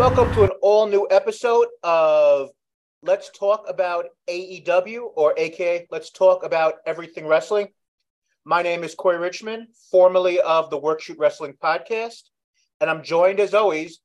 [0.00, 2.48] Welcome to an all new episode of
[3.02, 7.68] Let's Talk About AEW, or AKA Let's Talk About Everything Wrestling.
[8.46, 12.22] My name is Corey Richmond, formerly of the Workshoot Wrestling Podcast,
[12.80, 14.00] and I'm joined as always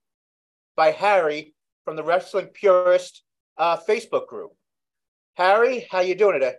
[0.76, 1.56] by Harry
[1.86, 3.24] from the Wrestling Purist
[3.58, 4.52] uh, Facebook group.
[5.36, 6.56] Harry, how you doing today?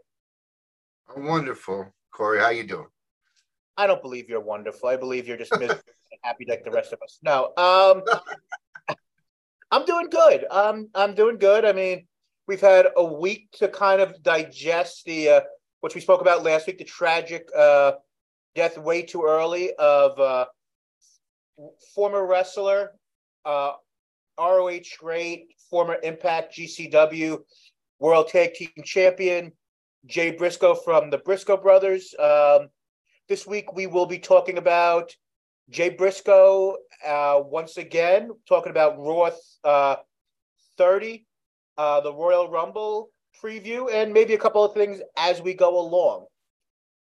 [1.15, 2.41] I'm wonderful, Corey.
[2.41, 2.87] How you doing?
[3.77, 4.89] I don't believe you're wonderful.
[4.89, 7.19] I believe you're just miserable and happy like the rest of us.
[7.23, 8.03] No, um,
[9.71, 10.45] I'm doing good.
[10.51, 11.65] Um, I'm doing good.
[11.65, 12.07] I mean,
[12.47, 15.41] we've had a week to kind of digest the, uh,
[15.81, 17.93] which we spoke about last week, the tragic uh,
[18.55, 20.47] death way too early of uh,
[21.95, 22.93] former wrestler,
[23.45, 23.73] uh,
[24.39, 27.39] ROH great, former Impact GCW
[27.99, 29.53] World Tag Team Champion,
[30.07, 32.15] Jay Briscoe from the Briscoe Brothers.
[32.19, 32.69] Um,
[33.29, 35.15] this week we will be talking about
[35.71, 39.31] Jay Briscoe uh, once again, talking about Raw
[39.65, 39.97] uh,
[40.79, 41.27] 30,
[41.77, 43.11] uh, the Royal Rumble
[43.43, 46.27] preview, and maybe a couple of things as we go along.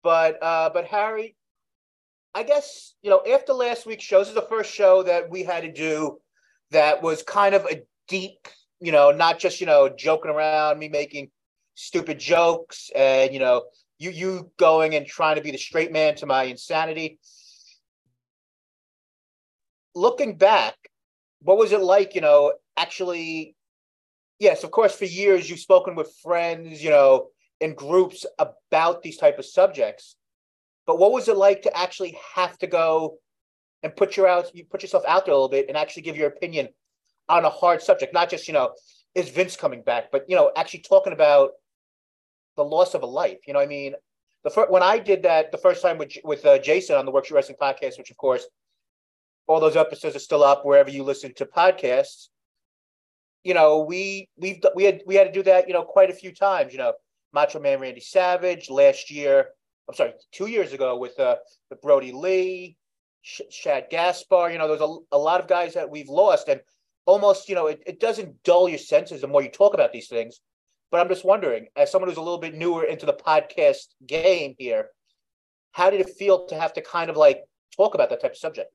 [0.02, 1.36] But uh, but Harry,
[2.34, 5.44] I guess you know after last week's show, this is the first show that we
[5.44, 6.18] had to do
[6.70, 8.48] that was kind of a deep,
[8.80, 11.30] you know, not just you know joking around, me making
[11.74, 13.64] stupid jokes, and you know
[13.98, 17.18] you you going and trying to be the straight man to my insanity.
[19.94, 20.76] Looking back,
[21.42, 23.56] what was it like, you know, actually
[24.40, 27.28] yes, of course for years you've spoken with friends, you know,
[27.60, 30.16] in groups about these type of subjects.
[30.86, 33.18] But what was it like to actually have to go
[33.82, 36.16] and put your out you put yourself out there a little bit and actually give
[36.16, 36.68] your opinion
[37.28, 38.72] on a hard subject, not just, you know,
[39.14, 41.50] is Vince coming back, but you know, actually talking about
[42.56, 43.38] the loss of a life.
[43.46, 43.94] You know, I mean,
[44.42, 47.12] the first when I did that the first time with with uh, Jason on the
[47.12, 48.46] Workshoot Wrestling podcast, which of course
[49.46, 52.28] all those episodes are still up wherever you listen to podcasts.
[53.44, 55.66] You know, we we've we had we had to do that.
[55.66, 56.72] You know, quite a few times.
[56.72, 56.92] You know,
[57.32, 59.48] Macho Man Randy Savage last year.
[59.88, 61.36] I'm sorry, two years ago with uh
[61.70, 62.76] with Brodie Lee,
[63.22, 64.52] Sh- Shad Gaspard.
[64.52, 66.60] You know, there's a, a lot of guys that we've lost, and
[67.06, 70.08] almost you know it, it doesn't dull your senses the more you talk about these
[70.08, 70.40] things
[70.90, 74.54] but I'm just wondering, as someone who's a little bit newer into the podcast game
[74.58, 74.88] here,
[75.72, 77.44] how did it feel to have to kind of like
[77.76, 78.72] talk about that type of subject?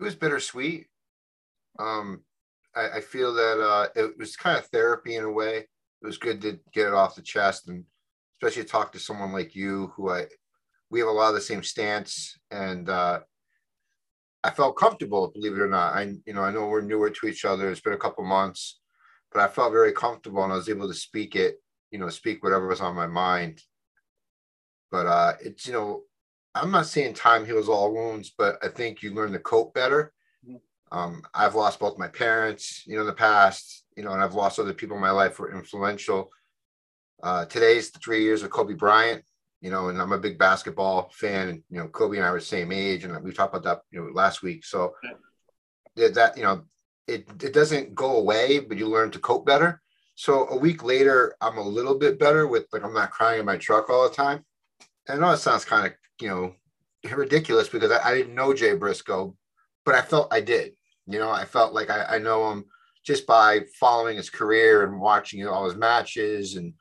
[0.00, 0.86] It was bittersweet.
[1.78, 2.22] Um,
[2.74, 5.58] I, I feel that uh, it was kind of therapy in a way.
[5.58, 7.84] It was good to get it off the chest, and
[8.36, 10.26] especially talk to someone like you, who I
[10.90, 13.20] we have a lot of the same stance, and uh,
[14.42, 15.94] I felt comfortable, believe it or not.
[15.94, 17.70] I you know I know we're newer to each other.
[17.70, 18.80] It's been a couple months
[19.32, 21.56] but I felt very comfortable and I was able to speak it,
[21.90, 23.62] you know, speak whatever was on my mind.
[24.90, 26.02] But uh, it's, you know,
[26.54, 30.12] I'm not saying time heals all wounds, but I think you learn to cope better.
[30.46, 30.98] Mm-hmm.
[30.98, 34.34] Um, I've lost both my parents, you know, in the past, you know, and I've
[34.34, 36.30] lost other people in my life who were influential.
[37.22, 39.22] Uh, today's the three years of Kobe Bryant,
[39.60, 41.48] you know, and I'm a big basketball fan.
[41.48, 43.82] And, you know, Kobe and I were the same age, and we talked about that,
[43.92, 44.64] you know, last week.
[44.64, 44.94] So
[45.96, 46.62] that, you know,
[47.06, 49.80] it, it doesn't go away, but you learn to cope better.
[50.14, 53.46] So a week later, I'm a little bit better with like I'm not crying in
[53.46, 54.44] my truck all the time.
[55.08, 56.54] I know it sounds kind of you know
[57.14, 59.34] ridiculous because I, I, didn't know Jay Briscoe,
[59.84, 60.72] but I felt I did.
[61.06, 62.66] You know, I felt like I, I know him
[63.04, 66.74] just by following his career and watching all his matches and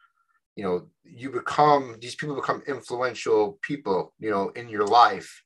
[0.56, 5.44] you know you become these people become influential people you know in your life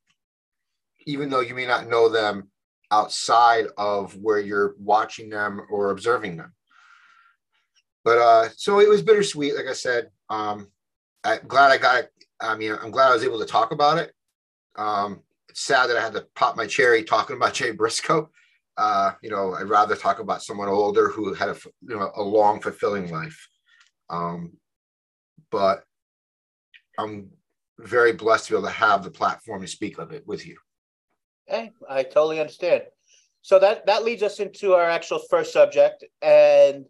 [1.06, 2.50] even though you may not know them
[2.92, 6.54] outside of where you're watching them or observing them.
[8.04, 10.10] But uh, so it was bittersweet, like I said.
[10.30, 10.68] Um,
[11.24, 12.06] I'm glad I got.
[12.44, 14.14] I mean, I'm glad I was able to talk about it.
[14.76, 18.30] Um, it's sad that I had to pop my cherry talking about Jay Briscoe.
[18.76, 22.24] Uh, you know, I'd rather talk about someone older who had a you know a
[22.24, 23.48] long, fulfilling life.
[24.10, 24.54] Um,
[25.52, 25.84] but
[26.98, 27.30] I'm
[27.80, 30.58] very blessed to be able to have the platform to speak of it with you.
[31.46, 32.84] Hey, I totally understand.
[33.42, 36.86] So that that leads us into our actual first subject, and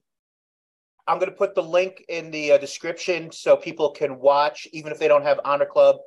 [1.07, 4.91] I'm going to put the link in the uh, description so people can watch, even
[4.91, 5.97] if they don't have Honor Club.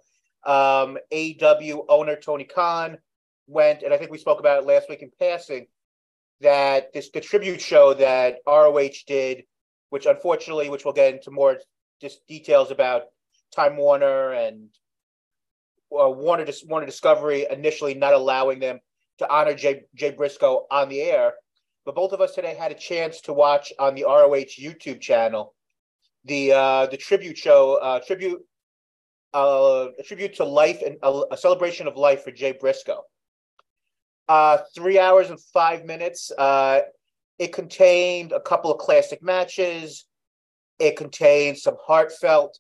[0.45, 2.99] Um, AEW owner Tony Khan
[3.47, 5.67] went, and I think we spoke about it last week in passing,
[6.41, 9.45] that this the tribute show that ROH did,
[9.91, 11.59] which unfortunately, which we'll get into more
[12.01, 13.05] just details about
[13.55, 14.69] Time Warner and
[15.93, 18.81] uh, Warner Warner Discovery initially not allowing them
[19.19, 21.35] to honor Jay, Jay Briscoe on the air.
[21.87, 25.55] But both of us today had a chance to watch on the ROH YouTube channel
[26.25, 28.45] the uh, the tribute show, uh, tribute
[29.33, 33.03] uh, a tribute to life and a, a celebration of life for Jay Briscoe.
[34.29, 36.33] Uh, three hours and five minutes.
[36.37, 36.81] Uh,
[37.39, 40.07] it contained a couple of classic matches.
[40.81, 42.59] It contained some heartfelt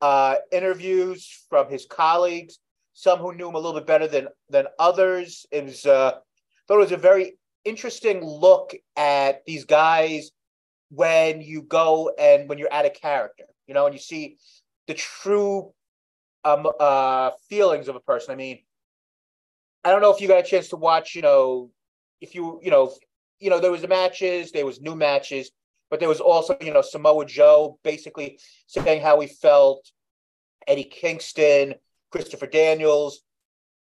[0.00, 2.60] uh, interviews from his colleagues,
[2.92, 5.44] some who knew him a little bit better than than others.
[5.50, 6.22] It was thought
[6.68, 10.30] it was a very interesting look at these guys
[10.90, 14.36] when you go and when you're at a character, you know, and you see
[14.86, 15.72] the true
[16.44, 18.32] um uh feelings of a person.
[18.32, 18.60] I mean,
[19.84, 21.70] I don't know if you got a chance to watch, you know,
[22.20, 22.92] if you you know,
[23.38, 25.50] you know, there was the matches, there was new matches,
[25.90, 29.90] but there was also, you know, Samoa Joe basically saying how he felt,
[30.66, 31.74] Eddie Kingston,
[32.10, 33.20] Christopher Daniels.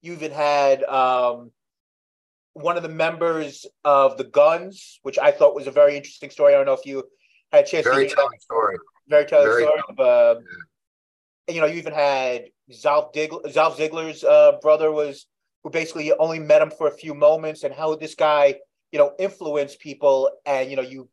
[0.03, 1.51] You even had um
[2.57, 6.55] one of the members of the Guns, which I thought was a very interesting story.
[6.55, 7.05] I don't know if you
[7.53, 8.77] had a chance Very to telling story.
[9.09, 9.83] very telling Very story.
[9.91, 10.41] Of, uh,
[11.47, 15.27] and, you know, you even had Zalf, Digl- Ziggler's uh, brother was
[15.63, 18.55] who basically only met him for a few moments, and how this guy,
[18.91, 21.11] you know, influenced people, and you know, you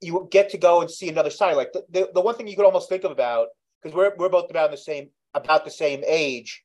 [0.00, 1.56] you get to go and see another side.
[1.56, 3.48] Like the, the, the one thing you could almost think of about
[3.82, 6.62] because we're we're both about the same about the same age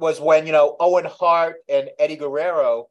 [0.00, 2.88] was when you know Owen Hart and Eddie Guerrero,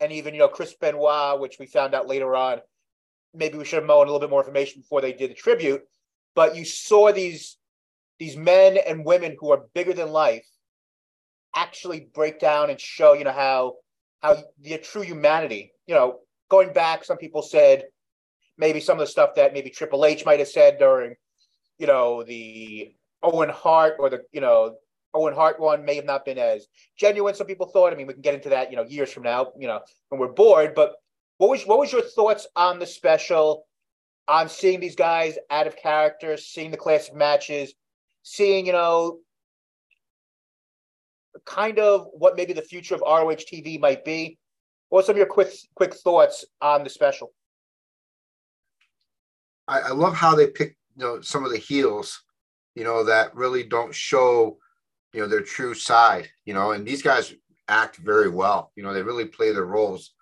[0.00, 2.60] and even you know Chris Benoit, which we found out later on.
[3.34, 5.82] Maybe we should have known a little bit more information before they did the tribute.
[6.34, 7.58] But you saw these
[8.18, 10.46] these men and women who are bigger than life
[11.54, 13.74] actually break down and show you know how
[14.22, 15.72] how the true humanity.
[15.86, 17.84] You know, going back, some people said
[18.56, 21.16] maybe some of the stuff that maybe Triple H might have said during
[21.78, 24.76] you know the Owen Hart or the you know
[25.14, 26.66] Owen Hart one may have not been as
[26.96, 27.34] genuine.
[27.34, 27.92] Some people thought.
[27.92, 30.20] I mean, we can get into that, you know, years from now, you know, when
[30.20, 30.74] we're bored.
[30.74, 30.96] But
[31.38, 33.66] what was what was your thoughts on the special,
[34.26, 37.74] on seeing these guys out of character, seeing the classic matches,
[38.22, 39.20] seeing you know,
[41.46, 44.38] kind of what maybe the future of ROH TV might be?
[44.88, 47.32] What some of your quick quick thoughts on the special?
[49.68, 52.20] I, I love how they pick you know some of the heels,
[52.74, 54.58] you know, that really don't show
[55.14, 57.32] you know their true side, you know, and these guys
[57.68, 58.72] act very well.
[58.74, 60.12] You know, they really play their roles.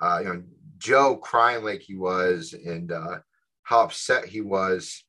[0.00, 0.42] Uh, you know,
[0.76, 3.18] Joe crying like he was and uh
[3.62, 5.04] how upset he was.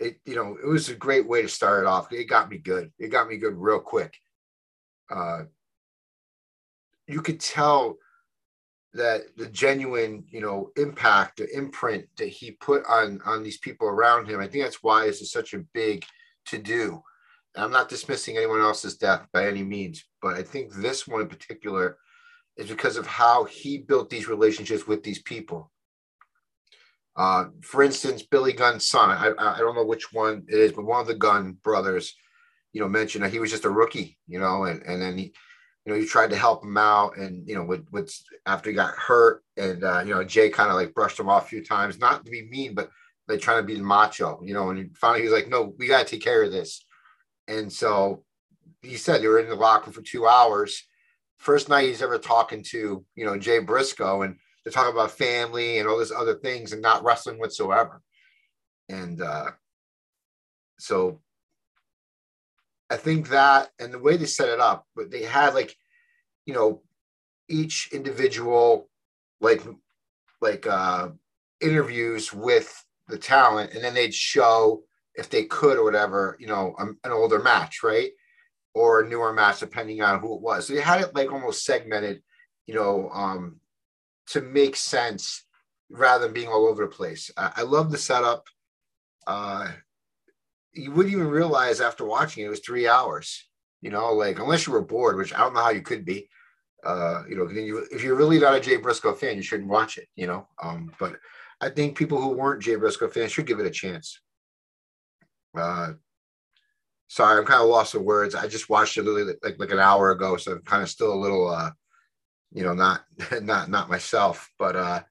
[0.00, 2.12] It you know, it was a great way to start it off.
[2.12, 2.92] It got me good.
[2.98, 4.14] It got me good real quick.
[5.08, 5.44] Uh
[7.06, 7.96] you could tell
[8.92, 13.86] that the genuine you know impact the imprint that he put on on these people
[13.86, 16.04] around him i think that's why this is such a big
[16.46, 17.02] to do
[17.58, 21.28] i'm not dismissing anyone else's death by any means but i think this one in
[21.28, 21.98] particular
[22.56, 25.70] is because of how he built these relationships with these people
[27.16, 30.84] uh, for instance billy gunn's son I, I don't know which one it is but
[30.84, 32.14] one of the gunn brothers
[32.72, 35.32] you know mentioned that he was just a rookie you know and, and then he
[35.88, 38.14] you know, you tried to help him out, and you know, with, with
[38.44, 41.46] after he got hurt, and uh, you know, Jay kind of like brushed him off
[41.46, 42.90] a few times, not to be mean, but
[43.26, 44.68] like trying to be macho, you know.
[44.68, 46.84] And finally, he was like, "No, we got to take care of this."
[47.48, 48.24] And so
[48.82, 50.84] he said they were in the locker room for two hours.
[51.38, 55.78] First night he's ever talking to you know Jay Briscoe, and they're talking about family
[55.78, 58.02] and all these other things, and not wrestling whatsoever.
[58.88, 59.50] And uh,
[60.78, 61.20] so
[62.90, 65.74] I think that and the way they set it up, but they had like,
[66.46, 66.82] you know,
[67.48, 68.88] each individual
[69.40, 69.62] like
[70.40, 71.08] like uh
[71.60, 74.82] interviews with the talent and then they'd show
[75.18, 78.10] if they could or whatever, you know, um, an older match, right?
[78.72, 80.66] Or a newer match, depending on who it was.
[80.66, 82.22] So they had it like almost segmented,
[82.66, 83.56] you know, um,
[84.28, 85.44] to make sense
[85.90, 87.32] rather than being all over the place.
[87.36, 88.46] I, I love the setup.
[89.26, 89.72] Uh,
[90.72, 93.44] you wouldn't even realize after watching it, it was three hours.
[93.80, 96.28] You know, like unless you were bored, which I don't know how you could be.
[96.84, 99.98] Uh, you know, you, if you're really not a Jay Briscoe fan, you shouldn't watch
[99.98, 100.06] it.
[100.14, 101.16] You know, um, but
[101.60, 104.20] I think people who weren't Jay Briscoe fans should give it a chance.
[105.58, 105.92] Uh,
[107.08, 108.34] sorry, I'm kind of lost of words.
[108.34, 111.12] I just watched it literally like like an hour ago, so I'm kind of still
[111.12, 111.70] a little, uh,
[112.52, 113.04] you know, not
[113.42, 114.50] not not myself.
[114.58, 115.02] But uh,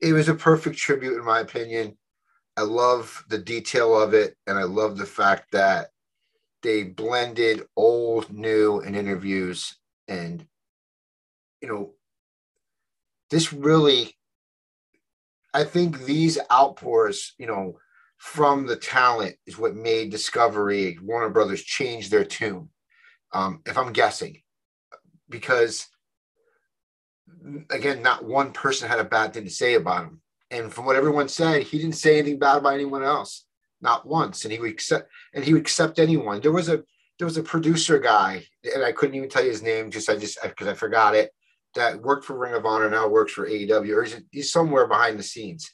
[0.00, 1.96] it was a perfect tribute, in my opinion.
[2.56, 5.88] I love the detail of it, and I love the fact that
[6.62, 9.76] they blended old, new, and interviews.
[10.08, 10.46] And
[11.60, 11.90] you know,
[13.30, 14.16] this really,
[15.52, 17.78] I think these outpours, you know,
[18.18, 22.68] from the talent is what made Discovery Warner Brothers change their tune.
[23.32, 24.42] Um, if I'm guessing,
[25.28, 25.86] because
[27.70, 30.20] again, not one person had a bad thing to say about him.
[30.50, 33.44] And from what everyone said, he didn't say anything bad about anyone else,
[33.80, 34.44] not once.
[34.44, 36.40] And he would accept and he would accept anyone.
[36.40, 36.82] There was a
[37.18, 38.44] there was a producer guy,
[38.74, 41.30] and I couldn't even tell you his name because I just because I forgot it.
[41.74, 45.22] That worked for Ring of Honor now works for AEW, or he's somewhere behind the
[45.22, 45.70] scenes.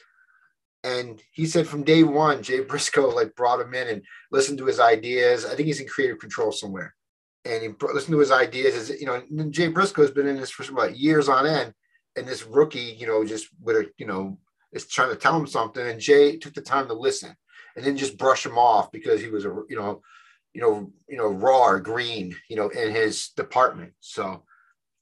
[0.84, 4.66] And he said from day one, Jay Briscoe like brought him in and listened to
[4.66, 5.44] his ideas.
[5.44, 6.94] I think he's in creative control somewhere,
[7.44, 8.74] and he listened to his ideas.
[8.74, 11.72] As you know, Jay Briscoe has been in this for about years on end,
[12.16, 14.38] and this rookie, you know, just with a you know
[14.72, 17.34] is trying to tell him something, and Jay took the time to listen
[17.76, 20.00] and then just brush him off because he was a you know
[20.54, 23.92] you know, you know, raw or green, you know, in his department.
[24.00, 24.44] So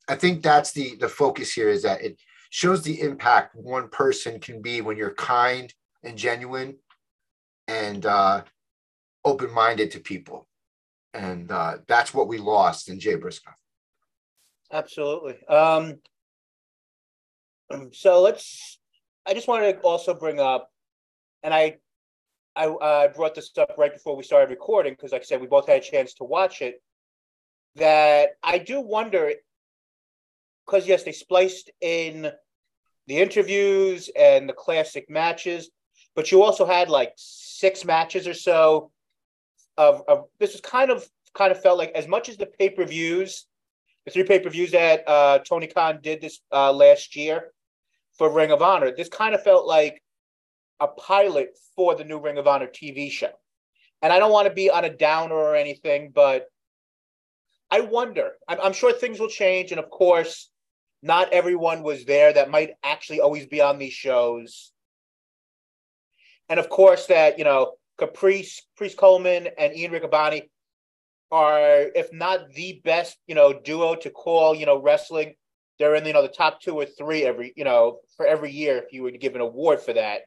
[0.09, 2.19] I think that's the the focus here is that it
[2.53, 5.73] shows the impact one person can be when you're kind
[6.05, 6.77] and genuine
[7.67, 8.43] and uh,
[9.25, 10.47] open-minded to people.
[11.15, 13.53] And uh, that's what we lost in Jay Briscoe.
[14.71, 15.43] Absolutely.
[15.47, 15.95] Um,
[17.93, 18.79] so let's,
[19.25, 20.69] I just wanted to also bring up,
[21.43, 21.79] and I
[22.55, 25.47] I uh, brought this up right before we started recording because, like I said, we
[25.47, 26.83] both had a chance to watch it.
[27.77, 29.33] That I do wonder,
[30.67, 32.31] because yes, they spliced in
[33.07, 35.71] the interviews and the classic matches,
[36.15, 38.91] but you also had like six matches or so
[39.77, 42.69] of, of this was kind of kind of felt like as much as the pay
[42.69, 43.47] per views,
[44.05, 47.53] the three pay per views that uh, Tony Khan did this uh, last year
[48.19, 50.03] for Ring of Honor, this kind of felt like
[50.81, 53.33] a pilot for the new Ring of Honor TV show.
[54.03, 56.49] And I don't want to be on a downer or anything, but
[57.71, 58.33] I wonder.
[58.49, 59.71] I'm, I'm sure things will change.
[59.71, 60.51] And of course,
[61.03, 64.73] not everyone was there that might actually always be on these shows.
[66.49, 70.49] And of course, that, you know, Caprice, Caprice Coleman and Ian Riccaboni
[71.31, 75.35] are, if not the best, you know, duo to call, you know, wrestling.
[75.79, 78.79] They're in, you know, the top two or three every, you know, for every year
[78.79, 80.23] if you were to give an award for that.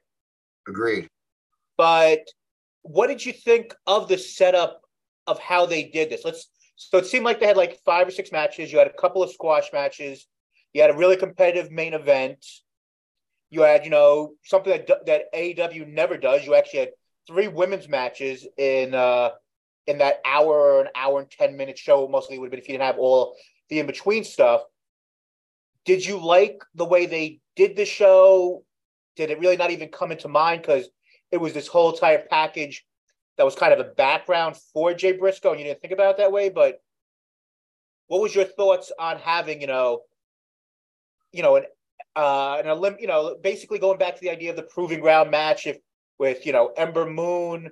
[0.68, 1.08] Agreed.
[1.78, 2.28] But
[2.82, 4.82] what did you think of the setup
[5.28, 6.26] of how they did this?
[6.26, 8.72] Let's so it seemed like they had like five or six matches.
[8.72, 10.28] You had a couple of squash matches.
[10.76, 12.46] You had a really competitive main event.
[13.50, 16.46] You had, you know, something that that AEW never does.
[16.46, 16.90] You actually had
[17.28, 19.30] three women's matches in uh
[19.88, 22.68] in that hour or an hour and 10 minute show mostly would have been if
[22.68, 23.38] you didn't have all
[23.70, 24.62] the in between stuff
[25.86, 28.64] did you like the way they did the show
[29.16, 30.90] did it really not even come into mind because
[31.32, 32.86] it was this whole entire package
[33.38, 36.18] that was kind of a background for Jay Briscoe, and you didn't think about it
[36.18, 36.50] that way.
[36.50, 36.82] But
[38.08, 40.02] what was your thoughts on having, you know,
[41.36, 41.66] you know, an
[42.16, 45.32] uh, an Olymp, you know, basically going back to the idea of the proving ground
[45.32, 45.78] match, if
[46.18, 47.70] with you know Ember Moon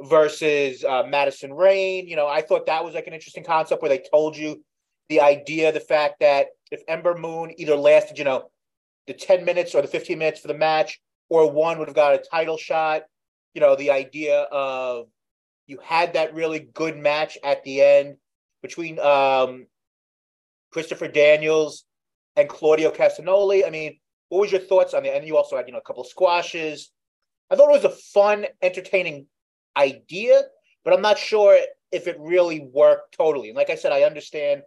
[0.00, 2.08] versus uh, Madison Rayne.
[2.08, 4.64] you know, I thought that was like an interesting concept where they told you
[5.10, 8.50] the idea, the fact that if Ember Moon either lasted, you know,
[9.06, 12.14] the 10 minutes or the 15 minutes for the match, or one would have got
[12.14, 13.02] a title shot.
[13.54, 15.06] You know, the idea of
[15.66, 18.16] you had that really good match at the end
[18.62, 19.66] between um,
[20.72, 21.84] Christopher Daniels
[22.40, 23.66] and Claudio Castagnoli.
[23.66, 25.14] I mean, what was your thoughts on it?
[25.14, 26.90] And you also had, you know, a couple of squashes.
[27.50, 29.26] I thought it was a fun, entertaining
[29.76, 30.42] idea,
[30.84, 31.58] but I'm not sure
[31.92, 33.48] if it really worked totally.
[33.48, 34.62] And like I said, I understand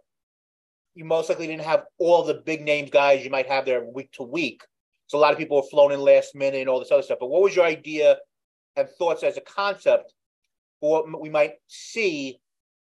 [0.94, 4.12] you most likely didn't have all the big names guys you might have there week
[4.12, 4.62] to week.
[5.06, 7.18] So a lot of people were flown in last minute and all this other stuff.
[7.20, 8.18] But what was your idea
[8.76, 10.12] and thoughts as a concept
[10.80, 12.38] for what we might see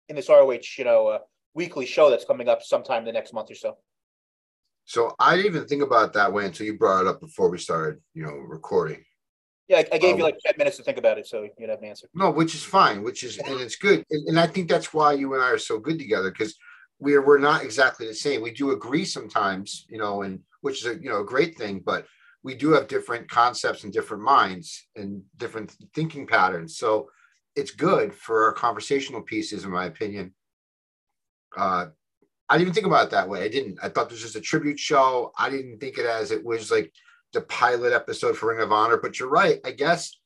[0.08, 1.18] in this ROH, you know, uh,
[1.54, 3.76] weekly show that's coming up sometime the next month or so?
[4.84, 7.50] So I didn't even think about it that way until you brought it up before
[7.50, 9.04] we started, you know, recording.
[9.68, 11.70] Yeah, I, I gave um, you like 10 minutes to think about it, so you'd
[11.70, 12.08] have an answer.
[12.14, 14.04] No, which is fine, which is, and it's good.
[14.10, 16.56] And, and I think that's why you and I are so good together because–
[17.02, 18.42] we're we're not exactly the same.
[18.42, 21.82] We do agree sometimes, you know, and which is a you know a great thing,
[21.84, 22.06] but
[22.44, 26.76] we do have different concepts and different minds and different thinking patterns.
[26.76, 27.10] So
[27.56, 30.32] it's good for our conversational pieces, in my opinion.
[31.56, 31.86] Uh,
[32.48, 33.42] I didn't even think about it that way.
[33.42, 33.78] I didn't.
[33.82, 35.32] I thought this was a tribute show.
[35.38, 36.92] I didn't think it as it was like
[37.32, 38.98] the pilot episode for Ring of Honor.
[38.98, 39.58] But you're right.
[39.64, 40.18] I guess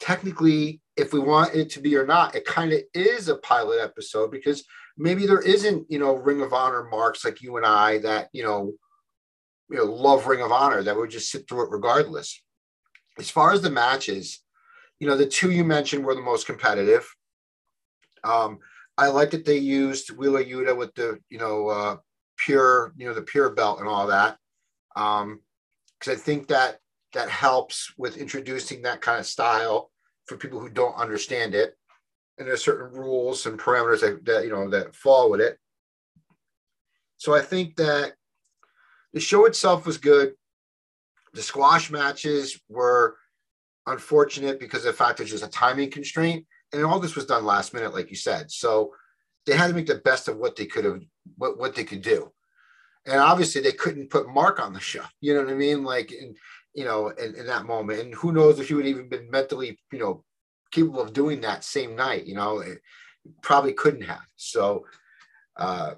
[0.00, 3.80] technically, if we want it to be or not, it kind of is a pilot
[3.82, 4.64] episode because
[4.96, 8.42] maybe there isn't, you know, Ring of Honor marks like you and I that, you
[8.42, 8.72] know,
[9.70, 12.42] you know, love Ring of Honor that would just sit through it regardless.
[13.18, 14.42] As far as the matches,
[14.98, 17.08] you know, the two you mentioned were the most competitive.
[18.24, 18.58] Um,
[18.98, 21.96] I like that they used Wheeler Yuta with the, you know, uh,
[22.36, 24.36] pure, you know, the pure belt and all that.
[24.96, 25.40] Um,
[25.98, 26.78] because I think that
[27.14, 29.90] that helps with introducing that kind of style
[30.26, 31.74] for people who don't understand it
[32.38, 35.58] and there's certain rules and parameters that, that you know that fall with it.
[37.16, 38.12] So I think that
[39.12, 40.34] the show itself was good.
[41.34, 43.16] The squash matches were
[43.86, 47.44] unfortunate because of the fact there's just a timing constraint, and all this was done
[47.44, 48.50] last minute, like you said.
[48.50, 48.92] So
[49.46, 51.00] they had to make the best of what they could have,
[51.36, 52.32] what, what they could do.
[53.06, 55.04] And obviously they couldn't put Mark on the show.
[55.20, 55.82] You know what I mean?
[55.82, 56.34] Like, in,
[56.74, 58.00] you know, in, in that moment.
[58.00, 60.24] And who knows if he would even been mentally, you know,
[60.70, 62.78] capable of doing that same night, you know, it
[63.42, 64.26] probably couldn't have.
[64.36, 64.84] So,
[65.56, 65.94] uh,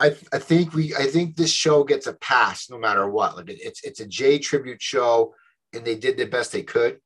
[0.00, 3.36] I, I think we I think this show gets a pass no matter what.
[3.36, 5.34] Like it's it's a Jay tribute show,
[5.72, 7.00] and they did the best they could.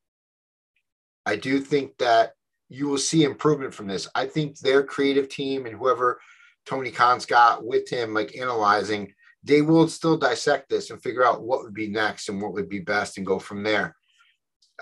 [1.25, 2.33] I do think that
[2.73, 4.07] you will see improvement from this.
[4.15, 6.19] I think their creative team and whoever
[6.65, 9.13] Tony Khan's got with him, like analyzing,
[9.43, 12.69] they will still dissect this and figure out what would be next and what would
[12.69, 13.95] be best and go from there.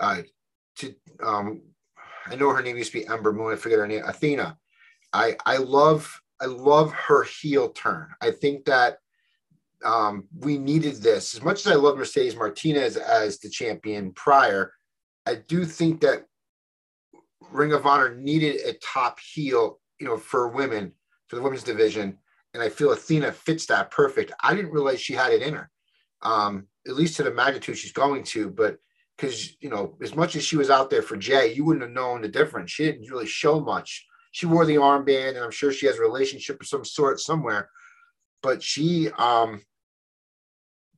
[0.00, 0.22] Uh,
[0.76, 1.60] to um,
[2.26, 3.52] I know her name used to be Ember Moon.
[3.52, 4.56] I forget her name, Athena.
[5.12, 8.08] I I love I love her heel turn.
[8.22, 8.96] I think that
[9.84, 14.72] um, we needed this as much as I love Mercedes Martinez as the champion prior.
[15.26, 16.24] I do think that
[17.50, 20.92] Ring of Honor needed a top heel, you know, for women
[21.28, 22.18] for the women's division,
[22.52, 24.32] and I feel Athena fits that perfect.
[24.40, 25.70] I didn't realize she had it in her,
[26.20, 28.78] um, at least to the magnitude she's going to, but
[29.16, 31.92] because you know, as much as she was out there for Jay, you wouldn't have
[31.92, 32.70] known the difference.
[32.70, 36.02] She didn't really show much she wore the armband, and I'm sure she has a
[36.02, 37.68] relationship of some sort somewhere.
[38.42, 39.62] But she um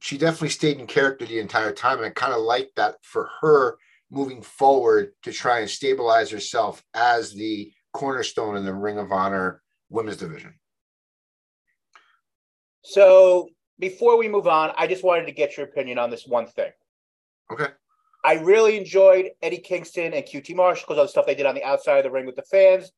[0.00, 3.28] she definitely stayed in character the entire time, and I kind of like that for
[3.40, 3.76] her
[4.14, 9.60] moving forward to try and stabilize herself as the cornerstone in the Ring of Honor
[9.90, 10.54] women's division.
[12.82, 16.46] So before we move on, I just wanted to get your opinion on this one
[16.46, 16.70] thing.
[17.50, 17.66] Okay.
[18.24, 21.54] I really enjoyed Eddie Kingston and QT Marshall because of the stuff they did on
[21.54, 22.90] the outside of the ring with the fans.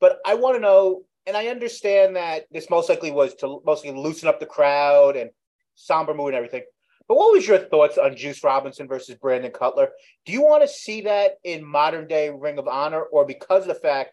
[0.00, 3.92] But I want to know, and I understand that this most likely was to mostly
[3.92, 5.30] loosen up the crowd and
[5.74, 6.62] somber mood and everything.
[7.08, 9.88] But what was your thoughts on Juice Robinson versus Brandon Cutler?
[10.26, 13.68] Do you want to see that in modern day Ring of Honor, or because of
[13.68, 14.12] the fact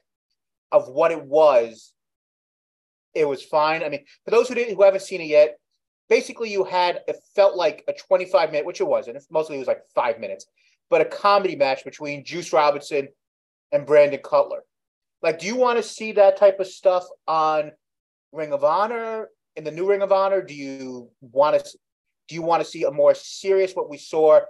[0.71, 1.93] of what it was,
[3.13, 3.83] it was fine?
[3.83, 5.57] I mean, for those who didn't, who haven't seen it yet,
[6.07, 9.21] basically you had it felt like a 25 minute, which it wasn't.
[9.29, 10.45] Mostly it was like five minutes,
[10.89, 13.09] but a comedy match between Juice Robinson
[13.73, 14.63] and Brandon Cutler.
[15.21, 17.71] Like, do you want to see that type of stuff on
[18.31, 20.41] Ring of Honor in the new Ring of Honor?
[20.41, 21.77] Do you want to
[22.27, 24.41] do you want to see a more serious what we saw,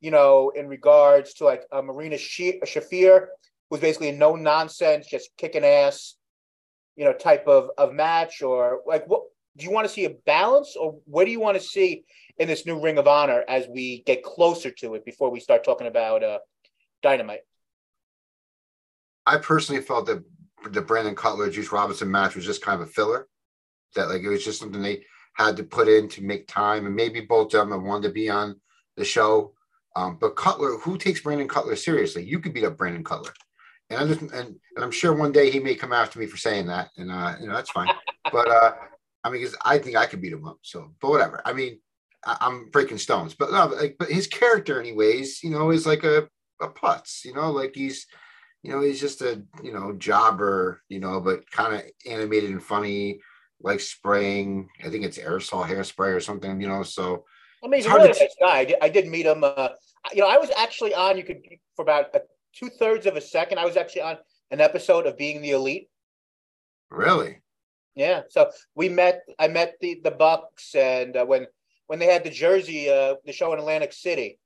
[0.00, 3.26] you know, in regards to like a Marina Shafir,
[3.70, 6.14] who's basically no nonsense, just kicking ass,
[6.96, 9.22] you know, type of of match, or like what?
[9.56, 12.04] Do you want to see a balance, or what do you want to see
[12.38, 15.62] in this new Ring of Honor as we get closer to it before we start
[15.62, 16.38] talking about uh,
[17.02, 17.42] Dynamite?
[19.26, 20.24] I personally felt that
[20.70, 23.28] the Brandon Cutler Juice Robinson match was just kind of a filler.
[23.94, 26.94] That like it was just something they had to put in to make time, and
[26.94, 28.60] maybe both of them wanted to be on
[28.96, 29.52] the show.
[29.96, 32.24] Um, but Cutler, who takes Brandon Cutler seriously?
[32.24, 33.32] You could beat up Brandon Cutler,
[33.90, 36.36] and I just and, and I'm sure one day he may come after me for
[36.36, 37.88] saying that, and uh, you know that's fine.
[38.32, 38.72] but uh,
[39.22, 40.58] I mean, because I think I could beat him up.
[40.62, 41.40] So, but whatever.
[41.44, 41.78] I mean,
[42.24, 46.04] I, am breaking stones, but no, like, but his character, anyways, you know, is like
[46.04, 46.28] a
[46.60, 47.24] a putz.
[47.24, 48.06] You know, like he's
[48.64, 52.62] you know, he's just a, you know, jobber, you know, but kind of animated and
[52.62, 53.20] funny,
[53.64, 56.82] like spraying, I think it's aerosol hairspray or something, you know.
[56.82, 57.24] So
[57.64, 58.58] I mean, he's a really nice guy.
[58.58, 59.42] I did, I did meet him.
[59.42, 59.70] Uh,
[60.12, 61.42] you know, I was actually on, you could,
[61.74, 62.14] for about
[62.54, 64.18] two thirds of a second, I was actually on
[64.50, 65.88] an episode of Being the Elite.
[66.90, 67.40] Really?
[67.96, 68.22] Yeah.
[68.28, 71.46] So we met, I met the, the Bucks and uh, when,
[71.86, 74.38] when they had the Jersey, uh, the show in Atlantic City,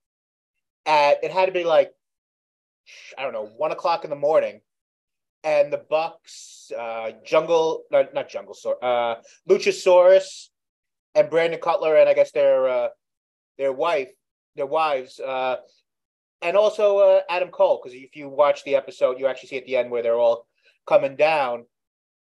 [0.86, 1.92] at, it had to be like
[3.16, 4.60] I don't know, one o'clock in the morning,
[5.44, 9.16] and the Bucks, uh, Jungle, not, not Jungle, uh,
[9.48, 10.48] Luchasaurus,
[11.14, 12.88] and Brandon Cutler, and I guess their uh,
[13.56, 14.10] their wife,
[14.56, 15.56] their wives, uh,
[16.42, 19.66] and also uh, Adam Cole, because if you watch the episode, you actually see at
[19.66, 20.46] the end where they're all
[20.86, 21.64] coming down,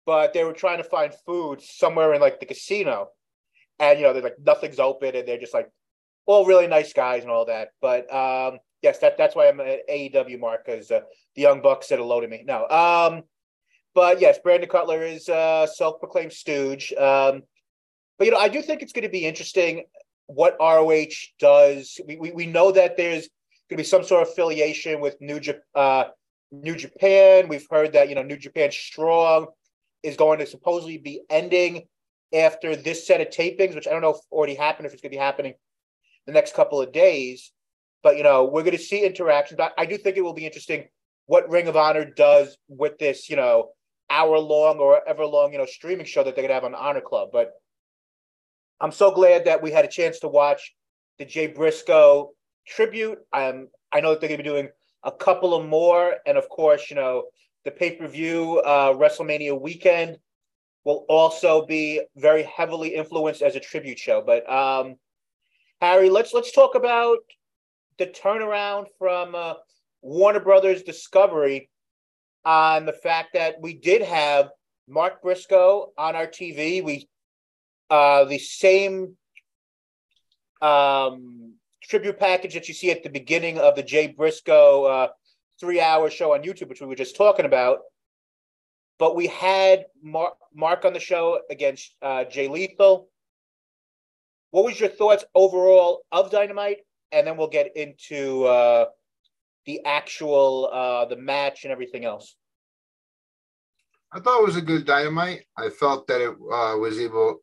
[0.06, 3.08] but they were trying to find food somewhere in like the casino,
[3.78, 5.70] and you know they're like nothing's open, and they're just like
[6.26, 9.88] all really nice guys and all that, but um Yes, that that's why I'm at
[9.88, 11.00] AEW mark because uh,
[11.36, 12.44] the Young Bucks said hello to me.
[12.46, 13.22] No, um,
[13.94, 16.92] but yes, Brandon Cutler is uh, self-proclaimed stooge.
[16.92, 17.42] Um,
[18.18, 19.84] but you know, I do think it's going to be interesting
[20.26, 21.06] what ROH
[21.38, 22.00] does.
[22.06, 23.28] We, we, we know that there's
[23.68, 25.40] going to be some sort of affiliation with New,
[25.74, 26.04] uh,
[26.52, 27.48] New Japan.
[27.48, 29.48] We've heard that you know New Japan Strong
[30.02, 31.86] is going to supposedly be ending
[32.32, 35.12] after this set of tapings, which I don't know if already happened, if it's going
[35.12, 35.54] to be happening
[36.26, 37.52] the next couple of days.
[38.02, 39.60] But you know, we're going to see interactions.
[39.60, 40.88] I, I do think it will be interesting
[41.26, 43.70] what Ring of Honor does with this, you know,
[44.10, 47.00] hour long or ever long, you know, streaming show that they're gonna have on Honor
[47.00, 47.28] Club.
[47.32, 47.52] But
[48.80, 50.74] I'm so glad that we had a chance to watch
[51.18, 52.32] the Jay Briscoe
[52.66, 53.18] tribute.
[53.32, 54.70] Um, I know that they're gonna be doing
[55.04, 57.26] a couple of more, and of course, you know,
[57.64, 60.18] the pay per view uh, WrestleMania weekend
[60.84, 64.20] will also be very heavily influenced as a tribute show.
[64.20, 64.96] But um,
[65.80, 67.18] Harry, let's let's talk about
[68.00, 69.54] the turnaround from uh,
[70.00, 71.68] Warner Brothers Discovery
[72.46, 74.48] on the fact that we did have
[74.88, 76.82] Mark Briscoe on our TV.
[76.82, 77.08] We
[77.90, 79.16] uh, the same
[80.62, 85.08] um, tribute package that you see at the beginning of the Jay Briscoe uh,
[85.60, 87.80] three-hour show on YouTube, which we were just talking about.
[88.98, 93.08] But we had Mark, Mark on the show against uh, Jay Lethal.
[94.52, 96.78] What was your thoughts overall of Dynamite?
[97.12, 98.86] And then we'll get into uh,
[99.66, 102.36] the actual uh, the match and everything else.
[104.12, 105.44] I thought it was a good Dynamite.
[105.56, 107.40] I felt that it uh, was able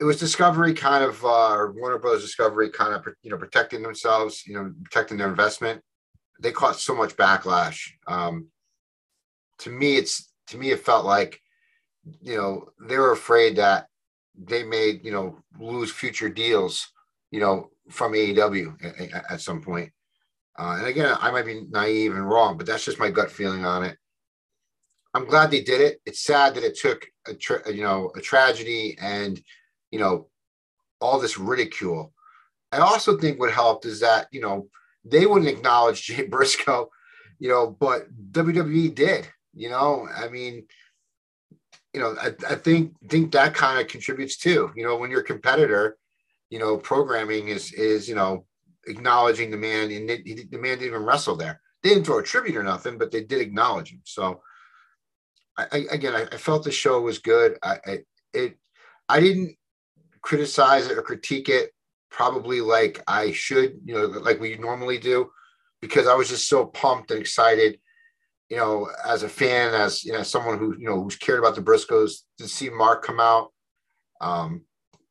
[0.00, 4.44] it was Discovery kind of uh, Warner Brothers Discovery kind of you know protecting themselves,
[4.46, 5.82] you know, protecting their investment.
[6.40, 7.90] They caught so much backlash.
[8.06, 8.48] Um,
[9.60, 11.40] to me, it's to me it felt like
[12.22, 13.88] you know they were afraid that
[14.36, 16.88] they made you know lose future deals,
[17.30, 19.92] you know, from AEW at, at some point.
[20.58, 23.64] Uh, and again, I might be naive and wrong, but that's just my gut feeling
[23.64, 23.96] on it.
[25.14, 26.00] I'm glad they did it.
[26.04, 29.40] It's sad that it took a tra- you know a tragedy and
[29.90, 30.28] you know,
[31.00, 32.12] all this ridicule.
[32.72, 34.68] I also think what helped is that, you know,
[35.04, 36.90] they wouldn't acknowledge Jay Briscoe,
[37.38, 40.66] you know, but WWE did, you know, I mean,
[41.94, 44.70] you know, I, I think think that kind of contributes too.
[44.76, 45.96] You know, when you're a competitor,
[46.50, 48.44] you know, programming is is you know
[48.86, 51.60] acknowledging the man, and it, the man didn't even wrestle there.
[51.82, 54.00] They didn't throw a tribute or nothing, but they did acknowledge him.
[54.04, 54.42] So,
[55.56, 57.56] I, I again, I, I, felt the show was good.
[57.62, 57.98] I, I
[58.32, 58.58] it,
[59.08, 59.56] I didn't
[60.22, 61.70] criticize it or critique it
[62.10, 65.30] probably like I should, you know, like we normally do,
[65.80, 67.78] because I was just so pumped and excited,
[68.48, 71.54] you know, as a fan, as you know, someone who you know who's cared about
[71.54, 73.52] the Briscoes to see Mark come out.
[74.20, 74.62] Um,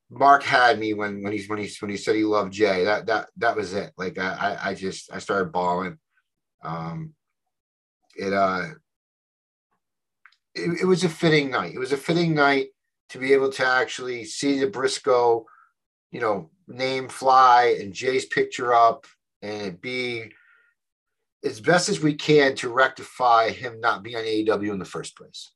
[0.09, 2.85] Mark had me when when he's when he when he said he loved Jay.
[2.85, 3.91] That that that was it.
[3.97, 5.97] Like I I just I started bawling.
[6.63, 7.13] Um,
[8.15, 8.67] it uh,
[10.55, 11.73] it, it was a fitting night.
[11.73, 12.67] It was a fitting night
[13.09, 15.45] to be able to actually see the Briscoe,
[16.11, 19.05] you know, name fly and Jay's picture up
[19.41, 20.31] and be
[21.43, 25.15] as best as we can to rectify him not being on AEW in the first
[25.15, 25.51] place.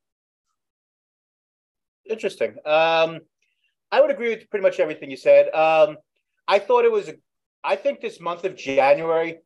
[2.09, 2.55] Interesting.
[2.65, 3.21] Um,
[3.91, 5.53] I would agree with pretty much everything you said.
[5.53, 5.97] Um,
[6.47, 7.09] I thought it was,
[7.63, 9.39] I think this month of January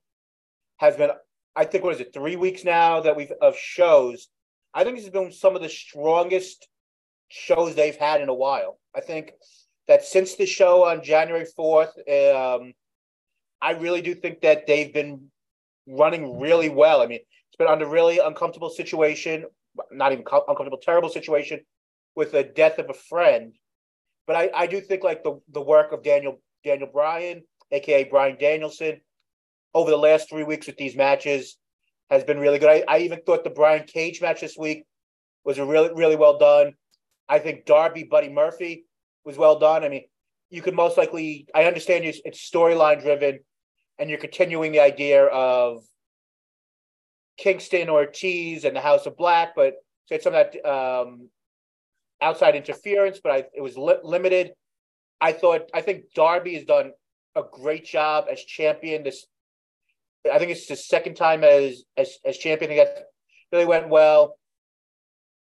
[0.78, 1.12] has been,
[1.56, 4.28] I think, what is it, three weeks now that we've of shows.
[4.74, 6.68] I think this has been some of the strongest
[7.30, 8.78] shows they've had in a while.
[8.96, 9.32] I think
[9.88, 12.74] that since the show on January 4th, um,
[13.62, 15.32] I really do think that they've been
[15.88, 17.02] running really well.
[17.02, 19.46] I mean, it's been under really uncomfortable situation,
[19.92, 21.62] not even uncomfortable, terrible situation
[22.16, 23.54] with the death of a friend.
[24.28, 28.38] But I, I do think like the, the work of Daniel Daniel Bryan, aka Bryan
[28.40, 29.02] Danielson,
[29.74, 31.58] over the last three weeks with these matches
[32.10, 32.70] has been really good.
[32.70, 34.86] I, I even thought the Brian Cage match this week
[35.44, 36.74] was really really well done.
[37.28, 38.86] I think Darby Buddy Murphy
[39.24, 39.84] was well done.
[39.84, 40.06] I mean,
[40.50, 41.48] you could most likely.
[41.54, 43.40] I understand you it's storyline driven,
[44.00, 45.84] and you're continuing the idea of
[47.38, 51.30] Kingston Ortiz and the House of Black, but so it's some of that um,
[52.22, 53.20] outside interference.
[53.24, 54.54] But I, it was li- limited.
[55.22, 55.70] I thought.
[55.74, 56.92] I think Darby has done
[57.36, 59.04] a great job as champion.
[59.04, 59.26] This,
[60.32, 62.72] I think it's the second time as as as champion.
[62.72, 62.90] Guess
[63.52, 64.38] really went well.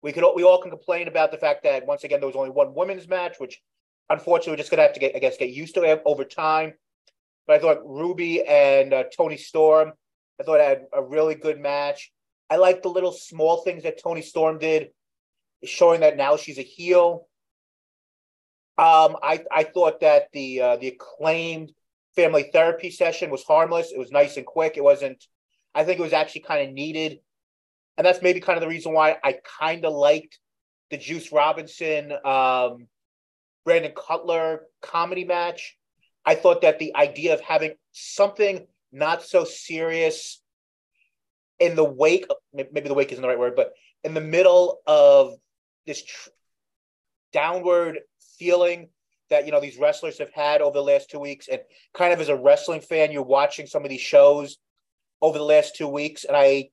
[0.01, 2.49] We could we all can complain about the fact that once again there was only
[2.49, 3.61] one women's match, which
[4.09, 6.73] unfortunately we're just gonna have to get I guess get used to over time.
[7.47, 9.93] But I thought Ruby and uh, Toni Storm,
[10.39, 12.11] I thought had a really good match.
[12.49, 14.91] I like the little small things that Toni Storm did,
[15.65, 17.27] showing that now she's a heel.
[18.77, 21.71] Um, I I thought that the uh, the acclaimed
[22.15, 23.91] family therapy session was harmless.
[23.91, 24.77] It was nice and quick.
[24.77, 25.23] It wasn't.
[25.75, 27.19] I think it was actually kind of needed
[27.97, 30.39] and that's maybe kind of the reason why I kind of liked
[30.89, 32.87] the Juice Robinson, um,
[33.65, 35.77] Brandon Cutler comedy match.
[36.25, 40.41] I thought that the idea of having something not so serious
[41.59, 43.73] in the wake, maybe the wake isn't the right word, but
[44.03, 45.35] in the middle of
[45.85, 46.29] this tr-
[47.31, 47.99] downward
[48.37, 48.89] feeling
[49.29, 51.61] that you know these wrestlers have had over the last two weeks, and
[51.93, 54.57] kind of as a wrestling fan, you're watching some of these shows
[55.21, 56.69] over the last two weeks, and I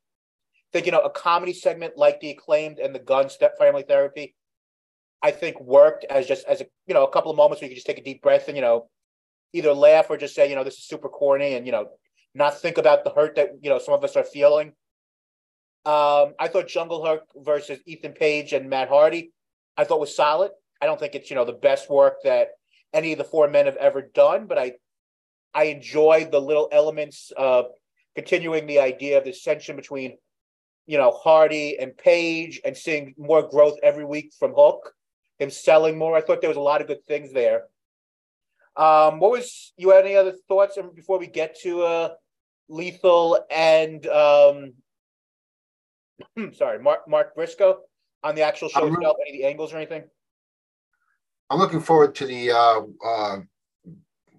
[0.73, 4.35] think you know a comedy segment like the acclaimed and the gun step family therapy
[5.23, 7.75] i think worked as just as a you know a couple of moments where you
[7.75, 8.89] could just take a deep breath and you know
[9.53, 11.89] either laugh or just say you know this is super corny and you know
[12.35, 14.73] not think about the hurt that you know some of us are feeling
[15.87, 19.33] um i thought jungle Hook versus ethan page and matt hardy
[19.81, 20.51] I thought was solid.
[20.83, 22.49] I don't think it's you know the best work that
[22.93, 24.75] any of the four men have ever done, but I
[25.55, 27.67] I enjoyed the little elements of
[28.15, 30.19] continuing the idea of the tension between
[30.87, 34.93] you know Hardy and Page and seeing more growth every week from Hook,
[35.39, 36.15] him selling more.
[36.15, 37.65] I thought there was a lot of good things there.
[38.77, 42.09] Um, what was you had any other thoughts before we get to uh,
[42.69, 44.75] Lethal and um,
[46.53, 47.81] sorry, Mark Mark Briscoe
[48.23, 50.05] on the actual show itself, any of the angles or anything?
[51.49, 53.41] I'm looking forward to the uh, uh,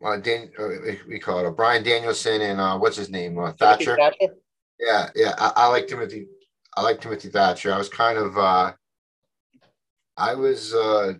[0.03, 0.67] uh, Dan, uh,
[1.07, 3.95] we call it uh, Bryan Danielson and uh, what's his name uh, Thatcher.
[3.97, 4.35] Thatcher.
[4.79, 6.27] Yeah, yeah, I, I like Timothy.
[6.75, 7.73] I like Timothy Thatcher.
[7.73, 8.73] I was kind of, uh,
[10.17, 11.13] I was, uh,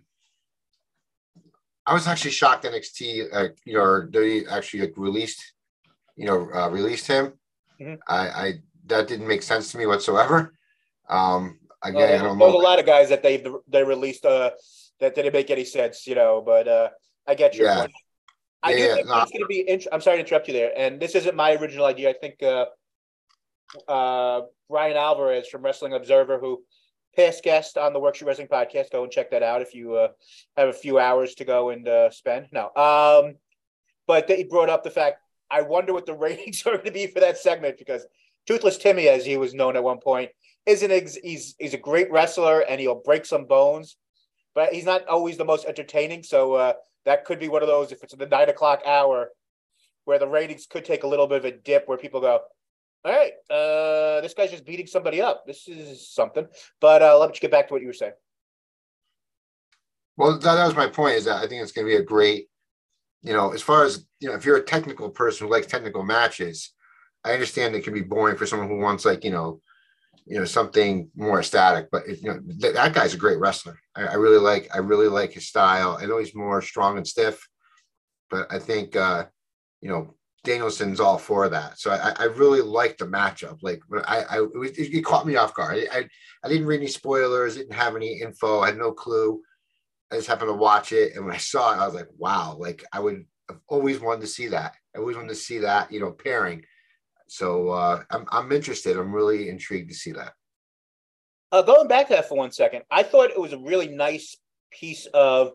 [1.86, 5.52] I was actually shocked NXT, uh, you know, they actually like, released,
[6.16, 7.34] you know, uh, released him.
[7.80, 7.94] Mm-hmm.
[8.08, 8.52] I, I
[8.86, 10.54] that didn't make sense to me whatsoever.
[11.08, 12.44] Um, again, well, I don't know.
[12.46, 14.50] There's a lot of guys that they they released uh
[15.00, 16.42] that didn't make any sense, you know.
[16.44, 16.88] But uh,
[17.26, 17.80] I get your yeah.
[17.80, 17.92] point.
[18.62, 19.22] I yeah, do think no.
[19.22, 19.68] it's going to be.
[19.68, 22.10] Int- I'm sorry to interrupt you there, and this isn't my original idea.
[22.10, 22.66] I think uh,
[23.88, 26.62] uh, Bryan Alvarez from Wrestling Observer, who
[27.16, 30.08] past guest on the Workshoot Wrestling podcast, go and check that out if you uh,
[30.56, 32.46] have a few hours to go and uh, spend.
[32.52, 33.34] No, um,
[34.06, 35.18] but he brought up the fact.
[35.50, 38.06] I wonder what the ratings are going to be for that segment because
[38.46, 40.30] Toothless Timmy, as he was known at one point,
[40.66, 43.96] isn't ex- he's he's a great wrestler and he'll break some bones,
[44.54, 46.22] but he's not always the most entertaining.
[46.22, 46.72] So uh,
[47.04, 49.30] that could be one of those if it's the nine o'clock hour
[50.04, 52.40] where the ratings could take a little bit of a dip where people go,
[53.04, 55.44] all right, uh, this guy's just beating somebody up.
[55.46, 56.46] This is something.
[56.80, 58.12] But uh, let me get back to what you were saying.
[60.16, 61.16] Well, that, that was my point.
[61.16, 62.48] Is that I think it's going to be a great,
[63.22, 66.02] you know, as far as you know, if you're a technical person who likes technical
[66.02, 66.72] matches,
[67.24, 69.60] I understand it can be boring for someone who wants like you know,
[70.26, 71.88] you know something more static.
[71.90, 73.78] But you know, th- that guy's a great wrestler.
[73.94, 74.68] I, I, really like.
[74.74, 75.98] I really like his style.
[76.00, 77.46] I know he's more strong and stiff,
[78.30, 79.26] but I think uh,
[79.80, 81.78] you know Danielson's all for that.
[81.78, 83.58] So I, I really like the matchup.
[83.62, 85.86] Like I, I it, was, it caught me off guard.
[85.92, 86.08] I, I,
[86.44, 89.40] I didn't read any spoilers, didn't have any info, I had no clue.
[90.10, 92.56] I just happened to watch it, and when I saw it, I was like, wow!
[92.58, 94.74] Like I would have always wanted to see that.
[94.94, 96.64] I always wanted to see that, you know, pairing.
[97.32, 98.98] So uh, I'm I'm interested.
[98.98, 100.34] I'm really intrigued to see that.
[101.50, 104.36] Uh, going back to that for one second, I thought it was a really nice
[104.70, 105.52] piece of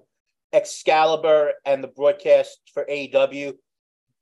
[0.54, 3.54] Excalibur and the broadcast for AEW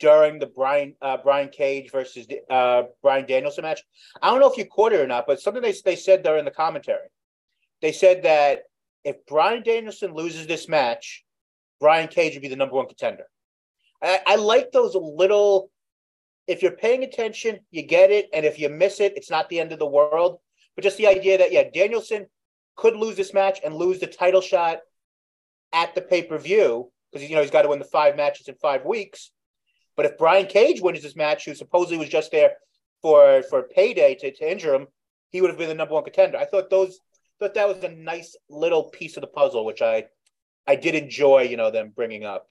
[0.02, 3.82] during the Brian uh, Brian Cage versus uh, Bryan Danielson match.
[4.22, 6.44] I don't know if you caught it or not, but something they they said during
[6.44, 7.08] the commentary.
[7.82, 8.64] They said that
[9.06, 11.24] if Bryan Danielson loses this match,
[11.80, 13.28] Brian Cage would be the number one contender.
[14.04, 15.70] I, I like those little.
[16.48, 19.60] If you're paying attention, you get it, and if you miss it, it's not the
[19.60, 20.40] end of the world.
[20.76, 22.28] But just the idea that yeah, Danielson
[22.76, 24.80] could lose this match and lose the title shot
[25.74, 28.48] at the pay per view because you know he's got to win the five matches
[28.48, 29.32] in five weeks
[29.96, 32.54] but if Brian Cage wins this match, who supposedly was just there
[33.02, 34.88] for for payday to, to injure him,
[35.30, 36.38] he would have been the number one contender.
[36.38, 37.00] I thought those
[37.40, 40.06] thought that was a nice little piece of the puzzle, which I
[40.68, 42.48] I did enjoy, you know, them bringing up.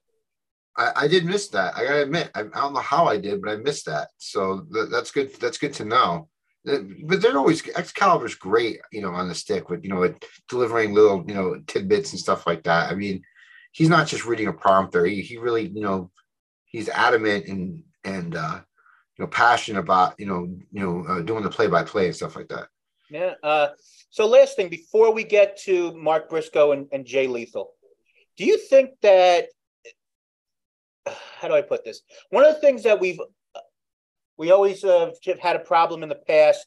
[0.76, 1.76] I, I did miss that.
[1.76, 4.08] I gotta admit, I, I, don't know how I did, but I missed that.
[4.18, 5.34] So th- that's good.
[5.40, 6.28] That's good to know.
[6.64, 10.14] But they're always Excalibur's great, you know, on the stick with you know
[10.48, 12.90] delivering little you know tidbits and stuff like that.
[12.90, 13.22] I mean,
[13.72, 15.04] he's not just reading a prompter.
[15.04, 16.10] He he really you know
[16.64, 18.60] he's adamant and and uh,
[19.18, 22.16] you know passionate about you know you know uh, doing the play by play and
[22.16, 22.68] stuff like that.
[23.10, 23.34] Yeah.
[23.42, 23.68] Uh,
[24.10, 27.72] so last thing before we get to Mark Briscoe and, and Jay Lethal,
[28.36, 29.48] do you think that
[31.40, 32.02] how do I put this?
[32.30, 33.18] One of the things that we've
[34.36, 36.66] we always uh, have had a problem in the past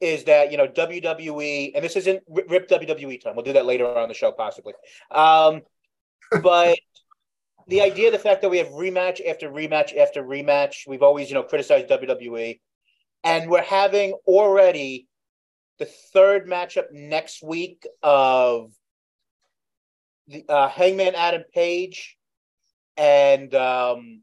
[0.00, 3.36] is that you know WWE, and this isn't rip WWE time.
[3.36, 4.74] We'll do that later on the show, possibly.
[5.10, 5.62] Um,
[6.42, 6.78] but
[7.68, 11.34] the idea, the fact that we have rematch after rematch after rematch, we've always, you
[11.34, 12.60] know, criticized WWE,
[13.24, 15.06] and we're having already
[15.78, 18.72] the third matchup next week of
[20.28, 22.16] the uh, Hangman Adam Page
[22.96, 24.22] and um,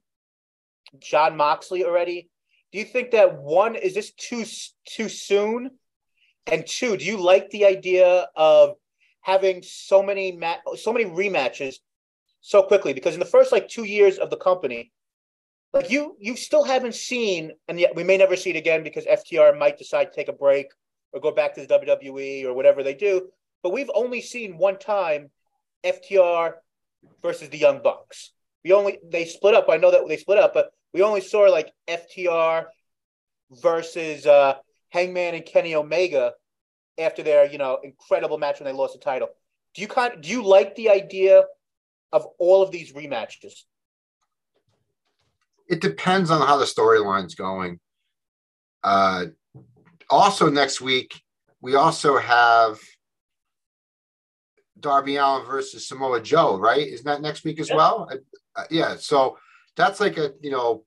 [0.99, 2.30] Jon Moxley already.
[2.71, 4.43] Do you think that one is this too
[4.86, 5.71] too soon?
[6.45, 8.75] And two, do you like the idea of
[9.21, 11.75] having so many ma- so many rematches
[12.41, 14.91] so quickly because in the first like two years of the company,
[15.73, 19.06] like you you still haven't seen, and yet we may never see it again because
[19.06, 20.67] FTR might decide to take a break
[21.12, 23.30] or go back to the WWE or whatever they do.
[23.63, 25.30] But we've only seen one time
[25.84, 26.53] FTR
[27.21, 28.32] versus the Young Bucks.
[28.67, 29.67] We only they split up.
[29.69, 32.65] I know that they split up, but we only saw like FTR
[33.49, 34.56] versus uh,
[34.89, 36.34] Hangman and Kenny Omega
[36.97, 39.30] after their you know incredible match when they lost the title.
[39.73, 41.45] Do you kind do you like the idea
[42.12, 43.53] of all of these rematches?
[45.69, 47.80] It depends on how the storyline's going.
[48.84, 49.27] Uh,
[50.10, 51.21] also, next week
[51.62, 52.80] we also have
[54.77, 56.86] Darby Allin versus Samoa Joe, right?
[56.86, 57.77] Isn't that next week as yeah.
[57.77, 58.10] well?
[58.57, 58.95] Uh, yeah.
[58.97, 59.37] So
[59.75, 60.83] that's like a you know,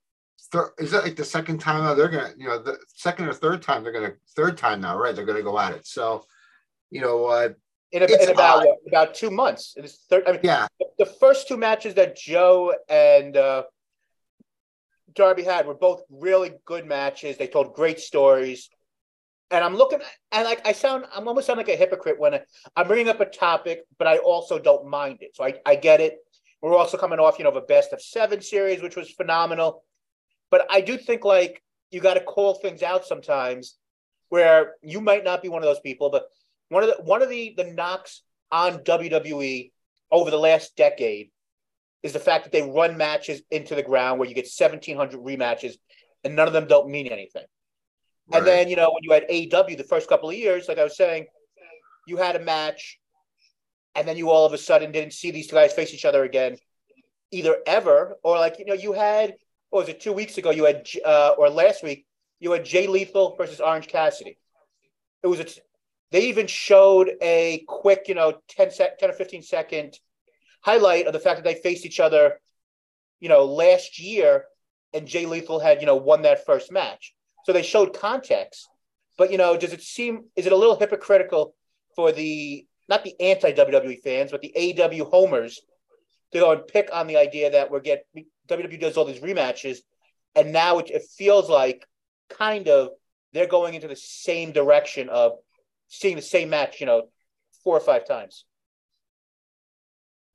[0.53, 3.33] thir- is that like the second time now they're gonna you know the second or
[3.33, 5.15] third time they're gonna third time now, right?
[5.15, 5.87] They're gonna go at it.
[5.87, 6.25] So
[6.91, 7.51] you know, uh,
[7.93, 9.75] in, a, in about what, about two months.
[9.77, 10.25] It's third.
[10.27, 10.67] I mean, yeah.
[10.99, 13.65] The, first two matches that Joe and uh,
[15.15, 17.37] Darby had were both really good matches.
[17.37, 18.69] They told great stories.
[19.53, 19.99] And I'm looking,
[20.31, 22.41] and like I sound, I'm almost sound like a hypocrite when I,
[22.77, 25.35] I'm bringing up a topic, but I also don't mind it.
[25.35, 26.19] So I, I get it.
[26.63, 29.83] We're also coming off, you know, of a best of seven series, which was phenomenal.
[30.51, 33.77] But I do think like you got to call things out sometimes,
[34.29, 36.27] where you might not be one of those people, but
[36.69, 39.71] one of the one of the the knocks on WWE
[40.11, 41.31] over the last decade
[42.03, 45.75] is the fact that they run matches into the ground where you get 1700 rematches
[46.25, 47.45] and none of them don't mean anything.
[48.29, 48.39] Right.
[48.39, 50.85] And then, you know, when you had AEW the first couple of years, like I
[50.85, 51.27] was saying,
[52.07, 52.99] you had a match
[53.95, 56.25] and then you all of a sudden didn't see these two guys face each other
[56.25, 56.57] again,
[57.31, 59.35] either ever or like, you know, you had,
[59.71, 62.07] what was it, two weeks ago, you had, uh, or last week,
[62.39, 64.39] you had Jay Lethal versus Orange Cassidy.
[65.23, 65.47] It was a,
[66.11, 69.99] they even showed a quick, you know, 10, sec, 10 or 15 second
[70.63, 72.41] highlight of the fact that they faced each other,
[73.21, 74.45] you know, last year
[74.93, 77.15] and Jay Lethal had, you know, won that first match.
[77.45, 78.69] So they showed context.
[79.17, 81.55] But, you know, does it seem, is it a little hypocritical
[81.95, 85.61] for the, not the anti WWE fans, but the AW homers
[86.33, 89.79] to go and pick on the idea that we're getting, WWE does all these rematches.
[90.35, 91.87] And now it, it feels like
[92.29, 92.91] kind of
[93.33, 95.33] they're going into the same direction of
[95.89, 97.09] seeing the same match, you know,
[97.63, 98.45] four or five times?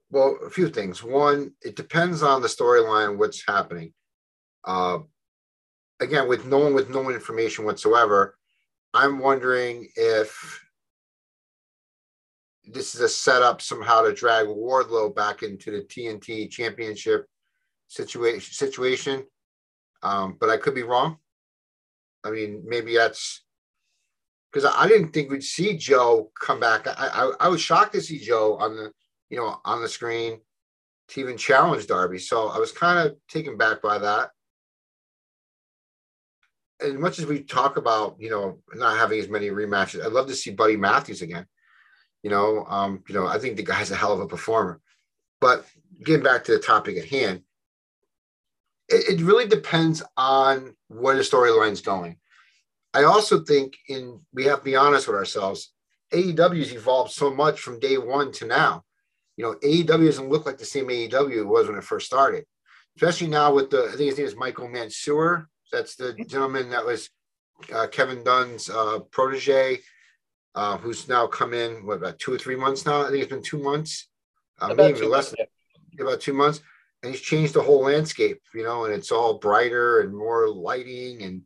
[0.10, 1.04] Well, a few things.
[1.04, 3.94] One, it depends on the storyline, what's happening.
[4.64, 5.00] Uh,
[6.00, 8.38] again, with no one with no information whatsoever,
[8.94, 10.65] I'm wondering if
[12.68, 17.26] this is a setup somehow to drag Wardlow back into the TNT Championship
[17.88, 18.52] situation.
[18.52, 19.24] Situation,
[20.04, 21.18] um, but I could be wrong.
[22.24, 23.44] I mean, maybe that's
[24.52, 26.88] because I didn't think we'd see Joe come back.
[26.88, 28.92] I, I, I was shocked to see Joe on the
[29.30, 30.40] you know on the screen
[31.10, 32.20] to even challenge Darby.
[32.20, 34.30] So I was kind of taken back by that.
[36.82, 40.28] As much as we talk about you know not having as many rematches, I'd love
[40.28, 41.46] to see Buddy Matthews again.
[42.26, 44.82] You know, um, you know, I think the guy's a hell of a performer.
[45.40, 45.64] But
[46.04, 47.44] getting back to the topic at hand,
[48.90, 52.18] it, it really depends on where the storyline's going.
[52.96, 55.72] I also think in we have to be honest with ourselves.
[56.12, 58.86] AEW's evolved so much from day one to now.
[59.38, 62.46] You know, AEW doesn't look like the same AEW it was when it first started.
[62.96, 65.46] Especially now with the, I think his name is Michael Mansury.
[65.72, 67.12] That's the gentleman that was
[67.72, 69.82] uh, Kevin Dunn's uh, protege,
[70.56, 73.02] uh, who's now come in, what, about two or three months now?
[73.02, 74.08] I think it's been two months,
[74.60, 75.46] uh, maybe less than
[76.00, 76.62] about two months.
[77.04, 81.22] And he's changed the whole landscape, you know, and it's all brighter and more lighting
[81.22, 81.42] and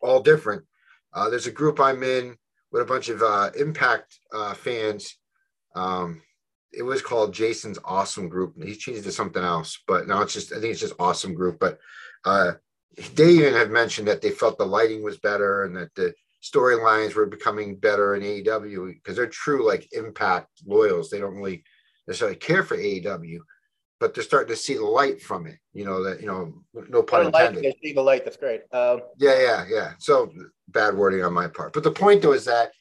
[0.00, 0.64] all different.
[1.12, 2.36] Uh, there's a group I'm in
[2.70, 5.16] with a bunch of uh, Impact uh, fans.
[5.74, 6.22] Um,
[6.72, 8.54] it was called Jason's Awesome Group.
[8.62, 11.34] He changed it to something else, but now it's just I think it's just Awesome
[11.34, 11.58] Group.
[11.58, 11.78] But
[12.24, 12.52] uh,
[13.14, 17.14] they even have mentioned that they felt the lighting was better and that the storylines
[17.14, 21.10] were becoming better in AEW because they're true like Impact loyals.
[21.10, 21.64] They don't really
[22.06, 23.38] necessarily care for AEW
[24.00, 25.58] but they're starting to see the light from it.
[25.72, 26.54] You know that you know,
[26.88, 27.64] no pun intended.
[27.64, 28.24] Light, see the light.
[28.24, 28.62] That's great.
[28.72, 29.92] Um, yeah, yeah, yeah.
[29.98, 30.30] So
[30.68, 32.72] bad wording on my part, but the point though is that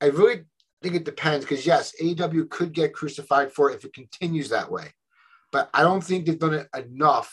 [0.00, 0.44] I really
[0.82, 4.70] think it depends because yes, AEW could get crucified for it if it continues that
[4.70, 4.92] way,
[5.52, 7.32] but I don't think they've done it enough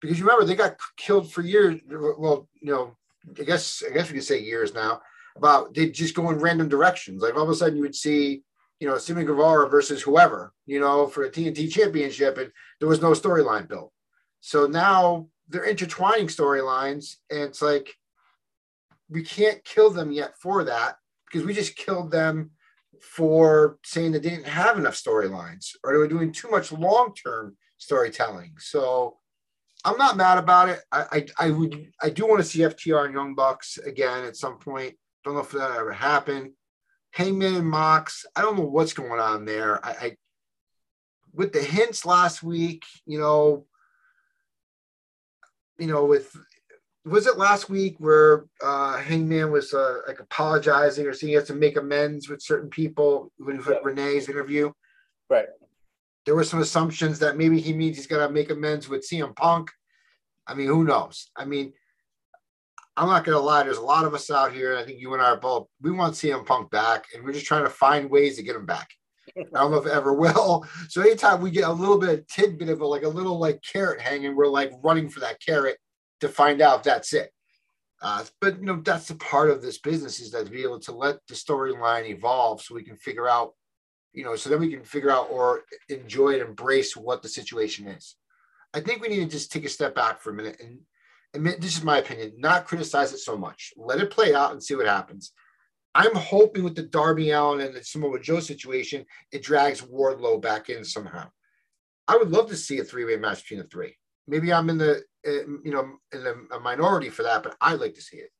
[0.00, 1.80] because you remember they got killed for years.
[1.88, 2.96] Well, you know,
[3.38, 5.00] I guess I guess we could say years now.
[5.36, 7.22] About they just go in random directions.
[7.22, 8.42] Like all of a sudden you would see
[8.82, 12.50] you know, Sammy Guevara versus whoever, you know, for a TNT championship, and
[12.80, 13.92] there was no storyline built.
[14.40, 17.94] So now they're intertwining storylines, and it's like
[19.08, 22.50] we can't kill them yet for that because we just killed them
[23.00, 28.54] for saying they didn't have enough storylines or they were doing too much long-term storytelling.
[28.58, 29.18] So
[29.84, 30.80] I'm not mad about it.
[30.92, 34.36] I, I, I would I do want to see FTR and Young Bucks again at
[34.36, 34.94] some point.
[35.24, 36.52] Don't know if that ever happened.
[37.12, 38.24] Hangman and Mox.
[38.34, 39.84] I don't know what's going on there.
[39.84, 40.16] I, I
[41.34, 43.66] with the hints last week, you know,
[45.78, 46.36] you know, with
[47.04, 51.48] was it last week where uh, Hangman was uh, like apologizing or saying he has
[51.48, 53.78] to make amends with certain people with yeah.
[53.82, 54.70] Renee's interview?
[55.28, 55.46] Right.
[56.24, 59.34] There were some assumptions that maybe he means he's going to make amends with CM
[59.34, 59.70] Punk.
[60.46, 61.30] I mean, who knows?
[61.36, 61.72] I mean,
[62.96, 63.62] I'm not going to lie.
[63.62, 64.72] There's a lot of us out here.
[64.72, 65.68] and I think you and I are both.
[65.80, 68.66] We want CM Punk back, and we're just trying to find ways to get him
[68.66, 68.88] back.
[69.36, 70.66] I don't know if ever will.
[70.88, 73.62] So anytime we get a little bit of tidbit of a, like a little like
[73.62, 75.78] carrot hanging, we're like running for that carrot
[76.20, 77.32] to find out if that's it.
[78.02, 80.80] Uh, but you know that's the part of this business is that to be able
[80.80, 83.52] to let the storyline evolve so we can figure out,
[84.12, 87.86] you know, so then we can figure out or enjoy and embrace what the situation
[87.86, 88.16] is.
[88.74, 90.80] I think we need to just take a step back for a minute and
[91.34, 93.72] this is my opinion, not criticize it so much.
[93.76, 95.32] Let it play out and see what happens.
[95.94, 100.68] I'm hoping with the Darby Allin and the Samoa Joe situation, it drags Wardlow back
[100.68, 101.30] in somehow.
[102.08, 103.96] I would love to see a three way match between the three.
[104.26, 107.80] Maybe I'm in the uh, you know in the a minority for that, but I'd
[107.80, 108.30] like to see it.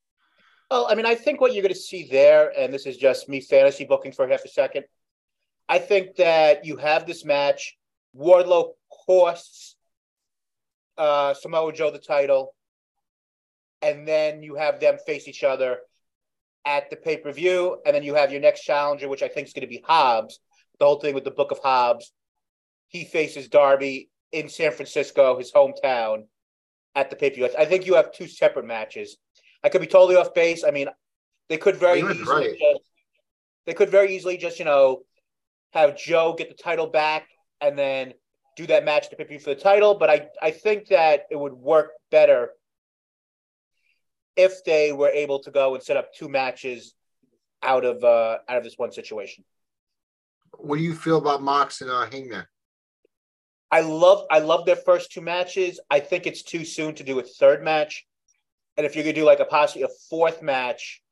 [0.71, 3.29] Well, I mean, I think what you're going to see there, and this is just
[3.29, 4.85] me fantasy booking for half a second.
[5.69, 7.77] I think that you have this match.
[8.17, 8.73] Wardlow
[9.07, 9.77] costs
[10.99, 12.55] uh, Samoa Joe the title,
[13.81, 15.79] and then you have them face each other
[16.65, 19.47] at the pay per view, and then you have your next challenger, which I think
[19.47, 20.39] is going to be Hobbs.
[20.79, 22.13] The whole thing with the Book of Hobbs.
[22.89, 26.25] He faces Darby in San Francisco, his hometown,
[26.95, 27.49] at the pay per view.
[27.59, 29.17] I think you have two separate matches.
[29.65, 30.65] I could be totally off base.
[30.65, 30.89] I mean,
[31.49, 32.51] they could very easily right.
[32.51, 32.81] just,
[33.67, 35.03] they could very easily just you know
[35.73, 37.29] have Joe get the title back
[37.61, 38.15] and then
[38.57, 39.95] do that match to pay per for the title.
[39.95, 42.51] But I I think that it would work better
[44.37, 46.95] if they were able to go and set up two matches
[47.63, 49.45] out of uh, out of this one situation.
[50.59, 52.47] What do you feel about Mox and uh, Hangman?
[53.71, 55.81] I love I love their first two matches.
[55.91, 58.07] I think it's too soon to do a third match,
[58.77, 61.03] and if you're gonna do like a possibly a fourth match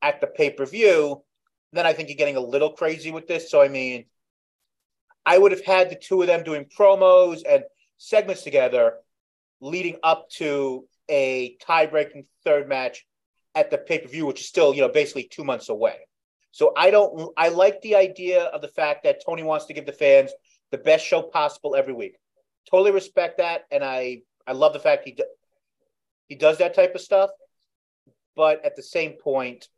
[0.00, 1.22] at the pay per view,
[1.72, 3.50] then I think you're getting a little crazy with this.
[3.50, 4.04] So I mean,
[5.24, 7.64] I would have had the two of them doing promos and
[7.98, 8.94] segments together
[9.60, 13.06] leading up to a tie-breaking third match
[13.54, 15.96] at the pay-per-view, which is still, you know, basically two months away.
[16.50, 19.86] So I don't I like the idea of the fact that Tony wants to give
[19.86, 20.32] the fans
[20.70, 22.16] the best show possible every week.
[22.70, 23.64] Totally respect that.
[23.70, 25.24] And I I love the fact he do,
[26.28, 27.30] he does that type of stuff.
[28.36, 29.68] But at the same point,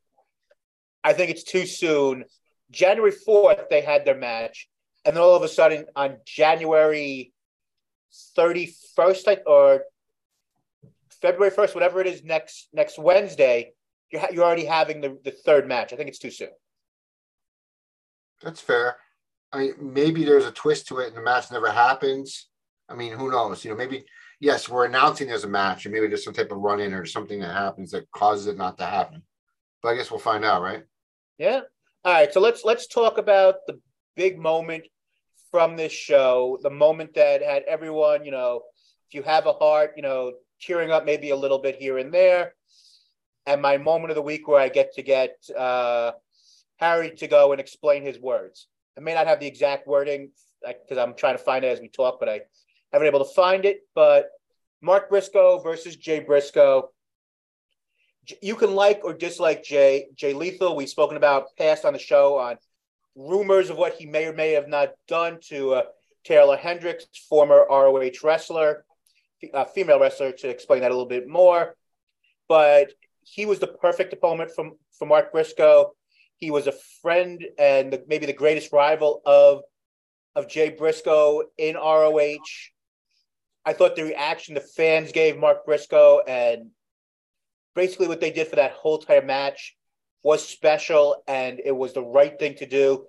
[1.04, 2.24] I think it's too soon.
[2.70, 4.68] January 4th, they had their match.
[5.04, 7.32] And then all of a sudden on January
[8.36, 9.82] 31st, or
[11.20, 13.72] February first, whatever it is next next Wednesday,
[14.10, 15.92] you're you're already having the, the third match.
[15.92, 16.48] I think it's too soon.
[18.42, 18.96] That's fair.
[19.52, 22.48] I mean, maybe there's a twist to it, and the match never happens.
[22.88, 23.64] I mean, who knows?
[23.64, 24.04] You know, maybe
[24.40, 27.04] yes, we're announcing there's a match, and maybe there's some type of run in or
[27.04, 29.22] something that happens that causes it not to happen.
[29.82, 30.84] But I guess we'll find out, right?
[31.38, 31.60] Yeah.
[32.04, 32.32] All right.
[32.32, 33.80] So let's let's talk about the
[34.16, 34.84] big moment
[35.50, 38.62] from this show, the moment that had everyone, you know,
[39.08, 42.12] if you have a heart, you know, cheering up maybe a little bit here and
[42.12, 42.54] there.
[43.46, 46.12] And my moment of the week where I get to get uh,
[46.78, 48.68] Harry to go and explain his words.
[48.96, 50.30] I may not have the exact wording
[50.62, 52.40] because I'm trying to find it as we talk, but I
[52.92, 53.80] haven't been able to find it.
[53.94, 54.30] But
[54.80, 56.90] Mark Briscoe versus Jay Briscoe.
[58.40, 60.06] You can like or dislike Jay.
[60.14, 62.56] Jay Lethal, we've spoken about past on the show on
[63.14, 65.82] rumors of what he may or may have not done to uh,
[66.24, 68.84] Taeler Hendrix, former ROH wrestler
[69.52, 71.76] uh, female wrestler to explain that a little bit more.
[72.48, 75.92] But he was the perfect opponent from from Mark Briscoe.
[76.36, 79.62] He was a friend and the, maybe the greatest rival of
[80.34, 82.38] of Jay Briscoe in ROH.
[83.66, 86.70] I thought the reaction the fans gave Mark Briscoe and
[87.74, 89.76] basically what they did for that whole entire match
[90.22, 93.06] was special and it was the right thing to do.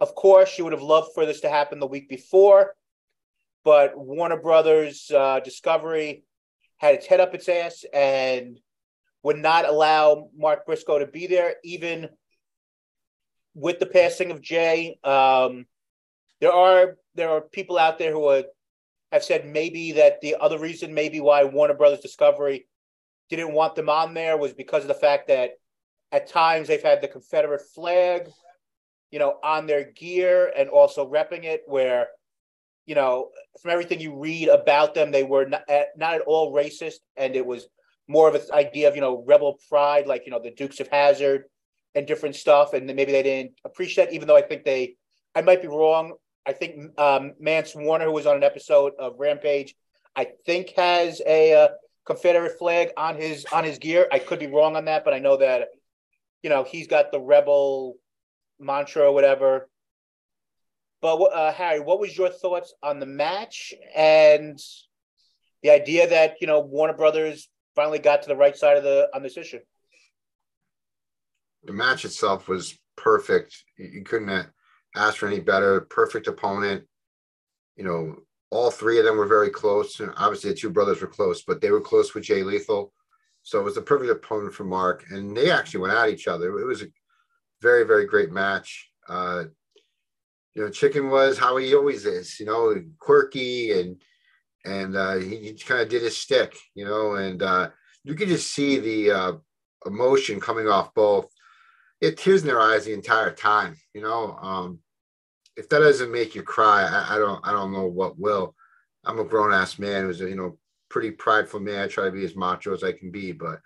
[0.00, 2.74] Of course, you would have loved for this to happen the week before,
[3.64, 6.24] but Warner Brothers uh, Discovery
[6.78, 8.58] had its head up its ass and
[9.22, 12.08] would not allow Mark Briscoe to be there, even
[13.54, 14.98] with the passing of Jay.
[15.02, 15.66] Um,
[16.40, 18.44] there are there are people out there who are,
[19.10, 22.68] have said maybe that the other reason, maybe why Warner Brothers Discovery
[23.28, 25.52] didn't want them on there was because of the fact that
[26.12, 28.28] at times they've had the Confederate flag,
[29.10, 32.08] you know, on their gear and also repping it, where
[32.88, 33.28] you know,
[33.60, 35.62] from everything you read about them, they were not,
[35.98, 37.68] not at all racist, and it was
[38.08, 40.88] more of an idea of you know rebel pride, like you know the Dukes of
[40.88, 41.44] Hazzard
[41.94, 44.12] and different stuff, and maybe they didn't appreciate.
[44.12, 44.96] Even though I think they,
[45.34, 46.14] I might be wrong.
[46.46, 49.74] I think um, Mance Warner, who was on an episode of Rampage,
[50.16, 51.68] I think has a uh,
[52.08, 54.08] Confederate flag on his on his gear.
[54.10, 55.68] I could be wrong on that, but I know that
[56.42, 57.96] you know he's got the rebel
[58.58, 59.68] mantra or whatever.
[61.02, 64.58] But uh, Harry, what was your thoughts on the match and
[65.62, 69.10] the idea that you know Warner Brothers finally got to the right side of the
[69.14, 69.60] on this issue?
[71.64, 73.64] The match itself was perfect.
[73.76, 74.46] You couldn't
[74.96, 75.82] ask for any better.
[75.82, 76.84] Perfect opponent.
[77.76, 78.16] You know,
[78.50, 80.00] all three of them were very close.
[80.00, 82.92] And obviously, the two brothers were close, but they were close with Jay Lethal.
[83.42, 85.04] So it was a perfect opponent for Mark.
[85.10, 86.58] And they actually went at each other.
[86.58, 86.88] It was a
[87.60, 88.90] very, very great match.
[89.08, 89.44] Uh,
[90.54, 94.00] you know, Chicken was how he always is, you know, quirky and
[94.64, 97.70] and uh, he, he kind of did his stick, you know, and uh,
[98.04, 99.32] you could just see the uh,
[99.86, 101.30] emotion coming off both.
[102.00, 104.36] It tears in their eyes the entire time, you know.
[104.40, 104.80] Um,
[105.58, 108.54] if that doesn't make you cry, I, I don't I don't know what will.
[109.04, 110.56] I'm a grown ass man who's a you know
[110.88, 111.80] pretty prideful man.
[111.80, 113.58] I try to be as macho as I can be, but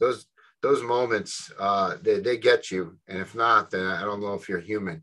[0.00, 0.26] those
[0.60, 4.48] those moments uh, they they get you, and if not, then I don't know if
[4.48, 5.02] you're human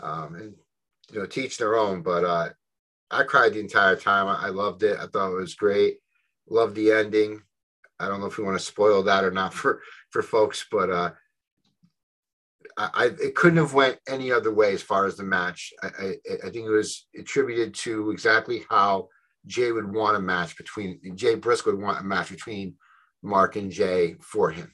[0.00, 0.54] um, and
[1.10, 2.02] you know teach their own.
[2.02, 2.50] But uh,
[3.10, 4.28] I cried the entire time.
[4.28, 4.96] I, I loved it.
[5.00, 5.98] I thought it was great.
[6.48, 7.42] Loved the ending.
[7.98, 10.88] I don't know if we want to spoil that or not for for folks, but
[10.88, 11.10] uh,
[12.78, 15.72] I, I it couldn't have went any other way as far as the match.
[15.82, 16.14] I, I,
[16.44, 19.08] I think it was attributed to exactly how
[19.46, 22.74] Jay would want a match between Jay Briscoe would want a match between
[23.22, 24.72] Mark and Jay for him.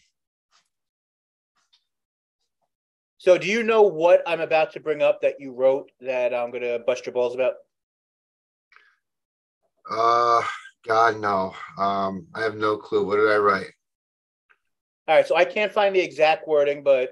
[3.19, 6.51] So, do you know what I'm about to bring up that you wrote that I'm
[6.51, 7.55] going to bust your balls about?
[9.91, 10.43] Uh,
[10.87, 11.55] God, no.
[11.79, 13.07] Um, I have no clue.
[13.07, 13.71] What did I write?
[15.09, 17.11] All right, so I can't find the exact wording, but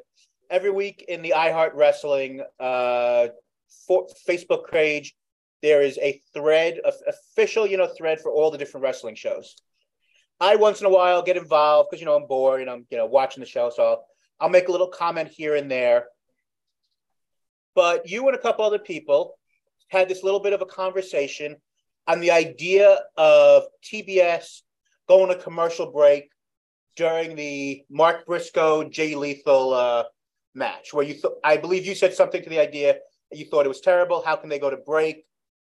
[0.52, 3.28] every week in the iHeart Wrestling uh,
[3.88, 5.16] for, Facebook page,
[5.62, 9.56] there is a thread, a, official, you know, thread for all the different wrestling shows.
[10.38, 12.96] I once in a while get involved because you know I'm bored and I'm you
[12.96, 14.04] know watching the show, so I'll
[14.40, 16.06] I'll make a little comment here and there.
[17.76, 19.38] But you and a couple other people
[19.88, 21.56] had this little bit of a conversation
[22.08, 24.62] on the idea of TBS
[25.06, 26.28] going a commercial break
[26.96, 30.04] during the Mark Briscoe Jay Lethal uh,
[30.54, 32.96] match, where you th- I believe you said something to the idea
[33.32, 34.22] you thought it was terrible.
[34.22, 35.24] How can they go to break,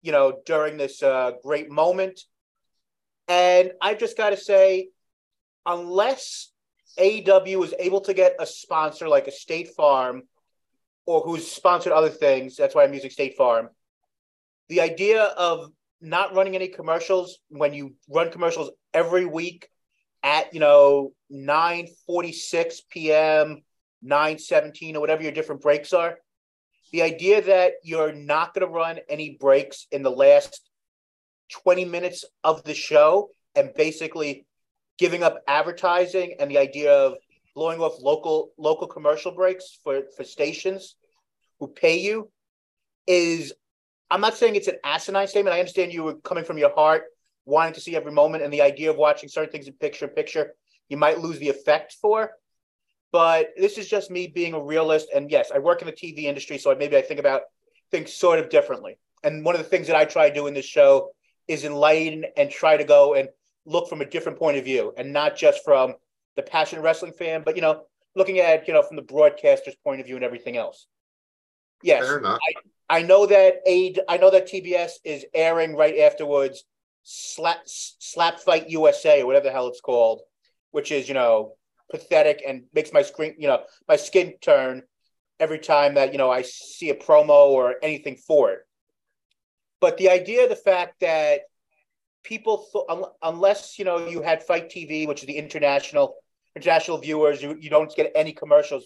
[0.03, 2.21] you know, during this uh, great moment?
[3.29, 4.89] And I've just got to say,
[5.65, 6.53] unless
[6.99, 10.25] AEW is able to get a sponsor like a State Farm
[11.07, 13.69] or who's sponsored other things, that's why I'm using State Farm.
[14.69, 15.71] The idea of
[16.01, 19.69] not running any commercials when you run commercials every week
[20.23, 23.63] at you know 9:46 p.m.,
[24.05, 26.19] 9:17 or whatever your different breaks are.
[26.93, 30.61] The idea that you're not going to run any breaks in the last
[31.51, 34.47] 20 minutes of the show and basically
[34.99, 37.17] giving up advertising and the idea of
[37.55, 40.97] blowing off local local commercial breaks for for stations
[41.59, 42.31] who pay you
[43.07, 43.53] is
[44.11, 45.55] I'm not saying it's an asinine statement.
[45.55, 47.05] I understand you were coming from your heart,
[47.47, 50.55] wanting to see every moment, and the idea of watching certain things in picture picture,
[50.89, 52.31] you might lose the effect for.
[53.15, 55.07] But this is just me being a realist.
[55.15, 57.43] And yes, I work in the TV industry, so maybe I think about
[57.93, 58.99] things sort of differently.
[59.23, 61.11] And one of the things that I try to do in this show
[61.47, 63.29] is enlighten and try to go and
[63.67, 65.95] look from a different point of view and not just from
[66.35, 67.85] the passionate wrestling fan, but you know,
[68.17, 70.89] looking at you know from the broadcaster's point of view and everything else.
[71.85, 72.39] Yes, I,
[72.91, 74.01] I know that aid.
[74.09, 76.65] I know that TBS is airing right afterwards.
[77.05, 80.23] Slap Slap Fight USA or whatever the hell it's called,
[80.73, 81.55] which is you know
[81.91, 84.83] pathetic and makes my screen you know my skin turn
[85.41, 88.61] every time that you know I see a promo or anything for it.
[89.81, 91.43] But the idea, the fact that
[92.23, 96.17] people th- un- unless you know you had Fight TV which is the international
[96.57, 98.85] international viewers you, you don't get any commercials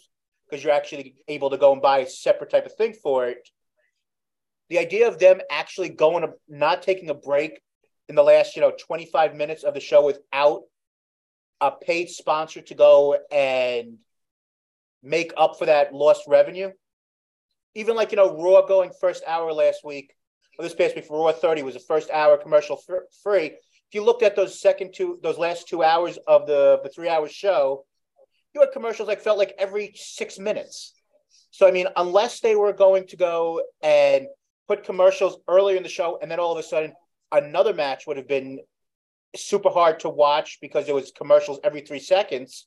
[0.48, 3.48] because you're actually able to go and buy a separate type of thing for it
[4.70, 7.60] the idea of them actually going to not taking a break
[8.08, 10.62] in the last you know 25 minutes of the show without
[11.60, 13.98] a paid sponsor to go and
[15.02, 16.70] make up for that lost revenue
[17.74, 20.12] even like you know raw going first hour last week
[20.58, 22.80] or this past week for Raw 30 was the first hour commercial
[23.22, 23.46] free.
[23.46, 27.08] If you looked at those second two, those last two hours of the the three
[27.08, 27.84] hour show,
[28.54, 30.92] you had commercials like felt like every six minutes.
[31.50, 34.26] So I mean, unless they were going to go and
[34.66, 36.92] put commercials earlier in the show, and then all of a sudden
[37.30, 38.58] another match would have been
[39.36, 42.66] super hard to watch because there was commercials every three seconds.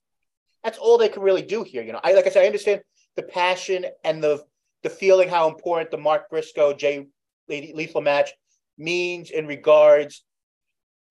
[0.63, 1.83] That's all they can really do here.
[1.83, 2.81] You know, I like I said, I understand
[3.15, 4.43] the passion and the
[4.83, 7.05] the feeling how important the Mark Briscoe Jay
[7.47, 8.31] lethal match
[8.77, 10.23] means in regards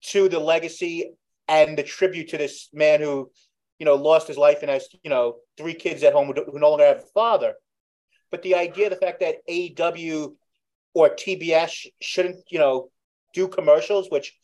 [0.02, 1.12] to the legacy
[1.48, 3.30] and the tribute to this man who,
[3.78, 6.58] you know, lost his life and has, you know, three kids at home who, who
[6.58, 7.54] no longer have a father.
[8.30, 10.34] But the idea, the fact that AEW
[10.94, 12.90] or TBS shouldn't, you know,
[13.34, 14.34] do commercials, which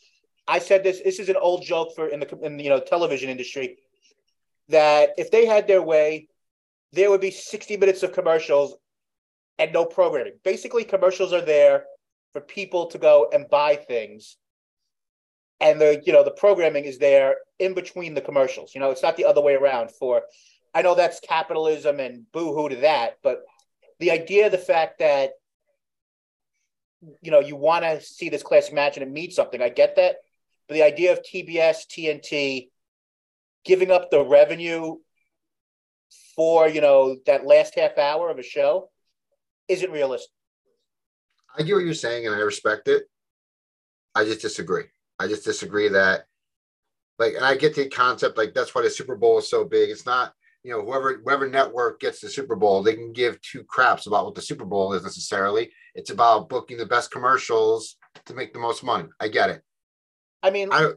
[0.49, 3.31] I said this, this is an old joke for in the in you know television
[3.31, 3.79] industry,
[4.69, 6.29] that if they had their way,
[6.93, 8.77] there would be 60 minutes of commercials
[9.59, 10.35] and no programming.
[10.45, 11.85] Basically, commercials are there
[12.33, 14.37] for people to go and buy things.
[15.61, 18.75] And the you know the programming is there in between the commercials.
[18.75, 19.91] You know, it's not the other way around.
[19.91, 20.23] For
[20.75, 23.43] I know that's capitalism and boo-hoo to that, but
[23.99, 25.31] the idea, the fact that
[27.23, 29.97] you know you want to see this classic match and it means something, I get
[29.97, 30.17] that.
[30.69, 32.71] But the idea of TBS, TNT
[33.64, 34.97] giving up the revenue
[36.35, 38.91] for you know that last half hour of a show
[39.69, 40.31] isn't realistic.
[41.59, 43.05] I get what you're saying, and I respect it.
[44.14, 44.85] I just disagree.
[45.19, 46.27] I just disagree that,
[47.19, 48.37] like, and I get the concept.
[48.37, 49.91] Like, that's why the Super Bowl is so big.
[49.91, 53.64] It's not, you know, whoever whoever network gets the Super Bowl, they can give two
[53.64, 55.71] craps about what the Super Bowl is necessarily.
[55.95, 57.97] It's about booking the best commercials
[58.27, 59.09] to make the most money.
[59.21, 59.62] I get it.
[60.43, 60.93] I mean, I,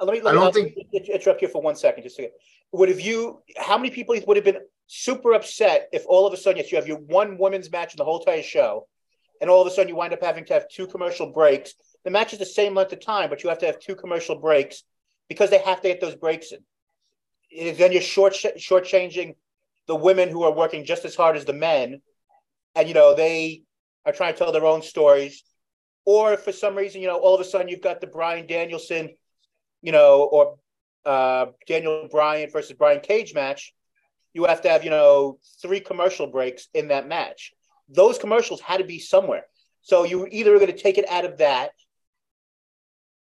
[0.00, 0.20] let me.
[0.20, 2.02] Let I don't think interrupt you for one second.
[2.04, 2.32] Just a second.
[2.72, 3.42] Would have you?
[3.56, 6.76] How many people would have been super upset if all of a sudden, yes, you
[6.76, 8.86] have your one women's match in the whole entire show,
[9.40, 11.74] and all of a sudden you wind up having to have two commercial breaks.
[12.04, 14.38] The match is the same length of time, but you have to have two commercial
[14.38, 14.82] breaks
[15.28, 17.76] because they have to get those breaks in.
[17.76, 19.36] Then you're short shortchanging
[19.86, 22.00] the women who are working just as hard as the men,
[22.74, 23.62] and you know they
[24.04, 25.42] are trying to tell their own stories.
[26.04, 29.10] Or for some reason, you know, all of a sudden you've got the Bryan Danielson,
[29.82, 30.56] you know, or
[31.04, 33.72] uh, Daniel Bryan versus Brian Cage match,
[34.34, 37.52] you have to have, you know, three commercial breaks in that match.
[37.88, 39.44] Those commercials had to be somewhere.
[39.82, 41.72] So you either are going to take it out of that,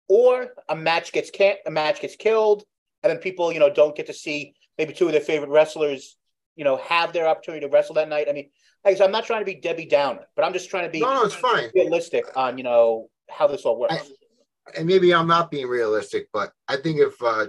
[0.07, 2.63] or a match gets can a match gets killed,
[3.01, 6.17] and then people, you know, don't get to see maybe two of their favorite wrestlers,
[6.55, 8.27] you know, have their opportunity to wrestle that night.
[8.29, 8.49] I mean,
[8.83, 10.91] like I said, I'm not trying to be Debbie Downer, but I'm just trying to
[10.91, 11.69] be no, no, it's fine.
[11.75, 13.93] realistic on you know how this all works.
[13.93, 17.47] I, and maybe I'm not being realistic, but I think if uh,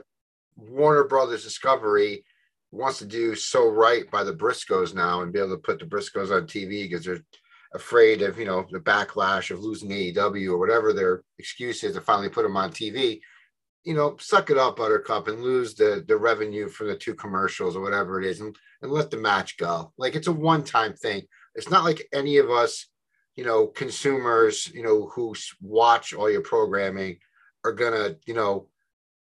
[0.56, 2.24] Warner Brothers Discovery
[2.70, 5.84] wants to do so right by the Briscoes now and be able to put the
[5.84, 7.22] Briscoes on TV because they're
[7.74, 12.00] afraid of you know the backlash of losing AEW or whatever their excuse is to
[12.00, 13.20] finally put them on TV.
[13.84, 17.76] You know, suck it up, Buttercup, and lose the the revenue from the two commercials
[17.76, 19.92] or whatever it is, and, and let the match go.
[19.98, 21.22] Like it's a one time thing.
[21.54, 22.86] It's not like any of us,
[23.36, 27.18] you know, consumers, you know, who watch all your programming
[27.64, 28.68] are gonna, you know,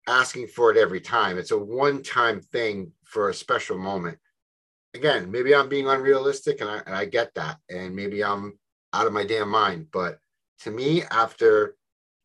[0.07, 1.37] asking for it every time.
[1.37, 4.17] It's a one time thing for a special moment.
[4.93, 7.57] Again, maybe I'm being unrealistic and I, and I get that.
[7.69, 8.57] And maybe I'm
[8.93, 9.87] out of my damn mind.
[9.91, 10.19] But
[10.61, 11.75] to me, after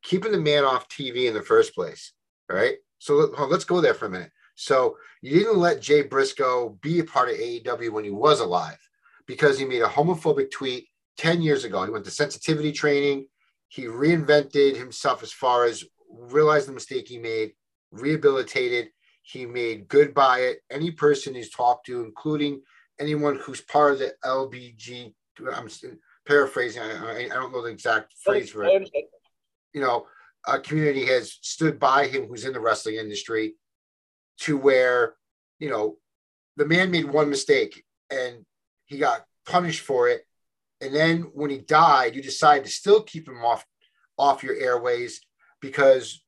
[0.03, 2.12] keeping the man off TV in the first place,
[2.48, 2.76] right?
[2.98, 4.30] So let, let's go there for a minute.
[4.55, 8.78] So you didn't let Jay Briscoe be a part of AEW when he was alive
[9.26, 11.82] because he made a homophobic tweet 10 years ago.
[11.84, 13.26] He went to sensitivity training.
[13.68, 17.53] He reinvented himself as far as realized the mistake he made
[17.90, 18.90] rehabilitated.
[19.22, 20.59] He made good by it.
[20.70, 22.62] Any person he's talked to, including
[22.98, 25.14] anyone who's part of the LBG,
[25.55, 25.68] I'm
[26.26, 28.90] paraphrasing, I, I don't know the exact phrase for it.
[29.73, 30.07] You know,
[30.47, 33.55] a community has stood by him who's in the wrestling industry
[34.41, 35.14] to where,
[35.59, 35.97] you know,
[36.57, 38.45] the man made one mistake and
[38.87, 40.27] he got punished for it.
[40.81, 43.64] And then when he died, you decided to still keep him off
[44.18, 45.21] off your airways
[45.61, 46.23] because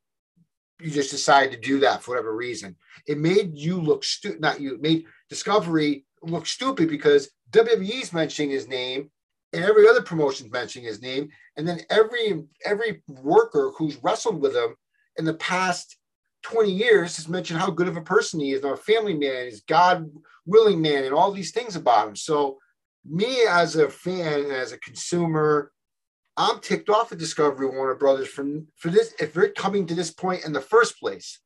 [0.81, 2.77] you just decided to do that for whatever reason.
[3.07, 8.69] It made you look stupid, not you, made Discovery look stupid because WWE's mentioning his
[8.69, 9.11] name
[9.53, 11.29] and every other promotion's mentioning his name.
[11.57, 14.75] And then every every worker who's wrestled with him
[15.17, 15.97] in the past
[16.43, 19.63] 20 years has mentioned how good of a person he is, a family man, he's
[19.63, 20.11] God
[20.47, 22.17] willing man, and all these things about him.
[22.17, 22.59] So
[23.05, 25.73] me as a fan and as a consumer
[26.37, 28.47] I'm ticked off at Discovery Warner Brothers for,
[28.77, 31.41] for this if they're coming to this point in the first place.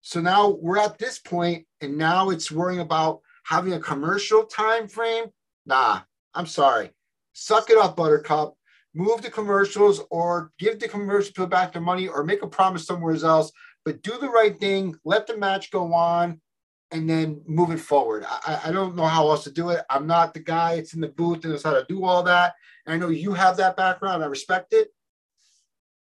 [0.00, 4.88] So now we're at this point, and now it's worrying about having a commercial time
[4.88, 5.26] frame.
[5.66, 6.00] Nah,
[6.36, 6.90] I'm sorry.
[7.32, 8.54] Suck it up, Buttercup.
[8.94, 13.16] Move the commercials or give the commercial back their money or make a promise somewhere
[13.24, 13.50] else.
[13.84, 14.96] But do the right thing.
[15.04, 16.40] Let the match go on
[16.92, 18.24] and then move it forward.
[18.28, 19.84] I, I don't know how else to do it.
[19.90, 20.74] I'm not the guy.
[20.74, 22.54] It's in the booth and knows how to do all that.
[22.84, 24.22] And I know you have that background.
[24.22, 24.88] I respect it.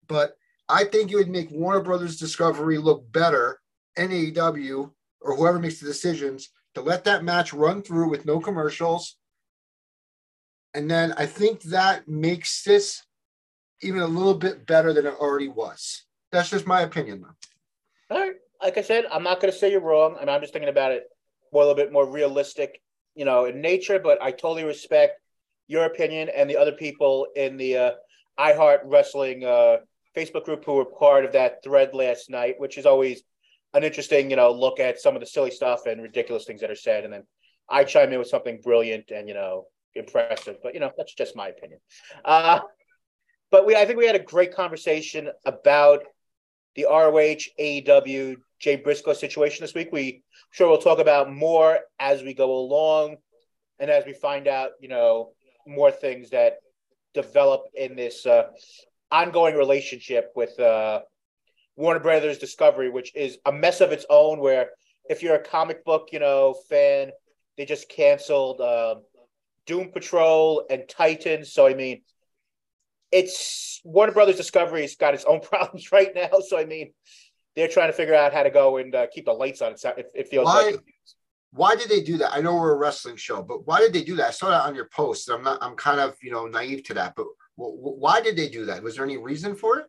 [0.07, 0.37] But
[0.68, 3.61] I think it would make Warner Brothers Discovery look better,
[3.99, 9.17] NAEW, or whoever makes the decisions, to let that match run through with no commercials.
[10.79, 13.03] And then I think that makes this
[13.83, 16.05] even a little bit better than it already was.
[16.31, 18.14] That's just my opinion, though.
[18.14, 18.37] All right.
[18.62, 20.14] Like I said, I'm not going to say you're wrong.
[20.14, 21.09] I mean, I'm just thinking about it
[21.53, 22.81] more a little bit more realistic,
[23.16, 23.99] you know, in nature.
[23.99, 25.20] But I totally respect
[25.66, 27.91] your opinion and the other people in the uh,
[28.39, 29.79] iHeart Wrestling uh,
[30.16, 33.24] Facebook group who were part of that thread last night, which is always
[33.74, 36.70] an interesting, you know, look at some of the silly stuff and ridiculous things that
[36.70, 37.24] are said, and then
[37.68, 40.57] I chime in with something brilliant and you know impressive.
[40.62, 41.80] But you know, that's just my opinion.
[42.24, 42.61] Uh,
[43.51, 46.05] but we, I think we had a great conversation about
[46.74, 49.89] the ROH AEW Jay Briscoe situation this week.
[49.93, 53.16] We sure we'll talk about more as we go along,
[53.78, 55.32] and as we find out, you know,
[55.66, 56.59] more things that
[57.14, 58.49] develop in this uh,
[59.11, 61.01] ongoing relationship with uh,
[61.76, 64.41] Warner Brothers Discovery, which is a mess of its own.
[64.41, 64.70] Where
[65.09, 67.11] if you're a comic book, you know, fan,
[67.57, 68.97] they just canceled uh,
[69.68, 71.52] Doom Patrol and Titans.
[71.52, 72.02] So I mean,
[73.12, 76.40] it's Warner Brothers Discovery's got its own problems right now.
[76.40, 76.92] So I mean,
[77.54, 79.72] they're trying to figure out how to go and uh, keep the lights on.
[79.72, 80.80] It, it feels why, like.
[81.52, 82.34] Why did they do that?
[82.34, 84.28] I know we're a wrestling show, but why did they do that?
[84.28, 85.30] I saw that on your post.
[85.30, 85.62] I'm not.
[85.62, 88.82] I'm kind of you know naive to that, but why did they do that?
[88.82, 89.86] Was there any reason for it?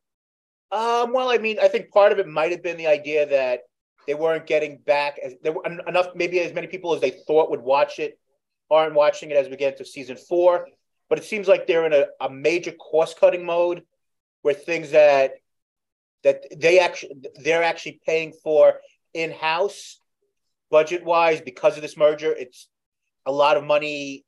[0.72, 3.62] Um, well, I mean, I think part of it might have been the idea that
[4.08, 7.50] they weren't getting back as there were enough, maybe as many people as they thought
[7.50, 8.20] would watch it
[8.70, 10.68] aren't watching it as we get into season four.
[11.10, 13.84] But it seems like they're in a, a major cost cutting mode
[14.42, 15.34] where things that
[16.24, 18.80] that they actually they're actually paying for
[19.14, 20.00] in house
[20.70, 22.32] budget wise because of this merger.
[22.32, 22.68] It's
[23.26, 24.26] a lot of money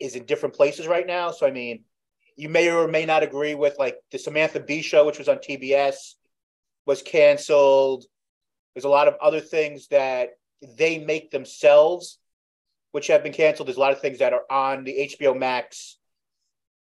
[0.00, 1.30] is in different places right now.
[1.30, 1.84] So I mean,
[2.36, 5.38] you may or may not agree with like the Samantha Bee show, which was on
[5.38, 6.14] TBS,
[6.86, 8.04] was canceled.
[8.74, 10.30] There's a lot of other things that
[10.76, 12.18] they make themselves,
[12.92, 13.68] which have been canceled.
[13.68, 15.96] There's a lot of things that are on the HBO Max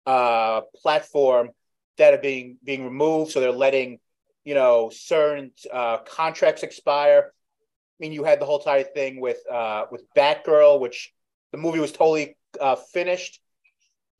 [0.05, 1.49] uh, platform
[1.97, 3.31] that are being being removed.
[3.31, 3.99] So they're letting
[4.43, 7.31] you know certain uh, contracts expire.
[7.31, 11.13] I mean, you had the whole entire thing with uh, with Batgirl, which
[11.51, 13.41] the movie was totally uh, finished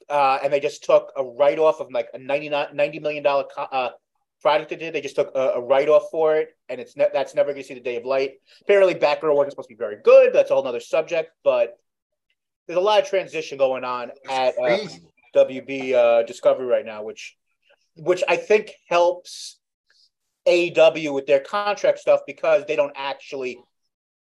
[0.09, 3.89] uh, and they just took a write off of like a 99 $90 million uh,
[4.41, 4.93] product they did.
[4.93, 7.63] They just took a, a write off for it, and it's ne- that's never going
[7.63, 8.33] to see the day of light.
[8.61, 10.33] Apparently, Batgirl wasn't supposed to be very good.
[10.33, 11.77] That's a whole other subject, but
[12.67, 14.79] there's a lot of transition going on at uh,
[15.35, 17.35] WB uh, Discovery right now, which
[17.95, 19.57] which I think helps
[20.45, 23.59] AW with their contract stuff because they don't actually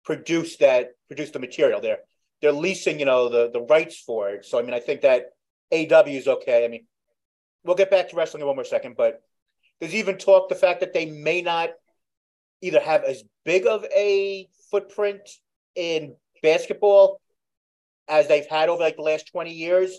[0.04, 1.80] produce that produce the material.
[1.80, 1.98] They're
[2.40, 4.44] they're leasing, you know, the the rights for it.
[4.44, 5.30] So I mean, I think that
[5.72, 6.64] AW is okay.
[6.64, 6.86] I mean,
[7.64, 9.22] we'll get back to wrestling in one more second, but
[9.82, 11.70] there's even talk the fact that they may not
[12.60, 15.28] either have as big of a footprint
[15.74, 17.20] in basketball
[18.06, 19.98] as they've had over like the last 20 years?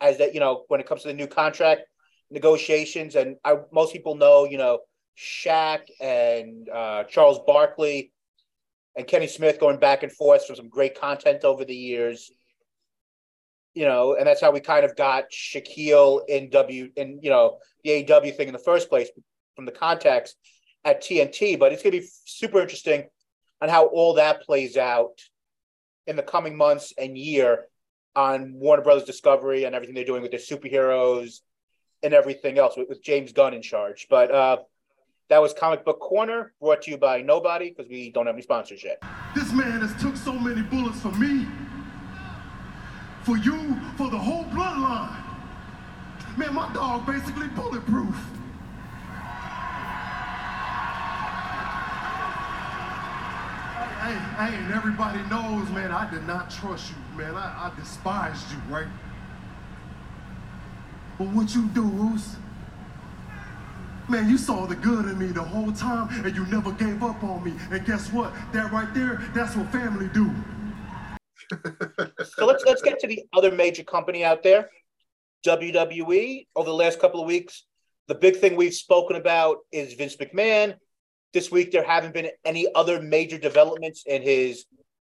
[0.00, 1.82] As that you know when it comes to the new contract
[2.30, 4.78] negotiations and I, most people know you know
[5.18, 8.12] Shaq and uh, Charles Barkley
[8.96, 12.30] and Kenny Smith going back and forth for some great content over the years
[13.74, 17.58] you know, and that's how we kind of got Shaquille in W in you know
[17.84, 19.08] the AW thing in the first place
[19.56, 20.36] from the context
[20.84, 21.58] at TNT.
[21.58, 23.04] But it's going to be super interesting
[23.60, 25.20] on how all that plays out
[26.06, 27.66] in the coming months and year
[28.14, 31.40] on Warner Brothers Discovery and everything they're doing with their superheroes
[32.02, 34.06] and everything else with, with James Gunn in charge.
[34.10, 34.56] But uh,
[35.28, 38.42] that was Comic Book Corner, brought to you by nobody because we don't have any
[38.42, 39.02] sponsors yet.
[39.34, 41.46] This man has took so many bullets for me
[43.24, 45.16] for you, for the whole bloodline.
[46.36, 48.16] Man, my dog basically bulletproof.
[54.00, 54.14] Hey,
[54.44, 57.34] hey, and everybody knows, man, I did not trust you, man.
[57.36, 58.88] I, I despised you, right?
[61.18, 62.34] But what you do, Roos,
[64.08, 67.22] man, you saw the good in me the whole time, and you never gave up
[67.22, 67.52] on me.
[67.70, 68.32] And guess what?
[68.52, 70.34] That right there, that's what family do
[72.36, 74.70] so let's let's get to the other major company out there,
[75.46, 76.46] WWE.
[76.54, 77.64] Over the last couple of weeks,
[78.08, 80.74] the big thing we've spoken about is Vince McMahon.
[81.32, 84.64] This week there haven't been any other major developments in his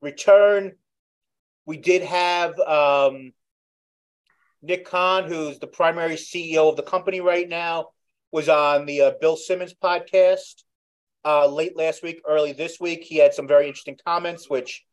[0.02, 0.72] return.
[1.66, 3.32] We did have um,
[4.62, 7.88] Nick Khan, who's the primary CEO of the company right now,
[8.32, 10.62] was on the uh, Bill Simmons podcast
[11.24, 13.04] uh, late last week, early this week.
[13.04, 14.84] He had some very interesting comments, which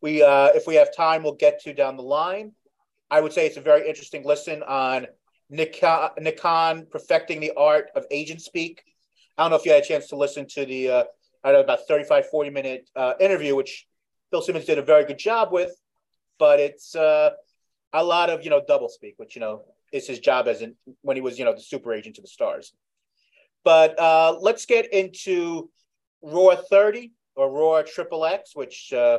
[0.00, 2.52] we uh, if we have time, we'll get to down the line.
[3.10, 5.06] I would say it's a very interesting listen on
[5.50, 8.82] Nikon, Nick Khan perfecting the art of agent speak.
[9.36, 11.04] I don't know if you had a chance to listen to the uh,
[11.44, 13.86] I know about 35, 40 minute uh, interview, which
[14.30, 15.72] Bill Simmons did a very good job with,
[16.38, 17.30] but it's uh,
[17.92, 20.74] a lot of you know double speak, which you know is his job as in
[21.02, 22.72] when he was you know the super agent to the stars.
[23.64, 25.70] But uh, let's get into
[26.22, 29.18] Raw 30 or Raw Triple X, which uh,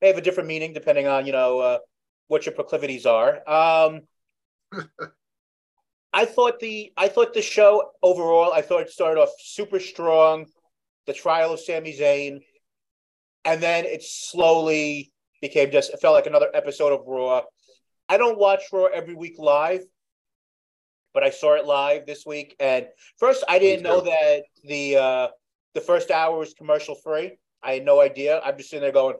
[0.00, 1.78] may have a different meaning depending on you know uh,
[2.28, 3.48] what your proclivities are.
[3.48, 4.00] Um,
[6.12, 10.46] I thought the I thought the show overall I thought it started off super strong,
[11.06, 12.40] the trial of Sami Zayn,
[13.44, 17.42] and then it slowly became just it felt like another episode of Raw.
[18.08, 19.82] I don't watch Raw every week live,
[21.12, 22.54] but I saw it live this week.
[22.60, 22.86] And
[23.18, 25.28] first, I didn't know that the uh,
[25.74, 27.38] the first hour was commercial free.
[27.62, 28.40] I had no idea.
[28.44, 29.16] I'm just sitting there going,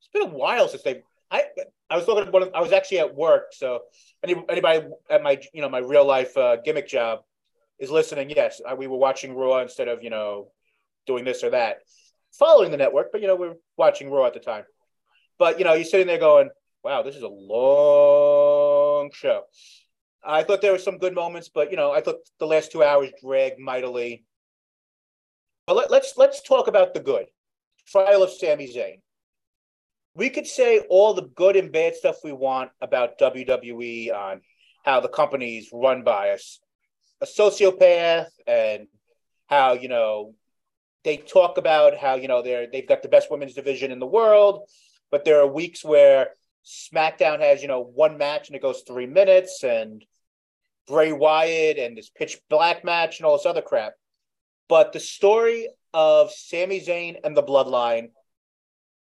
[0.00, 1.02] it's been a while since they.
[1.30, 1.44] I
[1.88, 2.42] I was looking at one.
[2.42, 3.82] Of, I was actually at work, so
[4.24, 7.20] any, anybody at my you know my real life uh, gimmick job
[7.78, 8.30] is listening.
[8.30, 10.50] Yes, we were watching Raw instead of you know
[11.06, 11.78] doing this or that,
[12.32, 13.12] following the network.
[13.12, 14.64] But you know we are watching Raw at the time.
[15.38, 16.50] But you know you're sitting there going,
[16.82, 19.42] wow, this is a long show.
[20.24, 22.82] I thought there were some good moments, but you know I thought the last two
[22.82, 24.24] hours dragged mightily.
[25.66, 27.26] But let, let's let's talk about the good.
[27.86, 29.00] Trial of Sami Zayn
[30.20, 34.42] we could say all the good and bad stuff we want about WWE on
[34.84, 36.60] how the company's run by us,
[37.22, 38.86] a sociopath, and
[39.46, 40.34] how you know
[41.04, 44.06] they talk about how you know they're they've got the best women's division in the
[44.06, 44.68] world,
[45.10, 46.32] but there are weeks where
[46.66, 50.04] SmackDown has you know one match and it goes three minutes, and
[50.86, 53.94] Bray Wyatt and this pitch black match and all this other crap.
[54.68, 58.10] But the story of Sami Zayn and the Bloodline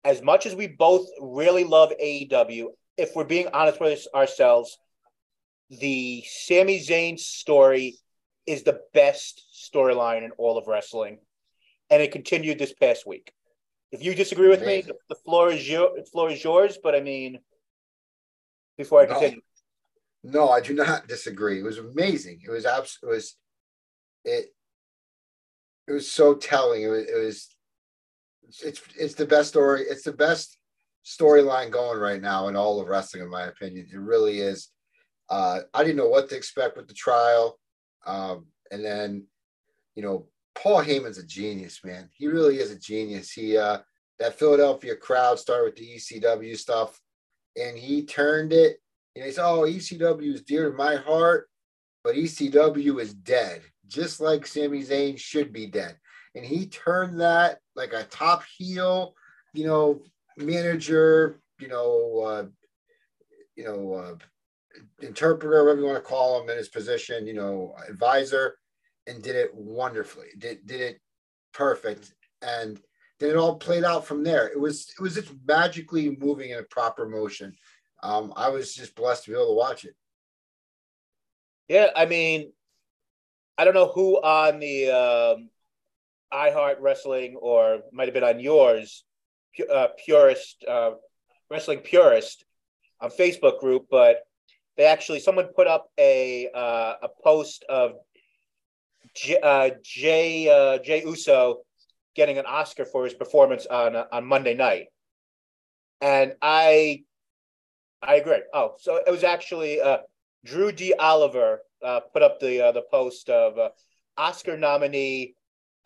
[0.03, 4.77] as much as we both really love AEW, if we're being honest with ourselves,
[5.69, 7.97] the Sami Zayn story
[8.47, 11.19] is the best storyline in all of wrestling,
[11.89, 13.31] and it continued this past week.
[13.91, 14.89] If you disagree with Amazing.
[14.89, 16.77] me, the floor is your the floor is yours.
[16.81, 17.39] But I mean,
[18.77, 19.13] before I no.
[19.13, 19.41] continue,
[20.23, 21.59] no, I do not disagree.
[21.59, 22.41] It was amazing.
[22.45, 23.35] It was abs- It was
[24.25, 24.53] it.
[25.87, 26.83] It was so telling.
[26.83, 27.03] It was.
[27.03, 27.55] It was
[28.63, 29.83] it's it's the best story.
[29.89, 30.57] It's the best
[31.05, 33.87] storyline going right now in all of wrestling, in my opinion.
[33.91, 34.69] It really is.
[35.29, 37.59] Uh, I didn't know what to expect with the trial,
[38.05, 39.25] um, and then
[39.95, 42.09] you know Paul Heyman's a genius, man.
[42.15, 43.31] He really is a genius.
[43.31, 43.79] He uh,
[44.19, 46.99] that Philadelphia crowd started with the ECW stuff,
[47.55, 48.77] and he turned it.
[49.15, 51.49] Know, he said, "Oh, ECW is dear to my heart,
[52.03, 55.97] but ECW is dead, just like Sami Zayn should be dead."
[56.35, 59.15] And he turned that like a top heel,
[59.53, 60.01] you know,
[60.37, 62.45] manager, you know, uh,
[63.55, 64.15] you know, uh,
[65.01, 68.57] interpreter, whatever you want to call him in his position, you know, advisor,
[69.07, 70.27] and did it wonderfully.
[70.37, 71.01] Did did it
[71.53, 72.79] perfect, and
[73.19, 74.47] then it all played out from there.
[74.47, 77.55] It was it was just magically moving in a proper motion.
[78.01, 79.95] Um, I was just blessed to be able to watch it.
[81.67, 82.51] Yeah, I mean,
[83.57, 85.49] I don't know who on the um,
[86.33, 89.03] iHeart Wrestling or might have been on yours,
[89.71, 90.91] uh, Purist uh,
[91.49, 92.45] Wrestling Purist
[93.01, 94.23] on Facebook group, but
[94.77, 97.93] they actually someone put up a uh, a post of
[99.15, 101.61] J, uh, Jay uh, Jey Uso
[102.15, 104.87] getting an Oscar for his performance on uh, on Monday night,
[106.01, 107.03] and I
[108.01, 108.41] I agree.
[108.53, 109.99] Oh, so it was actually uh,
[110.45, 110.93] Drew D.
[110.93, 113.69] Oliver uh, put up the uh, the post of uh,
[114.17, 115.35] Oscar nominee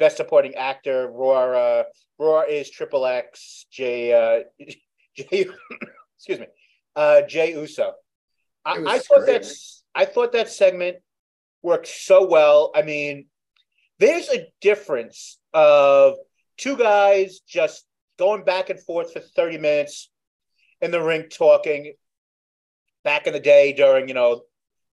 [0.04, 1.56] Best Supporting Actor, Roar.
[1.56, 1.84] Uh,
[2.20, 3.68] Raw is Triple X.
[3.72, 4.12] J.
[4.12, 4.44] Uh,
[5.16, 5.46] J.
[6.18, 6.48] excuse me.
[6.94, 7.94] Uh, Jey Uso.
[8.66, 9.50] I, I thought that
[9.96, 10.98] I thought that segment
[11.62, 12.74] worked so well.
[12.76, 13.28] I mean,
[13.98, 16.16] there's a difference of
[16.58, 17.86] two guys just
[18.20, 20.10] going back and forth for 30 minutes
[20.82, 21.94] in the ring talking
[23.06, 24.42] back in the day during, you know,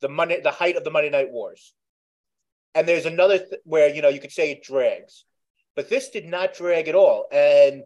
[0.02, 1.76] the Monday the height of the Monday Night Wars.
[2.76, 5.26] And there's another th- where you know you could say it drags,
[5.76, 7.26] but this did not drag at all.
[7.32, 7.84] And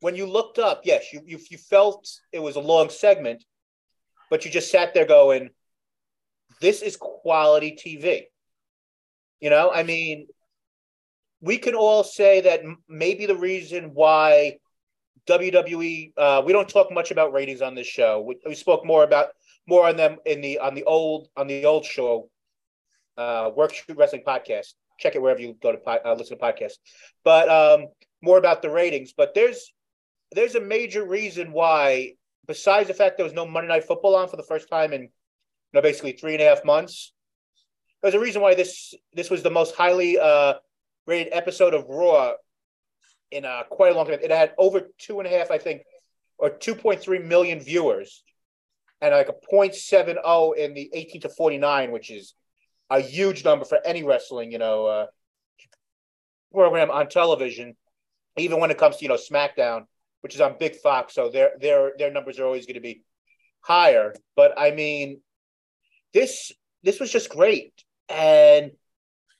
[0.00, 3.44] when you looked up, yes, you you, you felt it was a long segment,
[4.30, 5.50] but you just sat there going,
[6.60, 8.22] "This is quality TV."
[9.40, 10.28] You know, I mean,
[11.42, 14.58] we can all say that m- maybe the reason why
[15.26, 18.22] WWE uh, we don't talk much about ratings on this show.
[18.22, 19.28] We, we spoke more about
[19.68, 22.30] more on them in the on the old on the old show
[23.16, 24.74] uh, Work Shoot Wrestling podcast.
[24.98, 26.78] Check it wherever you go to uh, listen to podcasts.
[27.24, 27.86] But um,
[28.22, 29.12] more about the ratings.
[29.12, 29.72] But there's
[30.32, 32.12] there's a major reason why,
[32.46, 35.02] besides the fact there was no Monday Night Football on for the first time in
[35.02, 35.08] you
[35.72, 37.12] know basically three and a half months.
[38.02, 40.54] There's a reason why this this was the most highly uh,
[41.06, 42.32] rated episode of Raw
[43.30, 44.18] in uh, quite a long time.
[44.22, 45.82] It had over two and a half, I think,
[46.38, 48.22] or 2.3 million viewers,
[49.00, 52.34] and like a 0.70 in the 18 to 49, which is
[52.92, 55.06] a huge number for any wrestling, you know, uh,
[56.52, 57.74] program on television.
[58.36, 59.84] even when it comes to you know SmackDown,
[60.20, 63.02] which is on Big Fox, so their their their numbers are always going to be
[63.60, 64.14] higher.
[64.36, 65.20] But I mean,
[66.12, 67.72] this this was just great,
[68.08, 68.72] and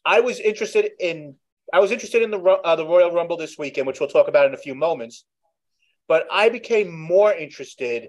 [0.04, 1.36] I was interested in
[1.72, 4.46] I was interested in the uh, the Royal Rumble this weekend, which we'll talk about
[4.46, 5.24] in a few moments.
[6.08, 8.08] But I became more interested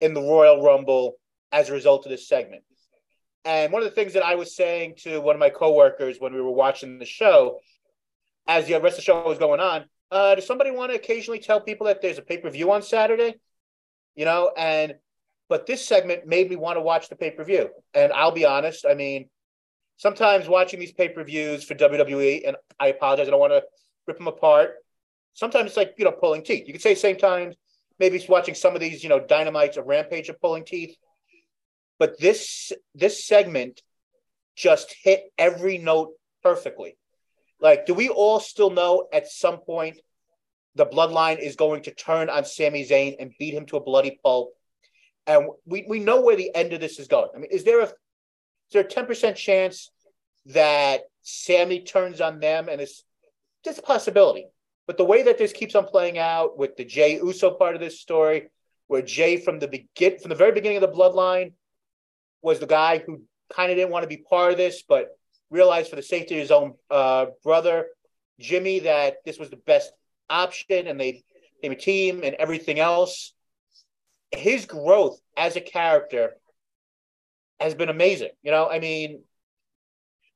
[0.00, 1.16] in the Royal Rumble
[1.52, 2.62] as a result of this segment.
[3.44, 6.34] And one of the things that I was saying to one of my coworkers when
[6.34, 7.60] we were watching the show,
[8.46, 11.38] as the rest of the show was going on, uh, does somebody want to occasionally
[11.38, 13.36] tell people that there's a pay per view on Saturday?
[14.14, 14.94] You know, and
[15.48, 17.70] but this segment made me want to watch the pay per view.
[17.94, 19.28] And I'll be honest, I mean,
[19.96, 23.62] sometimes watching these pay per views for WWE, and I apologize, I don't want to
[24.06, 24.74] rip them apart.
[25.34, 26.66] Sometimes it's like you know pulling teeth.
[26.66, 27.54] You could say same time,
[27.98, 30.96] maybe watching some of these you know dynamites or rampage of pulling teeth.
[32.00, 33.82] But this this segment
[34.56, 36.96] just hit every note perfectly.
[37.60, 39.98] Like, do we all still know at some point
[40.74, 44.18] the bloodline is going to turn on Sami Zayn and beat him to a bloody
[44.22, 44.52] pulp?
[45.26, 47.28] And we, we know where the end of this is going.
[47.34, 49.90] I mean, is there a is there a 10% chance
[50.46, 53.04] that Sami turns on them and it's
[53.62, 54.46] just a possibility.
[54.86, 57.80] But the way that this keeps on playing out with the Jey Uso part of
[57.80, 58.48] this story,
[58.86, 61.52] where Jey from the begin from the very beginning of the bloodline
[62.42, 63.22] was the guy who
[63.52, 65.08] kind of didn't want to be part of this, but
[65.50, 67.86] realized for the safety of his own uh, brother,
[68.38, 69.92] Jimmy, that this was the best
[70.28, 71.22] option and they
[71.60, 73.32] became a team and everything else.
[74.30, 76.34] His growth as a character
[77.58, 78.30] has been amazing.
[78.42, 79.22] You know, I mean,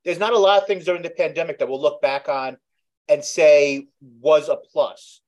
[0.04, 2.58] there's not a lot of things during the pandemic that we'll look back on
[3.08, 3.86] and say
[4.20, 5.20] was a plus.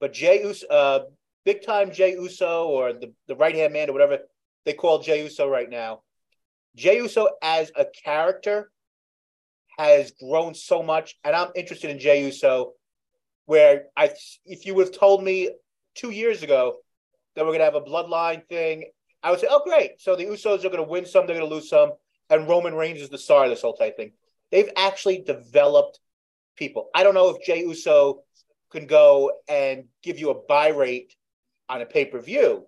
[0.00, 1.00] But Jey Uso, uh,
[1.44, 4.20] big time Jey Uso or the, the right hand man or whatever
[4.64, 6.02] they call Jey Uso right now,
[6.76, 8.70] Jey Uso as a character
[9.78, 12.72] has grown so much, and I'm interested in Jey Uso.
[13.46, 14.10] Where I,
[14.44, 15.50] if you would have told me
[15.94, 16.76] two years ago
[17.34, 18.84] that we're gonna have a bloodline thing,
[19.22, 20.00] I would say, oh great.
[20.00, 21.92] So the Usos are gonna win some, they're gonna lose some,
[22.28, 24.12] and Roman Reigns is the star of this whole type thing.
[24.50, 25.98] They've actually developed
[26.56, 26.90] people.
[26.94, 28.22] I don't know if Jey Uso
[28.70, 31.14] can go and give you a buy rate
[31.68, 32.66] on a pay per view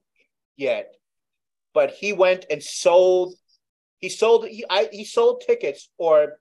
[0.56, 0.94] yet,
[1.74, 3.34] but he went and sold.
[3.98, 4.46] He sold.
[4.46, 6.38] He I, he sold tickets or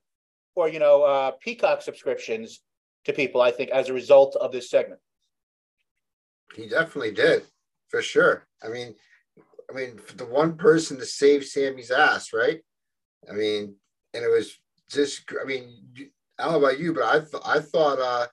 [0.54, 2.60] or you know uh, Peacock subscriptions
[3.04, 3.40] to people.
[3.40, 5.00] I think as a result of this segment.
[6.54, 7.44] He definitely did,
[7.88, 8.46] for sure.
[8.62, 8.94] I mean,
[9.70, 12.60] I mean, the one person to save Sami's ass, right?
[13.28, 13.76] I mean,
[14.14, 14.58] and it was
[14.90, 15.30] just.
[15.40, 15.72] I mean,
[16.38, 18.26] I don't know about you, but I th- I thought uh,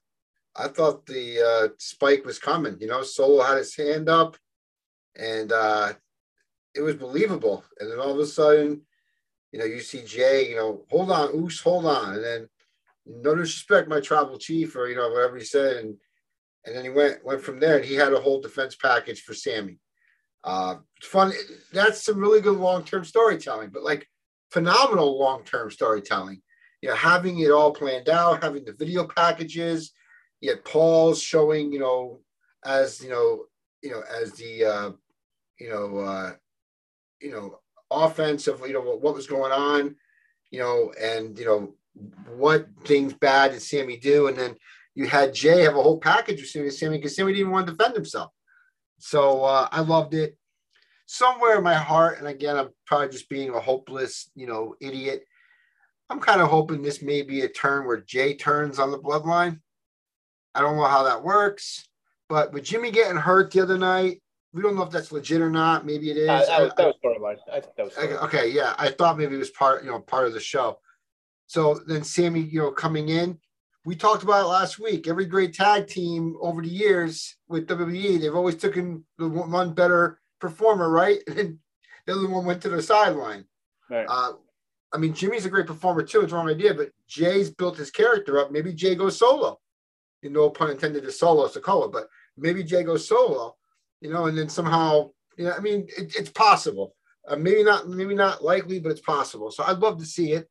[0.55, 2.77] I thought the uh, spike was coming.
[2.79, 4.35] You know, Solo had his hand up,
[5.15, 5.93] and uh,
[6.77, 7.65] it was believable.
[7.79, 8.81] And then all of a sudden,
[9.51, 12.15] you know, you see Jey, you know, hold on, Oos, hold on.
[12.15, 12.49] And then
[13.05, 15.95] no disrespect, my tribal chief, or you know, whatever he said, and
[16.65, 19.33] and then he went went from there and he had a whole defense package for
[19.33, 19.79] Sami.
[20.43, 21.33] Uh fun.
[21.73, 24.07] That's some really good long-term storytelling, but like
[24.51, 26.41] phenomenal long-term storytelling.
[26.81, 29.93] You know, having it all planned out, having the video packages,
[30.41, 32.19] yet Paul's showing, you know,
[32.63, 33.45] as you know,
[33.81, 34.91] you know, as the uh,
[35.59, 36.33] you know, uh,
[37.21, 37.59] you know,
[37.91, 39.95] offensive, you know, what was going on,
[40.51, 41.73] you know, and you know
[42.35, 44.55] what things bad did Sami do, and then
[44.95, 47.67] you had Jey have a whole package with Sammy Sami because Sami didn't even want
[47.67, 48.31] to defend himself.
[48.99, 50.37] So uh, I loved it.
[51.05, 55.23] Somewhere in my heart, and again, I'm probably just being a hopeless, you know, idiot.
[56.09, 59.59] I'm kind of hoping this may be a turn where Jey turns on the bloodline.
[60.53, 61.87] I don't know how that works,
[62.27, 64.21] but with Jimmy getting hurt the other night,
[64.57, 65.85] we don't know if that's legit or not.
[65.85, 66.27] Maybe it is.
[66.27, 67.95] Uh, that, was, that was part I think that was.
[67.95, 68.73] Okay, okay, yeah.
[68.79, 70.79] I thought maybe it was part, you know, part of the show.
[71.45, 73.37] So then Sami, you know, coming in,
[73.85, 75.07] we talked about it last week.
[75.07, 80.19] Every great tag team over the years with WWE, they've always taken the one better
[80.41, 81.19] performer, right?
[81.37, 81.59] And
[82.07, 83.43] the other one went to the sideline.
[83.89, 84.05] Right.
[84.07, 84.31] Uh,
[84.93, 86.21] I mean, Jimmy's a great performer too.
[86.21, 88.49] It's the wrong idea, but Jey's built his character up.
[88.49, 89.59] Maybe Jey goes solo.
[90.21, 93.56] You know, pun intended to solo Sikoa, but maybe Jey goes solo
[94.01, 96.95] you know, and then somehow, you know, I mean, it, it's possible.
[97.27, 99.51] Uh, maybe not, maybe not likely, but it's possible.
[99.51, 100.47] So I'd love to see it.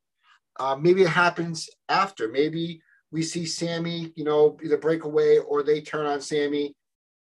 [0.59, 2.29] Uh, maybe it happens after.
[2.29, 2.81] Maybe
[3.11, 6.75] we see Sami, you know, either break away or they turn on Sami,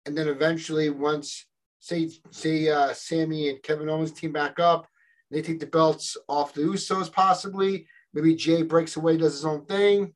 [0.05, 1.45] and then eventually, once
[1.79, 4.87] say say uh, Sami and Kevin Owens team back up,
[5.31, 7.87] they take the belts off the Usos possibly.
[8.13, 10.13] Maybe Jey breaks away, does his own thing.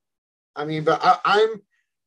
[0.55, 1.61] I mean, but I, I'm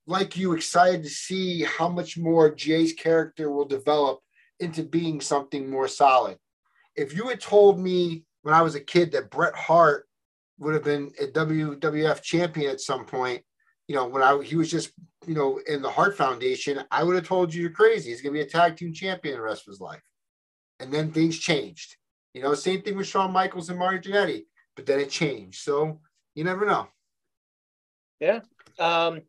[0.06, 4.20] like you excited to see how much more Jey's character will develop
[4.60, 6.38] into being something more solid.
[6.94, 10.06] If you had told me when I was a kid that Bret Hart
[10.58, 13.42] would have been a WWF champion at some point,
[13.88, 14.92] you know, when I he was just
[15.26, 18.10] you know, in the Hart Foundation, I would have told you you're crazy.
[18.10, 20.02] He's going to be a tag team champion the rest of his life.
[20.78, 21.96] And then things changed.
[22.32, 24.44] You know, same thing with Shawn Michaels and Marty Jannetty,
[24.76, 25.62] but then it changed.
[25.62, 26.00] So
[26.34, 26.88] you never know.
[28.20, 28.40] Yeah.
[28.78, 29.22] Um,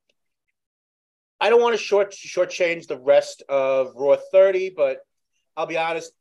[1.39, 4.99] I don't want to short shortchange the rest of Raw 30, but
[5.55, 6.11] I'll be honest.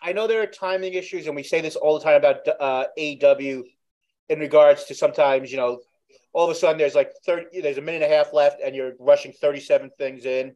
[0.00, 2.84] I know there are timing issues, and we say this all the time about uh,
[2.98, 3.62] AEW
[4.28, 5.80] in regards to sometimes, you know,
[6.32, 8.74] all of a sudden there's like 30, there's a minute and a half left, and
[8.76, 10.54] you're rushing 37 things in.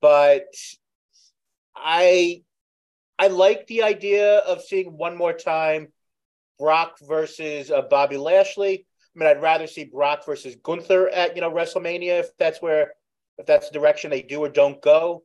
[0.00, 0.54] But
[1.76, 2.42] I,
[3.18, 5.88] I like the idea of seeing one more time
[6.58, 8.86] Brock versus uh, Bobby Lashley.
[9.14, 12.92] I mean, I'd rather see Brock versus Gunther at you know WrestleMania if that's where
[13.38, 15.24] if that's the direction they do or don't go.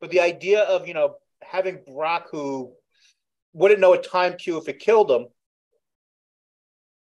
[0.00, 2.72] But the idea of you know having Brock who
[3.52, 5.26] wouldn't know a time cue if it killed him,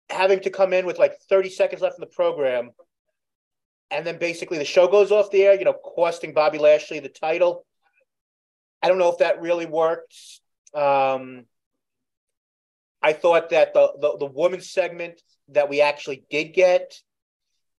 [0.08, 2.70] having to come in with like 30 seconds left in the program,
[3.90, 7.08] and then basically the show goes off the air, you know, costing Bobby Lashley the
[7.08, 7.66] title.
[8.82, 10.14] I don't know if that really worked.
[10.72, 11.44] Um,
[13.02, 17.00] I thought that the, the, the segment that we actually did get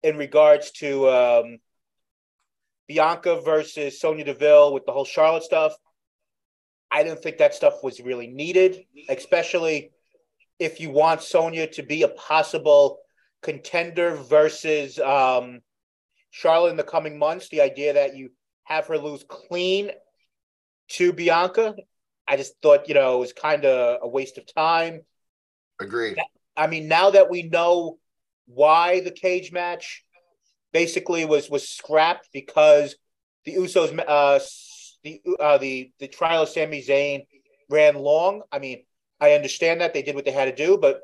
[0.02, 1.58] in regards to um,
[2.86, 5.74] Bianca versus Sonya Deville with the whole Charlotte stuff,
[6.90, 9.90] I didn't think that stuff was really needed, especially
[10.58, 12.98] if you want Sonya to be a possible
[13.42, 15.60] contender versus um,
[16.30, 17.48] Charlotte in the coming months.
[17.48, 18.30] The idea that you
[18.64, 19.90] have her lose clean
[20.88, 21.74] to Bianca,
[22.26, 25.02] I just thought, you know, it was kind of a waste of time.
[25.80, 26.18] Agreed.
[26.58, 27.98] I mean, now that we know
[28.46, 30.04] why the cage match
[30.72, 32.96] basically was was scrapped because
[33.44, 34.40] the Usos, uh,
[35.04, 37.26] the uh, the the trial of Sami Zayn
[37.70, 38.42] ran long.
[38.50, 38.82] I mean,
[39.20, 41.00] I understand that they did what they had to do, but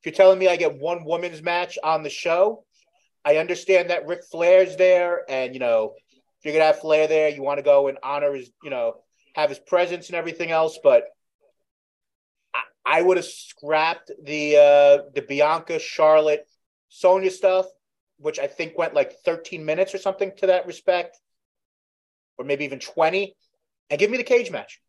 [0.00, 2.64] if you're telling me I get one women's match on the show,
[3.24, 7.30] I understand that Ric Flair's there, and you know, if you're gonna have Flair there,
[7.30, 8.96] you want to go and honor his, you know,
[9.34, 11.04] have his presence and everything else, but
[12.84, 16.46] I would have scrapped the uh, the Bianca Charlotte
[16.88, 17.66] Sonya stuff,
[18.18, 21.18] which I think went like 13 minutes or something to that respect,
[22.38, 23.34] or maybe even 20,
[23.90, 24.80] and give me the cage match.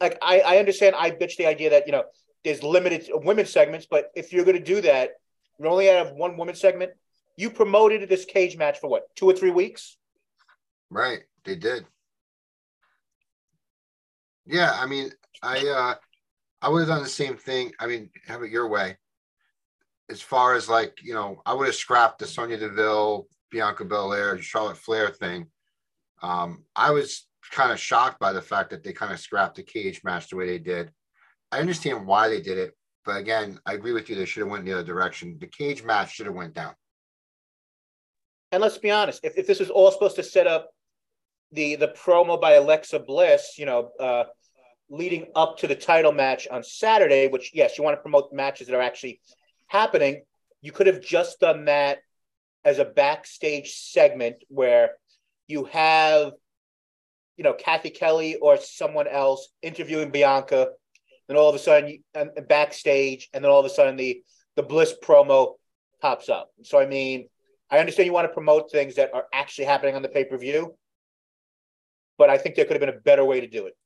[0.00, 2.04] Like I, I understand I bitch the idea that you know
[2.44, 5.10] there's limited women segments, but if you're going to do that,
[5.58, 6.92] you only have one woman segment.
[7.36, 9.96] You promoted this cage match for what two or three weeks?
[10.90, 11.86] Right, they did.
[14.46, 15.10] Yeah, I mean,
[15.42, 15.94] I uh
[16.62, 17.72] I would have done the same thing.
[17.78, 18.96] I mean, have it your way.
[20.08, 24.40] As far as like, you know, I would have scrapped the Sonya Deville, Bianca Belair,
[24.40, 25.46] Charlotte Flair thing.
[26.22, 29.62] Um, I was kind of shocked by the fact that they kind of scrapped the
[29.62, 30.90] cage match the way they did.
[31.52, 34.16] I understand why they did it, but again, I agree with you.
[34.16, 35.38] They should have went the other direction.
[35.40, 36.74] The cage match should have went down.
[38.52, 40.70] And let's be honest, if, if this was all supposed to set up
[41.52, 44.24] the the promo by Alexa Bliss, you know, uh,
[44.88, 48.66] leading up to the title match on Saturday, which, yes, you want to promote matches
[48.66, 49.20] that are actually
[49.66, 50.22] happening.
[50.62, 51.98] You could have just done that
[52.64, 54.92] as a backstage segment where
[55.48, 56.32] you have,
[57.36, 60.68] you know, Cathy Kelly or someone else interviewing Bianca.
[61.28, 64.22] Then all of a sudden, and backstage, and then all of a sudden, the
[64.54, 65.54] the Bliss promo
[66.00, 66.50] pops up.
[66.62, 67.28] So, I mean,
[67.68, 70.38] I understand you want to promote things that are actually happening on the pay per
[70.38, 70.76] view,
[72.16, 73.76] but I think there could have been a better way to do it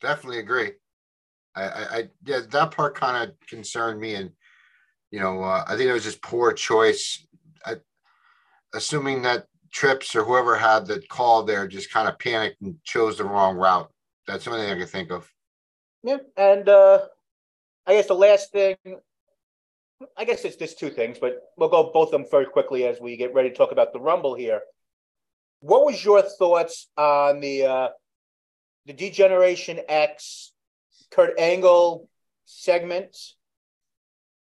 [0.00, 0.72] definitely agree.
[1.54, 4.30] I, I, I yeah, that part kind of concerned me, and
[5.10, 7.26] you know, uh, I think it was just poor choice.
[7.64, 7.76] I,
[8.74, 13.18] assuming that Trips or whoever had the call there just kind of panicked and chose
[13.18, 13.90] the wrong route.
[14.26, 15.30] That's the only thing I can think of.
[16.02, 17.00] Yeah, and uh,
[17.86, 18.76] I guess the last thing,
[20.16, 23.00] I guess it's just two things, but we'll go both of them very quickly as
[23.00, 24.60] we get ready to talk about the Rumble here.
[25.60, 27.88] What was your thoughts on the uh,
[28.86, 30.52] the D-Generation X
[31.10, 32.08] Kurt Angle
[32.44, 33.16] segment,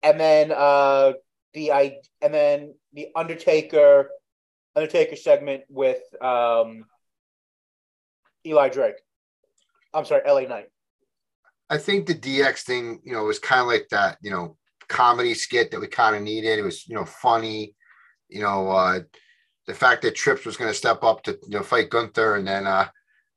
[0.02, 1.14] and then uh,
[1.54, 4.10] the I and then the Undertaker
[4.74, 6.84] Undertaker segment with um,
[8.46, 8.96] Eli Drake.
[9.92, 10.68] I'm sorry, LA Knight.
[11.68, 14.56] I think the DX thing, you know, was kind of like that, you know,
[14.88, 16.58] comedy skit that we kind of needed.
[16.58, 17.74] It was, you know, funny.
[18.28, 19.00] You know, uh,
[19.66, 22.46] the fact that Trips was going to step up to, you know, fight Gunther, and
[22.46, 22.88] then uh,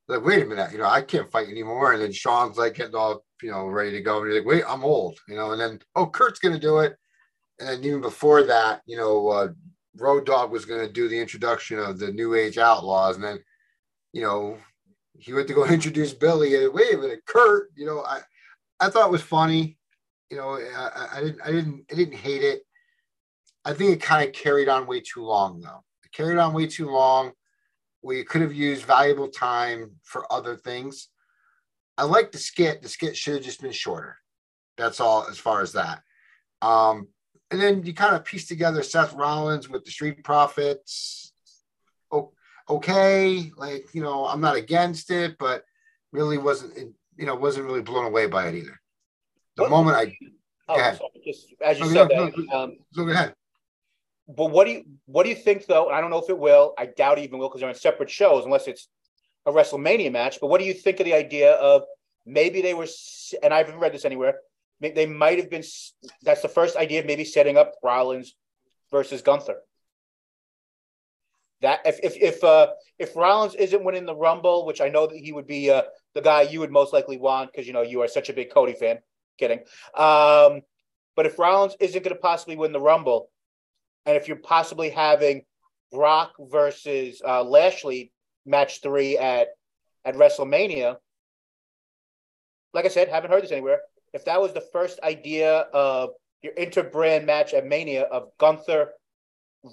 [0.10, 1.94] like, wait a minute, you know, I can't fight anymore.
[1.94, 4.22] And then Shawn's like getting all, you know, ready to go.
[4.22, 6.80] And he's like, wait, I'm old, you know, and then, oh, Kurt's going to do
[6.80, 6.98] it.
[7.60, 9.50] And then even before that, you know, uh,
[9.96, 13.16] Road Dog was going to do the introduction of the New Age Outlaws.
[13.16, 13.40] And then,
[14.12, 14.58] you know,
[15.18, 16.56] he went to go introduce Billy.
[16.56, 18.22] And wait a minute, Kurt, you know, I,
[18.80, 19.78] I thought it was funny.
[20.32, 22.62] You know, I, I didn't, I didn't, I didn't hate it.
[23.66, 25.84] I think it kind of carried on way too long, though.
[26.04, 27.34] It carried on way too long.
[28.02, 31.10] We could have used valuable time for other things.
[31.98, 32.82] I like the skit.
[32.82, 34.18] The skit should have just been shorter.
[34.78, 36.02] That's all as far as that.
[36.62, 37.10] Um,
[37.52, 41.34] and then you kind of piece together Seth Rollins with the Street Profits.
[42.12, 42.32] Oh,
[42.70, 45.64] okay, like you know, I'm not against it, but
[46.12, 48.80] really wasn't you know wasn't really blown away by it either.
[49.58, 50.18] The What- moment I
[50.70, 50.98] Oh, Go ahead.
[51.00, 52.38] so just as you No, said no, that.
[52.38, 53.34] no, um, go ahead.
[54.30, 55.90] But what do you what do you think though?
[55.90, 56.74] I don't know if it will.
[56.78, 58.88] I doubt even will because they're on separate shows unless it's
[59.46, 60.40] a WrestleMania match.
[60.40, 61.84] But what do you think of the idea of
[62.26, 62.88] maybe they were
[63.42, 64.36] and I haven't read this anywhere.
[64.82, 65.64] They might have been.
[66.22, 68.36] That's the first idea of maybe setting up Rollins
[68.92, 69.58] versus Gunther.
[71.62, 75.18] That if if if uh if Rollins isn't winning the Rumble, which I know that
[75.18, 75.82] he would be uh
[76.14, 78.52] the guy you would most likely want because you know you are such a big
[78.52, 79.00] Cody fan.
[79.38, 79.60] Kidding.
[79.96, 80.62] Um,
[81.16, 83.30] but if Rollins isn't going to possibly win the Rumble,
[84.10, 85.44] and if you're possibly having
[85.92, 88.12] Brock versus uh, Lashley
[88.44, 89.50] match three at
[90.04, 90.98] at WrestleMania,
[92.74, 93.82] like I said, haven't heard this anywhere.
[94.12, 96.10] If that was the first idea of
[96.42, 98.90] your interbrand match at Mania of Gunther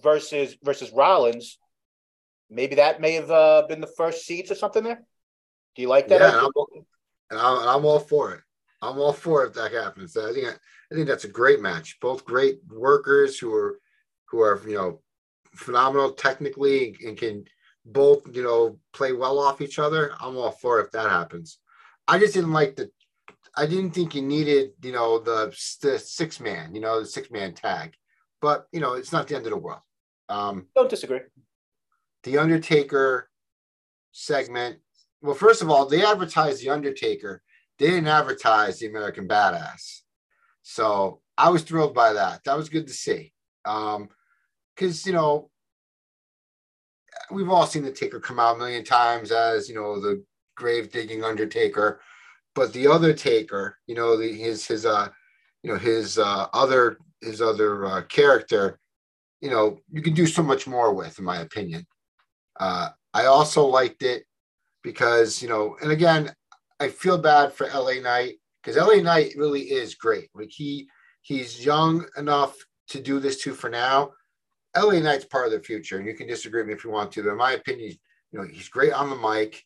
[0.03, 1.59] versus versus Rollins,
[2.51, 5.01] maybe that may have uh, been the first seeds or something there.
[5.77, 6.21] Do you like that?
[6.21, 6.41] Yeah.
[6.41, 6.85] I'm-
[7.29, 8.41] and I'm, I'm all for it.
[8.83, 10.15] I'm all for it if that happens.
[10.17, 11.99] I think I think that's a great match.
[12.01, 13.81] Both great workers who are
[14.29, 15.01] who are you know
[15.55, 17.45] phenomenal technically and can
[17.85, 20.13] both you know play well off each other.
[20.21, 21.59] I'm all for it if that happens.
[22.09, 22.91] I just didn't like the.
[23.57, 27.31] I didn't think you needed you know the, the six man you know the six
[27.31, 27.95] man tag,
[28.41, 29.81] but you know it's not the end of the world.
[30.29, 31.21] Um, Don't disagree.
[32.25, 33.31] the Undertaker
[34.13, 34.79] segment.
[35.23, 37.43] Well, first of all, they advertised the Undertaker.
[37.79, 40.01] They didn't advertise the American Badass.
[40.63, 42.43] So I was thrilled by that.
[42.45, 43.33] That was good to see.
[43.67, 44.09] Um,
[44.75, 45.51] because you know,
[47.31, 50.23] we've all seen the Taker come out a million times as you know the
[50.55, 52.01] grave digging Undertaker,
[52.55, 55.09] but the other Taker, you know, the, his his uh,
[55.63, 58.79] you know his uh, other his other uh, character,
[59.41, 61.87] you know, you can do so much more with, in my opinion.
[62.59, 64.25] Uh, I also liked it
[64.83, 66.33] because, you know, and again,
[66.79, 70.29] I feel bad for LA Knight because LA Knight really is great.
[70.35, 70.89] Like he
[71.23, 72.55] he's young enough
[72.89, 74.13] to do this too for now.
[74.77, 77.11] LA Knight's part of the future, and you can disagree with me if you want
[77.13, 77.93] to, but in my opinion,
[78.33, 79.65] you know, he's great on the mic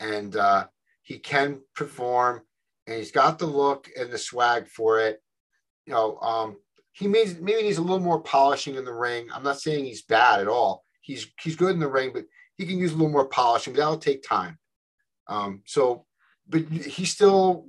[0.00, 0.66] and uh,
[1.02, 2.42] he can perform
[2.86, 5.22] and he's got the look and the swag for it.
[5.86, 6.56] You know, um,
[6.92, 9.28] he may, maybe needs a little more polishing in the ring.
[9.32, 10.84] I'm not saying he's bad at all.
[11.00, 12.24] He's he's good in the ring, but
[12.56, 13.74] he can use a little more polishing.
[13.74, 14.58] That'll take time.
[15.26, 16.06] Um, so,
[16.48, 17.66] but he's still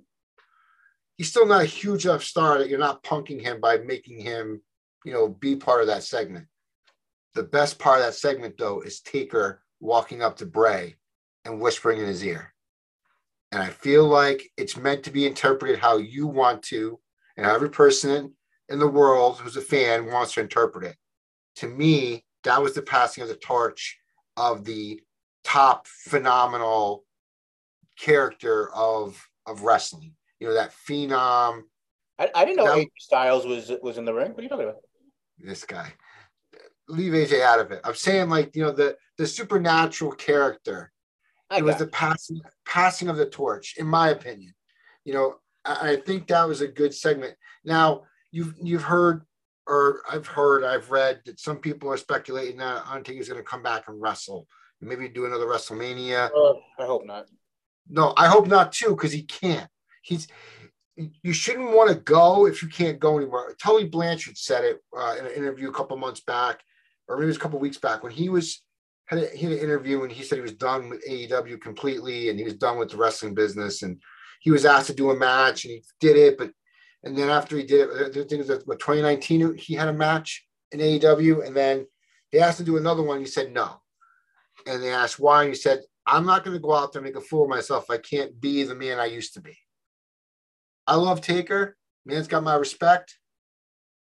[1.17, 4.61] he's still not a huge enough star that you're not punking him by making him,
[5.05, 6.47] you know, be part of that segment.
[7.35, 10.95] The best part of that segment, though, is Taker walking up to Bray
[11.45, 12.53] and whispering in his ear.
[13.51, 16.99] And I feel like it's meant to be interpreted how you want to,
[17.37, 18.33] and every person
[18.69, 20.95] in the world who's a fan wants to interpret it.
[21.57, 23.97] To me, that was the passing of the torch
[24.37, 25.01] of the
[25.43, 27.03] top phenomenal
[27.99, 30.15] character of of wrestling.
[30.43, 31.61] You know, that phenom,
[32.19, 34.31] I, I didn't know That- AJ Styles was was in the ring.
[34.31, 34.81] What are you talking about?
[35.39, 35.93] this guy.
[36.89, 37.79] Leave AJ out of it.
[37.85, 40.91] I'm saying like, you know, the the supernatural character
[41.49, 44.53] I it was the passing passing of the torch, in my opinion.
[45.05, 47.35] You know, I, I think that was a good segment.
[47.63, 48.03] Now
[48.33, 49.23] you've you've heard,
[49.65, 53.63] or I've heard, I've read that some people are speculating that Undertaker's going to come
[53.63, 54.45] back and wrestle,
[54.81, 56.31] maybe do another WrestleMania.
[56.35, 57.27] Uh, I hope not.
[57.89, 59.69] No, I hope not too, because he can't.
[60.03, 60.27] He's
[60.95, 63.55] you shouldn't want to go if you can't go anywhere.
[63.59, 66.59] Tully Blanchard said it uh, in an interview a couple months back,
[67.07, 68.61] or maybe it was a couple weeks back when he was
[69.05, 72.29] had, a, he had an interview and he said he was done with AEW completely
[72.29, 73.99] and he was done with the wrestling business and
[74.41, 76.51] he was asked to do a match and he did it, but
[77.03, 79.93] and then after he did it, the thing is that what 2019 he had a
[79.93, 81.85] match in AEW and then
[82.31, 83.19] they asked to do another one.
[83.19, 83.81] He said no,
[84.65, 87.05] and they asked why, and he said I'm not going to go out there and
[87.05, 87.89] make a fool of myself.
[87.89, 89.57] I can't be the man I used to be.
[90.87, 91.77] I love Taker.
[92.05, 93.17] Man's got my respect.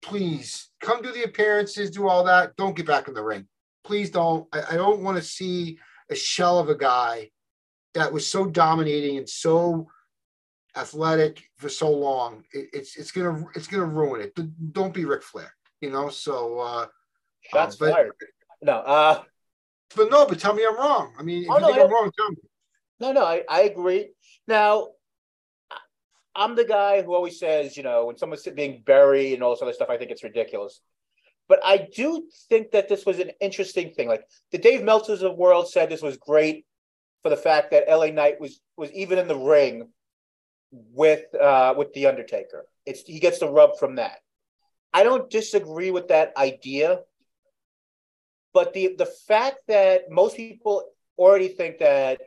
[0.01, 2.55] Please come do the appearances, do all that.
[2.57, 3.47] Don't get back in the ring.
[3.83, 4.47] Please don't.
[4.53, 5.79] I, I don't want to see
[6.09, 7.31] a shell of a guy
[7.93, 9.87] that was so dominating and so
[10.75, 12.43] athletic for so long.
[12.51, 14.37] It, it's it's gonna it's gonna ruin it.
[14.73, 16.09] Don't be Ric Flair, you know.
[16.09, 16.85] So, uh,
[17.41, 18.11] Shots but- fired.
[18.61, 19.21] No, uh,
[19.95, 20.25] but no.
[20.25, 21.13] But tell me I'm wrong.
[21.19, 22.37] I mean, if Oh, you no, think I I'm wrong, tell me.
[22.99, 23.23] no, no.
[23.25, 24.09] I, I agree.
[24.47, 24.89] Now,
[26.35, 29.61] I'm the guy who always says, you know, when someone's being buried and all this
[29.61, 30.81] other stuff, I think it's ridiculous.
[31.47, 34.07] But I do think that this was an interesting thing.
[34.07, 36.65] Like the Dave Meltzers of the world said this was great
[37.23, 39.89] for the fact that LA Knight was was even in the ring
[40.71, 42.65] with uh with the Undertaker.
[42.85, 44.19] It's he gets the rub from that.
[44.93, 47.01] I don't disagree with that idea.
[48.53, 52.19] But the the fact that most people already think that,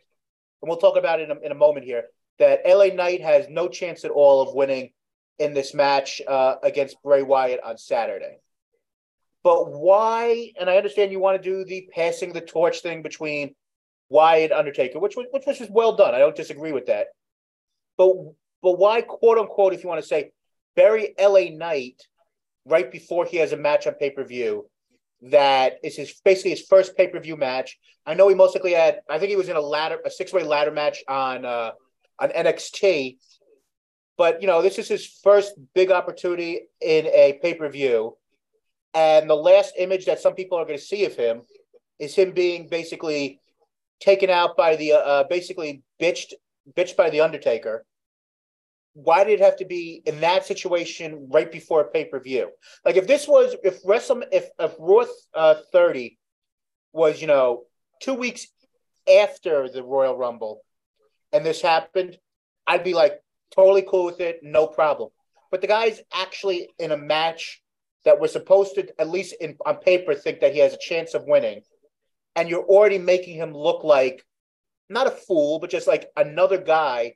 [0.62, 2.04] and we'll talk about it in a, in a moment here,
[2.38, 4.90] that LA Knight has no chance at all of winning
[5.38, 8.38] in this match uh, against Bray Wyatt on Saturday.
[9.44, 10.52] But why?
[10.58, 13.54] And I understand you want to do the passing the torch thing between
[14.08, 16.14] Wyatt and Undertaker, which was which was just well done.
[16.14, 17.08] I don't disagree with that.
[17.96, 18.14] But
[18.62, 20.32] but why quote unquote, if you want to say,
[20.74, 22.02] bury LA Knight
[22.64, 24.68] right before he has a match on pay per view
[25.22, 27.78] that is his basically his first pay per view match.
[28.06, 29.00] I know he mostly had.
[29.08, 31.72] I think he was in a ladder, a six way ladder match on uh,
[32.18, 33.18] on NXT.
[34.16, 38.16] But you know, this is his first big opportunity in a pay per view,
[38.94, 41.42] and the last image that some people are going to see of him
[41.98, 43.40] is him being basically
[44.00, 46.32] taken out by the uh, uh basically bitched
[46.76, 47.84] bitched by the Undertaker
[49.04, 52.50] why did it have to be in that situation right before a pay per view?
[52.84, 55.04] Like if this was if Wrestle if if Raw
[55.34, 56.18] uh, thirty
[56.92, 57.64] was you know
[58.02, 58.48] two weeks
[59.08, 60.62] after the Royal Rumble,
[61.32, 62.18] and this happened,
[62.66, 63.20] I'd be like
[63.54, 65.10] totally cool with it, no problem.
[65.50, 67.62] But the guy's actually in a match
[68.04, 71.14] that we're supposed to at least in on paper think that he has a chance
[71.14, 71.62] of winning,
[72.36, 74.24] and you're already making him look like
[74.88, 77.14] not a fool, but just like another guy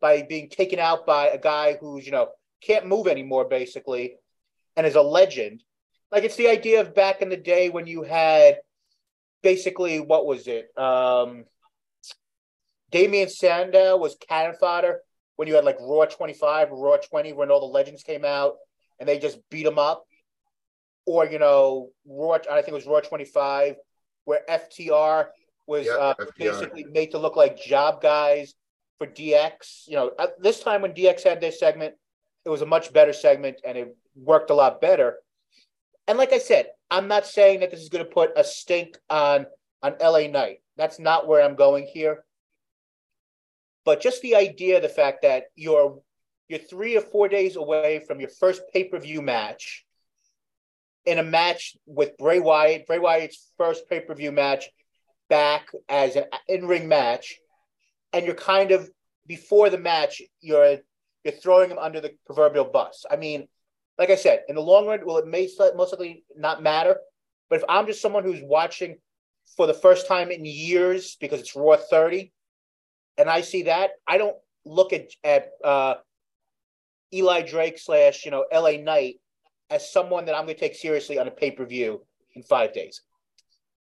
[0.00, 2.28] by being taken out by a guy who's you know
[2.60, 4.16] can't move anymore basically
[4.76, 5.62] and is a legend.
[6.10, 8.58] Like it's the idea of back in the day when you had
[9.42, 10.70] basically what was it?
[10.76, 11.44] Um
[12.90, 15.00] Damien Sandow was cannon fodder
[15.36, 18.54] when you had like Raw 25 or Raw 20 when all the legends came out
[18.98, 20.04] and they just beat them up
[21.06, 23.76] or you know Raw I think it was Raw 25
[24.24, 25.26] where FTR
[25.66, 26.38] was yep, uh, FTR.
[26.38, 28.54] basically made to look like job guys
[28.98, 29.86] for DX.
[29.86, 31.94] You know, this time when DX had their segment,
[32.44, 35.16] it was a much better segment and it worked a lot better.
[36.06, 38.98] And like I said, I'm not saying that this is going to put a stink
[39.08, 39.46] on
[39.82, 40.62] on LA Knight.
[40.76, 42.24] That's not where I'm going here.
[43.88, 45.98] But just the idea, the fact that you're
[46.46, 49.86] you're three or four days away from your first pay per view match
[51.06, 54.66] in a match with Bray Wyatt, Bray Wyatt's first pay per view match
[55.30, 57.38] back as an in ring match
[58.12, 58.90] and you're kind of
[59.26, 60.76] before the match, you're
[61.24, 63.06] you're throwing him under the proverbial bus.
[63.10, 63.48] I mean,
[63.96, 66.98] like I said, in the long run, well, it may most likely not matter.
[67.48, 68.98] But if I'm just someone who's watching
[69.56, 72.32] for the first time in years because it's Raw 30,
[73.18, 75.94] and I see that, I don't look at at uh,
[77.12, 79.16] Eli Drake slash you know LA Knight
[79.70, 82.72] as someone that I'm going to take seriously on a pay per view in five
[82.72, 83.02] days.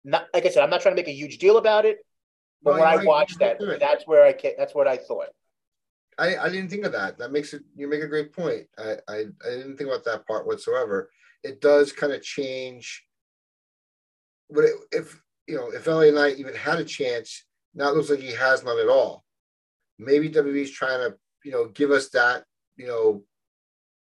[0.04, 1.98] Not like I said, I'm not trying to make a huge deal about it.
[2.62, 5.28] But when I watched that, that's where I that's what I thought.
[6.18, 7.18] I, I didn't think of that.
[7.18, 7.62] That makes it.
[7.76, 8.66] You make a great point.
[8.78, 11.10] I, I I didn't think about that part whatsoever.
[11.42, 13.04] It does kind of change.
[14.50, 17.44] But it, if you know, if LA Knight even had a chance,
[17.74, 19.25] now it looks like he has none at all.
[19.98, 22.44] Maybe WWE's trying to you know give us that
[22.76, 23.22] you know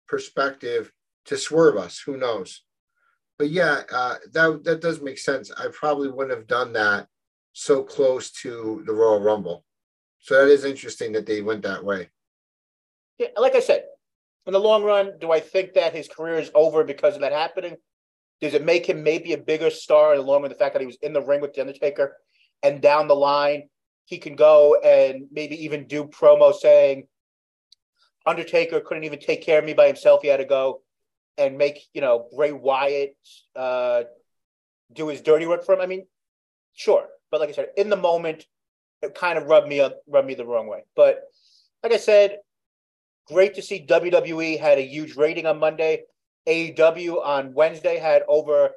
[0.09, 0.93] perspective
[1.27, 2.01] to swerve us.
[2.01, 2.62] Who knows?
[3.39, 5.51] But yeah, uh, that that does make sense.
[5.51, 7.09] I probably wouldn't have done that
[7.53, 9.65] so close to the Royal Rumble.
[10.21, 12.09] So that is interesting that they went that way.
[13.19, 13.85] Yeah, like I said,
[14.47, 17.33] in the long run, do I think that his career is over because of that
[17.33, 17.77] happening?
[18.41, 20.51] Does it make him maybe a bigger star in the long run?
[20.51, 22.16] The fact that he was in the ring with the Undertaker,
[22.62, 23.69] and down the line
[24.05, 27.06] he can go and maybe even do promo saying
[28.26, 30.22] Undertaker couldn't even take care of me by himself.
[30.22, 30.82] He had to go
[31.36, 33.16] and make you know Bray Wyatt
[33.56, 34.05] uh,
[34.93, 35.81] do his dirty work for him.
[35.81, 36.06] I mean,
[36.74, 38.47] sure, but like I said, in the moment,
[39.02, 40.85] it kind of rubbed me up, rubbed me the wrong way.
[40.97, 41.22] But
[41.82, 42.39] like I said,
[43.26, 46.05] great to see WWE had a huge rating on Monday.
[46.47, 48.70] AEW on Wednesday had over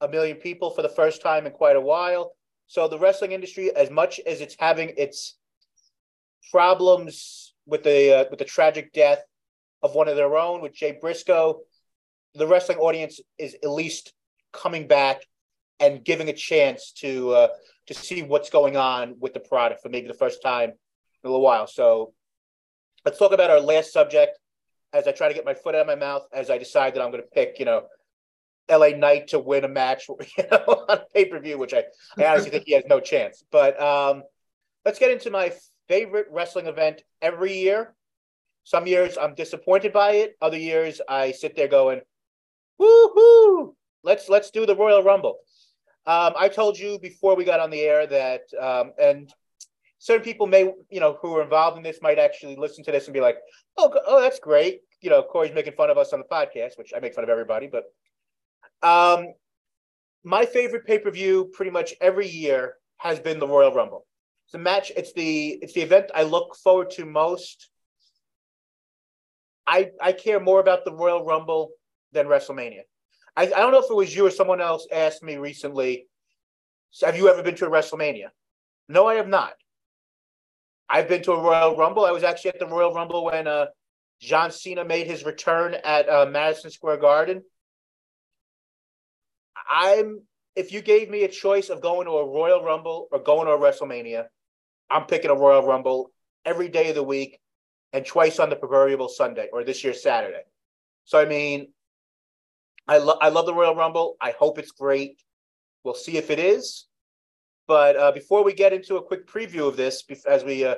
[0.00, 2.32] a million people for the first time in quite a while.
[2.70, 5.36] So the wrestling industry, as much as it's having its
[6.52, 9.24] problems with the uh, with the tragic death
[9.82, 11.62] of one of their own with Jay Briscoe,
[12.36, 14.12] the wrestling audience is at least
[14.52, 15.22] coming back
[15.80, 17.48] and giving a chance to uh,
[17.88, 20.76] to see what's going on with the product for maybe the first time in
[21.24, 21.66] a little while.
[21.66, 22.12] So
[23.04, 24.38] let's talk about our last subject
[24.92, 27.02] as I try to get my foot out of my mouth as I decide that
[27.02, 27.86] I'm going to pick, you know,
[28.70, 31.84] LA Knight to win a match, you know, on pay per view, which I,
[32.16, 33.44] I honestly think he has no chance.
[33.50, 34.22] But um,
[34.84, 35.52] let's get into my
[35.88, 37.94] favorite wrestling event every year.
[38.64, 40.36] Some years I'm disappointed by it.
[40.40, 42.00] Other years I sit there going,
[42.80, 45.38] woohoo, let's let's do the Royal Rumble.
[46.06, 49.32] Um, I told you before we got on the air that, um, and
[49.98, 53.06] certain people may, you know, who are involved in this might actually listen to this
[53.06, 53.38] and be like,
[53.76, 56.92] "Oh, oh, that's great." You know, Corey's making fun of us on the podcast, which
[56.96, 57.84] I make fun of everybody, but
[58.82, 59.34] um,
[60.24, 64.06] my favorite pay per view, pretty much every year, has been the Royal Rumble.
[64.44, 64.92] It's the match.
[64.96, 67.70] It's the it's the event I look forward to most.
[69.66, 71.70] I I care more about the Royal Rumble
[72.12, 72.82] than WrestleMania.
[73.36, 76.06] I, I don't know if it was you or someone else asked me recently,
[77.00, 78.30] have you ever been to a WrestleMania?
[78.88, 79.52] No, I have not.
[80.88, 82.04] I've been to a Royal Rumble.
[82.04, 83.66] I was actually at the Royal Rumble when uh,
[84.20, 87.42] John Cena made his return at uh, Madison Square Garden.
[89.70, 90.20] I'm
[90.56, 93.52] if you gave me a choice of going to a Royal Rumble or going to
[93.52, 94.24] a WrestleMania,
[94.90, 96.10] I'm picking a Royal Rumble
[96.44, 97.38] every day of the week
[97.92, 100.42] and twice on the proverbial Sunday or this year's Saturday.
[101.04, 101.68] So I mean,
[102.88, 104.16] I love I love the Royal Rumble.
[104.20, 105.20] I hope it's great.
[105.84, 106.86] We'll see if it is.
[107.66, 110.74] But uh, before we get into a quick preview of this, as we uh,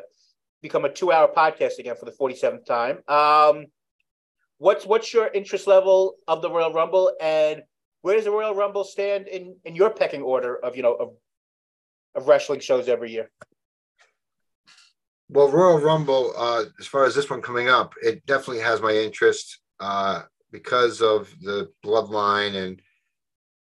[0.60, 3.64] become a two-hour podcast again for the 47th time, um,
[4.58, 7.62] what's what's your interest level of the Royal Rumble, and
[8.02, 11.14] where does the Royal Rumble stand in in your pecking order of you know of
[12.14, 13.30] of wrestling shows every year?
[15.28, 18.92] Well, Royal Rumble, uh, as far as this one coming up, it definitely has my
[18.92, 19.60] interest.
[19.80, 20.22] Uh,
[20.52, 22.80] because of the bloodline and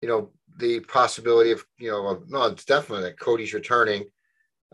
[0.00, 4.04] you know the possibility of you know no it's definitely that cody's returning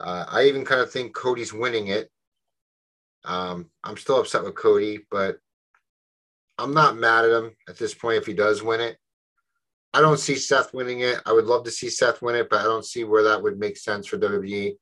[0.00, 2.08] uh, i even kind of think cody's winning it
[3.24, 5.38] um, i'm still upset with cody but
[6.58, 8.96] i'm not mad at him at this point if he does win it
[9.94, 12.60] i don't see seth winning it i would love to see seth win it but
[12.60, 14.76] i don't see where that would make sense for wwe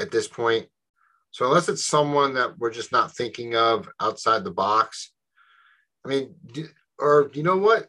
[0.00, 0.66] at this point
[1.30, 5.12] so unless it's someone that we're just not thinking of outside the box
[6.06, 6.34] I mean,
[7.00, 7.88] or you know what?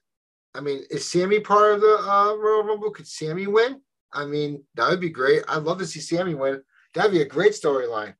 [0.55, 2.89] I mean, is Sami part of the uh, Royal Rumble?
[2.89, 3.79] Could Sami win?
[4.11, 5.43] I mean, that would be great.
[5.47, 6.63] I'd love to see Sami win.
[6.95, 8.15] That'd be a great storyline.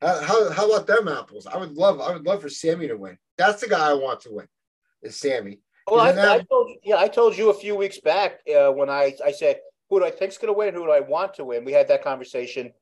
[0.00, 1.46] How, how, about them apples?
[1.46, 3.18] I would love I would love for Sami to win.
[3.36, 4.48] That's the guy I want to win.
[5.02, 5.60] Is Sami.
[5.86, 8.88] Well, I, I, told you, yeah, I told you a few weeks back uh, when
[8.88, 9.60] I I said
[9.90, 10.74] who do I think's going to win?
[10.74, 11.64] Who do I want to win?
[11.64, 12.72] We had that conversation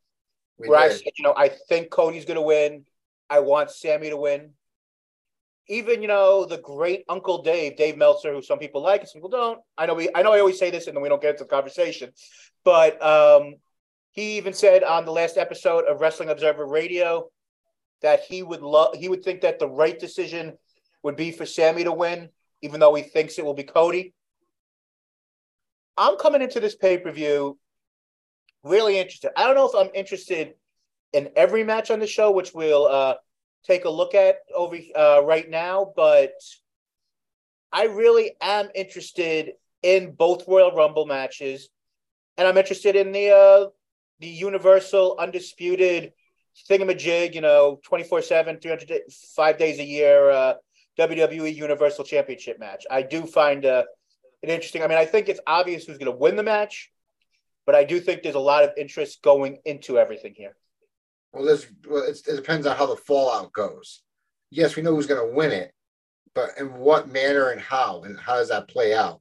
[0.58, 0.92] we where did.
[0.92, 2.84] I said, you know, I think Cody's going to win.
[3.28, 4.50] I want Sami to win
[5.70, 9.20] even you know the great Uncle Dave, Dave Meltzer, who some people like and some
[9.20, 9.60] people don't.
[9.78, 11.44] I know we, I know I always say this, and then we don't get into
[11.44, 12.10] the conversation.
[12.64, 13.54] But um,
[14.10, 17.30] he even said on the last episode of Wrestling Observer Radio
[18.02, 20.58] that he would love, he would think that the right decision
[21.04, 22.30] would be for Sami to win,
[22.62, 24.14] even though he thinks it will be Cody.
[25.96, 27.58] I'm coming into this pay per view
[28.62, 29.30] really interested.
[29.36, 30.54] I don't know if I'm interested
[31.12, 33.14] in every match on the show, which we'll uh,
[33.64, 36.32] take a look at over uh, right now, but
[37.72, 41.68] I really am interested in both Royal Rumble matches,
[42.36, 43.66] and I'm interested in the uh,
[44.20, 46.12] the Universal Undisputed
[46.68, 50.54] thingamajig, you know, 24 7, 305 days a year uh,
[50.98, 52.84] WWE Universal Championship match.
[52.90, 53.84] I do find uh,
[54.42, 54.82] it interesting.
[54.82, 56.90] I mean, I think it's obvious who's going to win the match,
[57.66, 60.56] but I do think there's a lot of interest going into everything here.
[61.32, 61.58] Well,
[61.88, 64.02] well, it depends on how the fallout goes.
[64.50, 65.72] Yes, we know who's going to win it,
[66.34, 69.20] but in what manner and how, and how does that play out?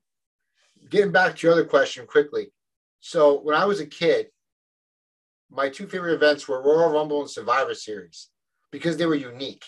[0.89, 2.51] Getting back to your other question quickly.
[2.99, 4.27] So when I was a kid,
[5.51, 8.29] my two favorite events were Royal Rumble and Survivor Series
[8.71, 9.65] because they were unique.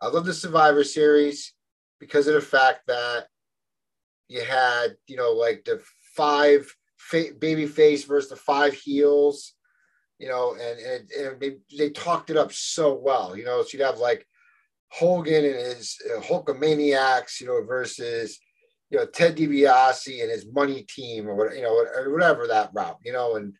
[0.00, 1.52] I love the Survivor Series
[1.98, 3.26] because of the fact that
[4.28, 5.82] you had, you know, like the
[6.14, 9.54] five fa- baby face versus the five heels
[10.18, 13.68] you know, and, and, and they, they talked it up so well, you know, so
[13.72, 14.26] you'd have like
[14.88, 18.38] Hogan and his uh, Hulkamaniacs, you know, versus,
[18.90, 22.70] you know, Ted DiBiase and his money team or whatever, you know, or whatever that
[22.74, 23.54] route, you know, and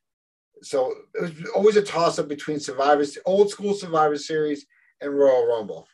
[0.63, 4.67] so it was always a toss up between Survivors, old school Survivor Series
[5.01, 5.87] and Royal Rumble.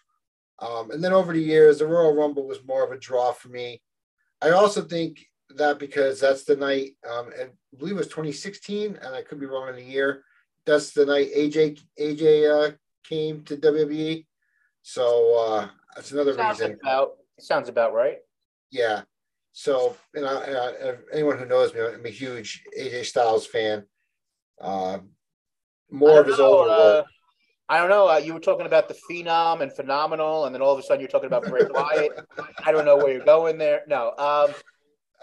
[0.61, 3.49] Um, and then over the years, the Royal Rumble was more of a draw for
[3.49, 3.83] me.
[4.41, 8.99] I also think that because that's the night, um, and I believe it was 2016,
[9.03, 10.25] and I could be wrong in the year,
[10.67, 12.73] that's the night AJ AJ uh,
[13.05, 14.27] came to WWE.
[14.83, 16.79] So uh, that's another sounds reason.
[16.83, 18.19] About sounds about right.
[18.71, 19.03] Yeah.
[19.53, 23.85] So and, I, and I, anyone who knows me, I'm a huge AJ Styles fan.
[24.61, 24.99] Uh,
[25.91, 27.07] more of his know, older uh, work.
[27.69, 28.11] I don't know.
[28.11, 31.01] Uh, you were talking about the phenom and phenomenal, and then all of a sudden
[31.01, 32.27] you're talking about Bray Wyatt.
[32.65, 33.83] I don't know where you're going there.
[33.89, 34.09] No.
[34.19, 34.55] Um,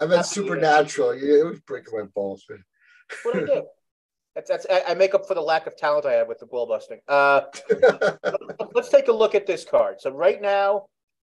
[0.00, 1.14] I meant supernatural.
[1.14, 2.44] You, it was breaking my balls.
[3.22, 3.66] What I do?
[4.34, 6.66] That's that's I make up for the lack of talent I have with the ball
[6.66, 7.00] busting.
[7.06, 7.42] Uh,
[8.74, 10.00] let's take a look at this card.
[10.00, 10.86] So right now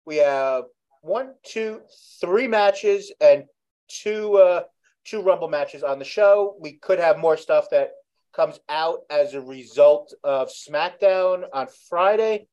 [0.06, 0.66] we have
[1.02, 1.82] one, two,
[2.20, 3.46] three matches and
[3.88, 4.64] two uh,
[5.06, 6.56] two Rumble matches on the show.
[6.60, 7.92] We could have more stuff that
[8.40, 12.48] comes out as a result of SmackDown on Friday.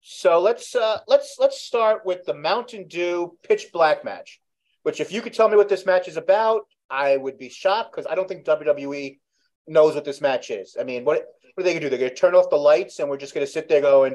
[0.00, 4.40] So let's uh, let's let's start with the Mountain Dew Pitch Black match.
[4.84, 7.90] Which, if you could tell me what this match is about, I would be shocked
[7.90, 9.18] because I don't think WWE
[9.66, 10.76] knows what this match is.
[10.80, 11.90] I mean, what what are they gonna do?
[11.90, 14.14] They're gonna turn off the lights and we're just gonna sit there going,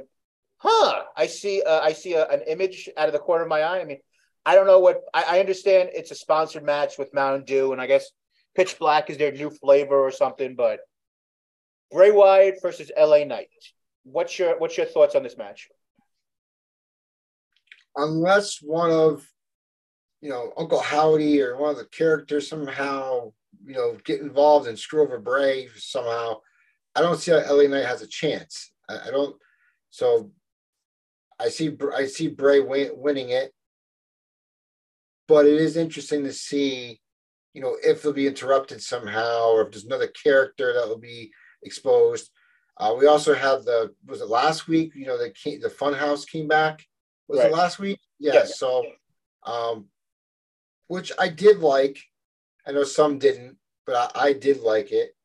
[0.56, 1.04] "Huh?
[1.18, 1.64] I see.
[1.64, 4.00] Uh, I see a, an image out of the corner of my eye." I mean,
[4.46, 5.02] I don't know what.
[5.14, 8.10] I, I understand it's a sponsored match with Mountain Dew, and I guess
[8.56, 10.56] Pitch Black is their new flavor or something.
[10.56, 10.80] But
[11.92, 13.50] Bray Wyatt versus LA Knight.
[14.04, 15.70] What's your what's your thoughts on this match?
[17.96, 19.28] Unless one of
[20.22, 23.32] you know Uncle Howdy or one of the characters somehow
[23.66, 26.42] you know get involved and screw over Bray somehow,
[26.96, 28.72] I don't see how LA Knight has a chance.
[28.90, 29.36] I, I don't.
[29.90, 30.32] So
[31.40, 33.54] I see I see Bray win, winning it,
[35.28, 37.02] but it is interesting to see,
[37.56, 41.32] you know, if they'll be interrupted somehow, or if there's another character that will be
[41.64, 42.30] exposed.
[42.78, 44.92] Uh, we also have the was it last week?
[44.94, 46.86] You know, the the Funhouse came back.
[47.30, 47.50] Was right.
[47.50, 48.02] it last week?
[48.20, 48.34] Yeah.
[48.34, 48.46] yeah.
[48.46, 48.86] So,
[49.44, 49.86] um,
[50.88, 51.98] which I did like.
[52.68, 53.56] I know some didn't,
[53.86, 55.16] but I, I did like it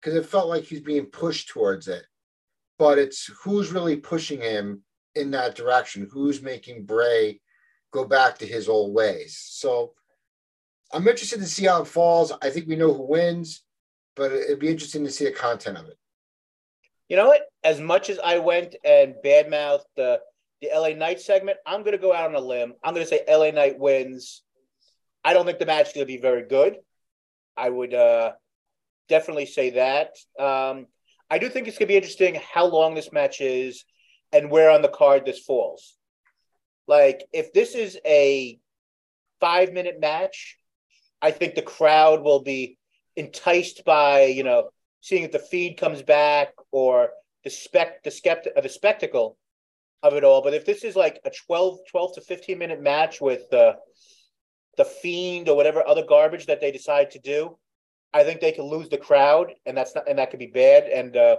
[0.00, 2.04] because it felt like he's being pushed towards it.
[2.78, 4.82] But it's who's really pushing him
[5.14, 6.08] in that direction?
[6.10, 7.42] Who's making Bray
[7.92, 9.38] go back to his old ways?
[9.44, 9.92] So
[10.92, 12.32] I'm interested to see how it falls.
[12.42, 13.62] I think we know who wins,
[14.16, 15.98] but it'd be interesting to see the content of it.
[17.08, 17.42] You know what?
[17.64, 20.20] As much as I went and badmouthed the
[20.60, 22.74] the LA Knight segment, I'm going to go out on a limb.
[22.82, 24.42] I'm going to say LA Knight wins.
[25.24, 26.78] I don't think the match is going to be very good.
[27.56, 28.32] I would uh,
[29.08, 30.16] definitely say that.
[30.38, 30.86] Um,
[31.30, 33.84] I do think it's going to be interesting how long this match is
[34.32, 35.96] and where on the card this falls.
[36.86, 38.58] Like, if this is a
[39.40, 40.57] five minute match,
[41.20, 42.78] I think the crowd will be
[43.16, 44.70] enticed by, you know,
[45.00, 47.10] seeing if the feed comes back or
[47.44, 49.36] the spec the skeptic uh, the spectacle
[50.02, 50.42] of it all.
[50.42, 53.76] But if this is like a 12, 12 to 15 minute match with the
[54.76, 57.58] the fiend or whatever other garbage that they decide to do,
[58.12, 60.84] I think they could lose the crowd, and that's not, and that could be bad.
[60.84, 61.36] And uh,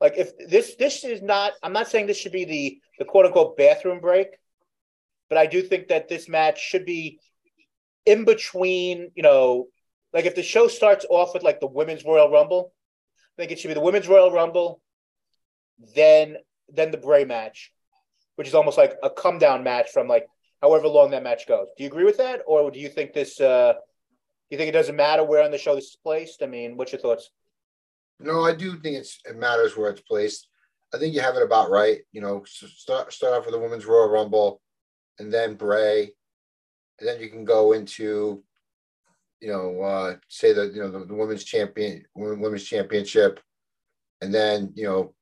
[0.00, 3.26] like if this this is not, I'm not saying this should be the the quote
[3.26, 4.28] unquote bathroom break,
[5.28, 7.18] but I do think that this match should be
[8.06, 9.10] in between.
[9.14, 9.66] You know,
[10.12, 12.72] like if the show starts off with like the women's Royal Rumble,
[13.36, 14.80] I think it should be the women's Royal Rumble,
[15.94, 16.36] then
[16.68, 17.72] then the Bray match,
[18.36, 20.26] which is almost like a come down match from like
[20.62, 21.68] however long that match goes.
[21.76, 23.40] Do you agree with that, or do you think this?
[23.40, 23.74] Uh,
[24.50, 26.42] you think it doesn't matter where on the show this is placed?
[26.42, 27.30] I mean, what's your thoughts?
[28.20, 30.48] No, I do think it's it matters where it's placed.
[30.94, 32.00] I think you have it about right.
[32.12, 34.60] You know, start start off with the women's Royal Rumble,
[35.18, 36.12] and then Bray,
[36.98, 38.42] and then you can go into,
[39.40, 43.40] you know, uh, say that you know the, the women's champion women's championship,
[44.20, 45.14] and then you know,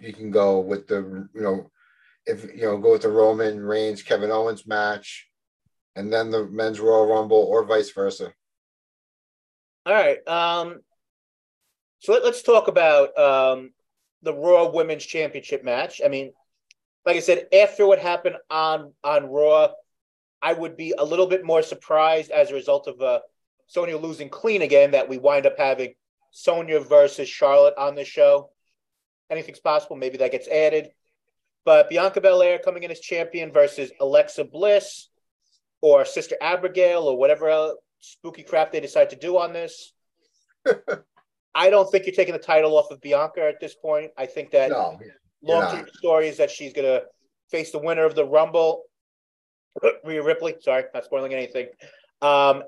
[0.00, 1.70] you can go with the you know,
[2.26, 5.28] if you know go with the Roman Reigns Kevin Owens match,
[5.96, 8.32] and then the men's Royal Rumble or vice versa.
[9.86, 10.18] All right.
[10.28, 10.80] Um,
[12.00, 13.70] so let, us talk about um,
[14.22, 16.00] the Raw Women's Championship match.
[16.04, 16.32] I mean,
[17.06, 19.70] like I said, after what happened on on Raw,
[20.42, 23.20] I would be a little bit more surprised as a result of uh,
[23.66, 25.94] Sonya losing clean again that we wind up having
[26.30, 28.50] Sonya versus Charlotte on the show.
[29.30, 29.96] Anything's possible.
[29.96, 30.90] Maybe that gets added.
[31.64, 35.08] But Bianca Belair coming in as champion versus Alexa Bliss
[35.80, 39.92] or Sister Abigail or whatever else, spooky crap they decide to do on this.
[41.54, 44.12] I don't think you're taking the title off of Bianca at this point.
[44.16, 44.98] I think that no,
[45.42, 47.04] long term story is that she's going to
[47.50, 48.84] face the winner of the Rumble,
[50.04, 50.56] Rhea Ripley.
[50.60, 51.68] Sorry, not spoiling anything.
[52.22, 52.62] Um,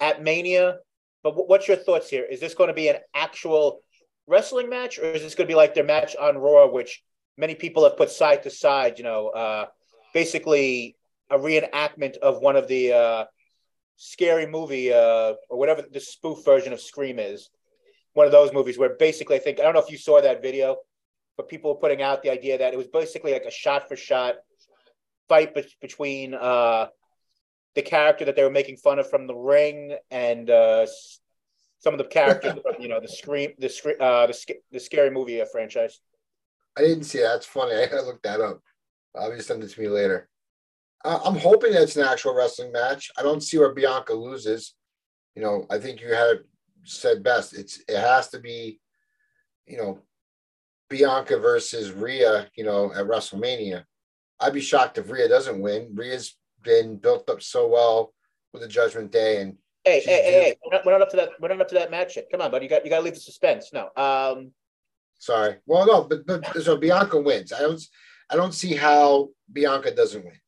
[0.00, 0.78] at Mania.
[1.22, 2.24] But what's your thoughts here?
[2.24, 3.80] Is this going to be an actual
[4.26, 7.02] wrestling match, or is this going to be like their match on Raw, which
[7.38, 8.98] many people have put side to side?
[8.98, 9.66] You know, uh,
[10.12, 10.96] basically
[11.30, 13.24] a reenactment of one of the uh,
[13.96, 17.48] scary movie uh, or whatever the spoof version of Scream is.
[18.12, 20.42] One of those movies where basically, I think, I don't know if you saw that
[20.42, 20.76] video,
[21.36, 23.96] but people were putting out the idea that it was basically like a shot for
[23.96, 24.34] shot
[25.28, 26.86] fight be- between uh,
[27.74, 30.86] the character that they were making fun of from the ring and uh,
[31.78, 33.68] some of the characters you know, the Scream, the,
[34.00, 36.00] uh, the, the scary movie uh, franchise.
[36.76, 37.28] I didn't see that.
[37.34, 37.74] That's funny.
[37.74, 38.60] I gotta look that up.
[39.14, 40.28] Obviously, send it to me later.
[41.04, 43.10] I'm hoping that it's an actual wrestling match.
[43.18, 44.74] I don't see where Bianca loses.
[45.36, 46.38] You know, I think you had
[46.84, 47.52] said best.
[47.54, 48.80] It's it has to be,
[49.66, 49.98] you know,
[50.88, 52.48] Bianca versus Rhea.
[52.56, 53.84] You know, at WrestleMania.
[54.40, 55.90] I'd be shocked if Rhea doesn't win.
[55.94, 58.12] Rhea's been built up so well
[58.52, 61.16] with the Judgment Day, and Hey, hey, hey, hey, we're not, we're not up to
[61.16, 61.28] that.
[61.40, 62.28] We're not up to that match yet.
[62.30, 62.64] Come on, buddy.
[62.64, 63.70] You got you got to leave the suspense.
[63.70, 63.90] No.
[63.96, 64.52] Um,
[65.18, 67.52] sorry, well, no, but but so Bianca wins.
[67.52, 67.82] I don't
[68.30, 70.38] I don't see how Bianca doesn't win.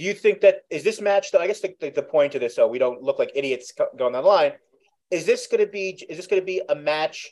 [0.00, 1.30] do you think that is this match?
[1.30, 3.70] Though I guess the, the, the point of this, so we don't look like idiots
[3.76, 4.52] going on the line.
[5.10, 5.90] Is this going to be?
[6.08, 7.30] Is this going to be a match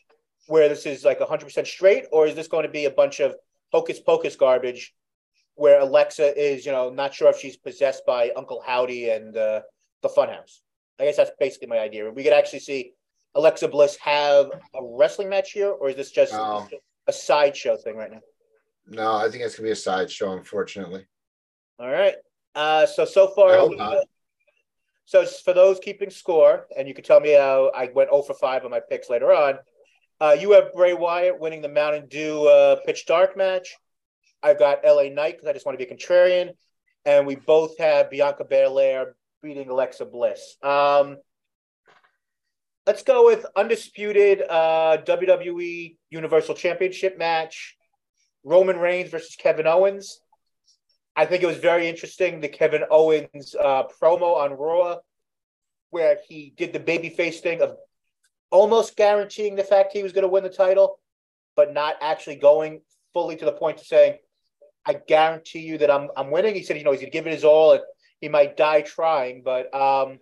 [0.49, 3.21] where this is like hundred percent straight, or is this going to be a bunch
[3.21, 3.35] of
[3.73, 4.93] hocus pocus garbage,
[5.59, 9.63] where Alexa is, you know, not sure if she's possessed by Uncle Howdy and uh,
[10.03, 10.61] the Funhouse?
[11.01, 12.09] I guess that's basically my idea.
[12.11, 12.93] We could actually see
[13.35, 16.67] Alexa Bliss have a wrestling match here, or is this just No.
[17.07, 18.21] a sideshow thing right now?
[18.87, 21.07] No, I think it's gonna be a sideshow, unfortunately.
[21.79, 22.15] All right.
[22.55, 24.05] Uh, so so far, I hope not.
[25.05, 28.35] so for those keeping score, and you can tell me how I went 0 for
[28.35, 29.59] 5 on my picks later on.
[30.21, 33.77] Uh, you have Bray Wyatt winning the Mountain Dew uh, Pitch Dark match.
[34.43, 36.51] I've got LA Knight because I just want to be a contrarian,
[37.05, 40.57] and we both have Bianca Belair beating Alexa Bliss.
[40.63, 41.17] Um,
[42.87, 47.77] let's go with undisputed uh, WWE Universal Championship match:
[48.45, 50.21] Roman Reigns versus Kevin Owens.
[51.17, 54.99] I think it was very interesting the Kevin Owens uh, promo on Raw,
[55.91, 57.77] where he did the babyface thing of
[58.51, 61.01] almost guaranteeing the fact he was going to win the title,
[61.57, 62.83] but not actually going
[63.13, 64.19] fully to the point of saying,
[64.89, 67.33] "I guarantee you that I'm I'm winning." He said, you know, he's to give it
[67.33, 67.83] his all, and
[68.21, 69.43] he might die trying.
[69.45, 70.19] But um,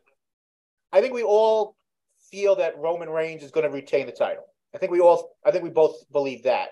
[0.92, 1.76] I think we all
[2.30, 4.44] feel that Roman Reigns is going to retain the title.
[4.74, 6.70] I think we all, I think we both believe that.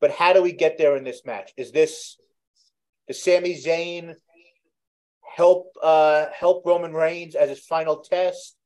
[0.00, 1.52] But how do we get there in this match?
[1.56, 2.16] Is this
[3.06, 4.14] does Sami Zayn
[5.36, 8.56] help uh, help Roman Reigns as his final test?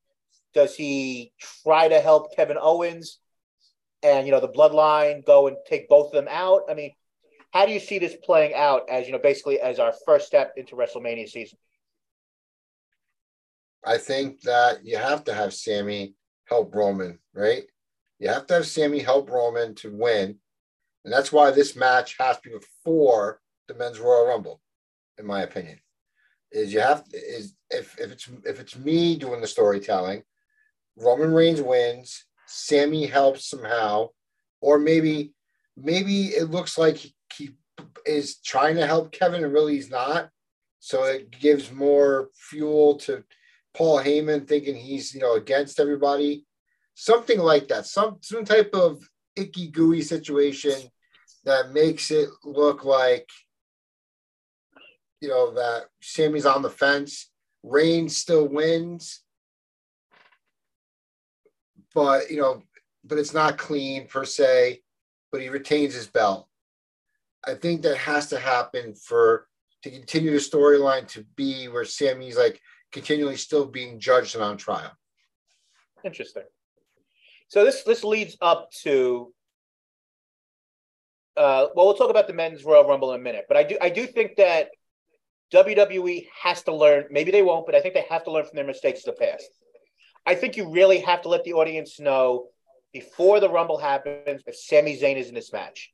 [0.53, 1.33] Does he
[1.65, 3.19] try to help Kevin Owens
[4.03, 6.63] and you know the bloodline go and take both of them out?
[6.69, 6.93] I mean,
[7.55, 10.55] how do you see this playing out as you know basically as our first step
[10.57, 11.57] into WrestleMania season?
[13.87, 16.15] I think that you have to have Sami
[16.47, 17.63] help Roman, right?
[18.19, 20.37] You have to have Sami help Roman to win.
[21.05, 24.61] And that's why this match has to be before the men's Royal Rumble,
[25.19, 25.79] in my opinion.
[26.51, 30.23] Is you have is if, if it's if it's me doing the storytelling,
[30.97, 34.09] Roman Reigns wins, Sami helps somehow,
[34.61, 35.35] or maybe
[35.77, 37.05] maybe it looks like
[38.07, 40.31] is trying to help Kevin and really he's not.
[40.81, 43.25] So it gives more fuel to
[43.75, 46.45] Paul Heyman thinking he's you know against everybody,
[46.95, 47.87] something like that.
[47.87, 49.03] Some some type of
[49.37, 50.75] icky gooey situation
[51.45, 53.29] that makes it look like
[55.21, 57.31] you know that Sami's on the fence.
[57.63, 59.23] Reigns still wins,
[61.95, 62.63] but you know,
[63.05, 64.83] but it's not clean per se.
[65.33, 66.47] But he retains his belt.
[67.47, 69.47] I think that has to happen for
[69.83, 72.61] to continue the storyline to be where Sami's like
[72.93, 74.93] continually still being judged and on trial.
[76.05, 76.45] Interesting.
[77.49, 79.33] So this this leads up to
[81.37, 83.77] uh, well, we'll talk about the men's Royal Rumble in a minute, but I do
[83.81, 84.71] I do think that
[85.53, 87.05] WWE has to learn.
[87.11, 89.27] Maybe they won't, but I think they have to learn from their mistakes of the
[89.27, 89.49] past.
[90.27, 92.47] I think you really have to let the audience know
[92.93, 95.93] before the Rumble happens if Sami Zayn is in this match,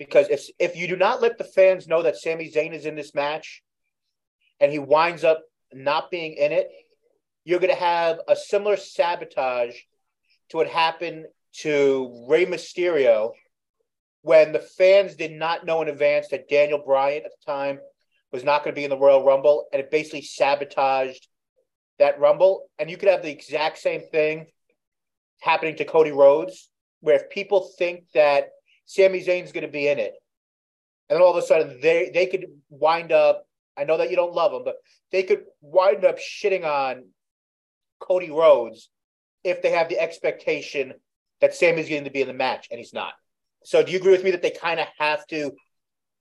[0.00, 2.96] because if if you do not let the fans know that Sami Zayn is in
[2.96, 3.62] this match,
[4.58, 5.42] and he winds up
[5.74, 6.70] not being in it,
[7.44, 9.76] you're going to have a similar sabotage
[10.48, 11.26] to what happened
[11.58, 13.32] to Rey Mysterio
[14.22, 17.78] when the fans did not know in advance that Daniel Bryan at the time
[18.32, 21.28] was not going to be in the Royal Rumble, and it basically sabotaged
[21.98, 22.70] that Rumble.
[22.78, 24.46] And you could have the exact same thing
[25.42, 26.70] happening to Cody Rhodes,
[27.00, 28.48] where if people think that
[28.86, 30.14] Sami Zayn's going to be in it,
[31.08, 33.46] and then all of a sudden they they could wind up.
[33.76, 34.76] I know that you don't love them, but
[35.12, 37.06] they could wind up shitting on
[37.98, 38.90] Cody Rhodes
[39.44, 40.94] if they have the expectation
[41.40, 43.14] that Sami's going to be in the match and he's not.
[43.64, 45.52] So do you agree with me that they kind of have to,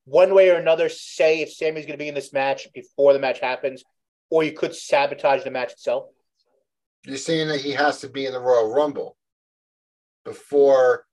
[0.05, 3.19] one way or another, say if Sami's going to be in this match before the
[3.19, 3.83] match happens,
[4.29, 6.05] or you could sabotage the match itself?
[7.05, 9.17] You're saying that he has to be in the Royal Rumble
[10.23, 11.05] before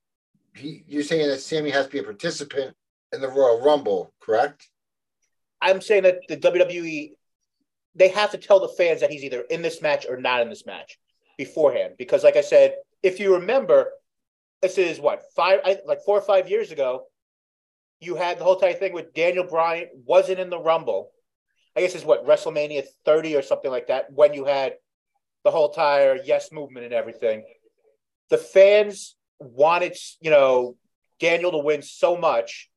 [0.59, 0.85] he.
[0.87, 2.75] You're saying that Sami has to be a participant
[3.13, 4.69] in the Royal Rumble, correct?
[5.61, 7.13] I'm saying that the WWE,
[7.95, 10.49] they have to tell the fans that he's either in this match or not in
[10.49, 10.99] this match
[11.39, 11.95] beforehand.
[11.99, 13.91] Because, like I said, if you remember,
[14.63, 17.05] this is what five, I, like four or five years ago.
[17.99, 21.13] You had the whole entire thing with Daniel Bryan wasn't in the Rumble.
[21.75, 24.13] I guess it's what WrestleMania 30 or something like that.
[24.13, 24.75] When you had
[25.45, 27.45] the whole entire yes movement and everything,
[28.29, 30.77] the fans wanted you know
[31.21, 32.71] Daniel to win so much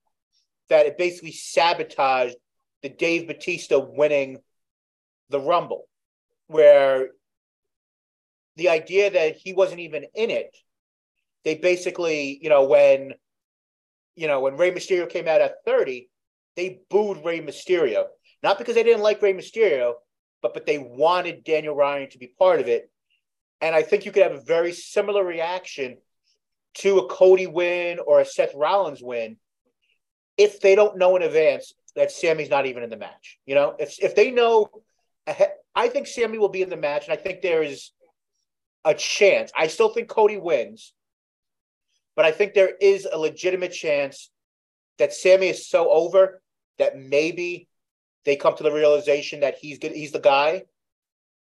[0.70, 2.36] that it basically sabotaged
[2.82, 4.38] the Dave Batista winning
[5.30, 5.88] the Rumble,
[6.48, 7.10] where
[8.56, 10.56] the idea that he wasn't even in it,
[11.44, 13.14] they basically, you know, when
[14.16, 16.10] you know, when Rey Mysterio came out at 30,
[16.58, 18.06] they booed Rey Mysterio.
[18.44, 19.94] Not because they didn't like Rey Mysterio,
[20.42, 22.92] but but they wanted Daniel Bryan to be part of it.
[23.62, 25.98] And I think you could have a very similar reaction
[26.76, 29.38] to a Cody win or a Seth Rollins win
[30.38, 33.38] if they don't know in advance that Sami's not even in the match.
[33.46, 34.70] You know, if if they know,
[35.76, 37.92] I think Sami will be in the match, and I think there is
[38.86, 39.52] a chance.
[39.58, 40.94] I still think Cody wins,
[42.16, 44.30] but I think there is a legitimate chance
[44.98, 46.42] that Sami is so over
[46.78, 47.68] that maybe
[48.26, 50.64] they come to the realization that he's good, he's the guy,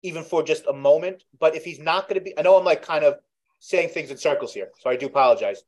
[0.02, 1.24] even for just a moment.
[1.40, 3.16] But if he's not going to be, I know I'm like kind of
[3.64, 5.64] saying things in circles here, so I do apologize.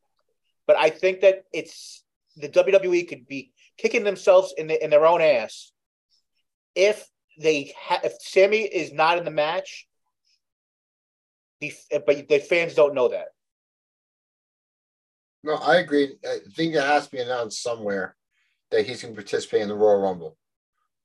[0.68, 2.04] But I think that it's
[2.36, 5.72] the WWE could be kicking themselves in the, in their own ass
[6.76, 7.08] if
[7.40, 9.88] they ha- if Sami is not in the match.
[11.62, 11.72] The,
[12.06, 13.28] but the fans don't know that.
[15.42, 16.16] No, I agree.
[16.28, 18.18] I think it has to be announced somewhere
[18.72, 20.36] that he's going to participate in the Royal Rumble.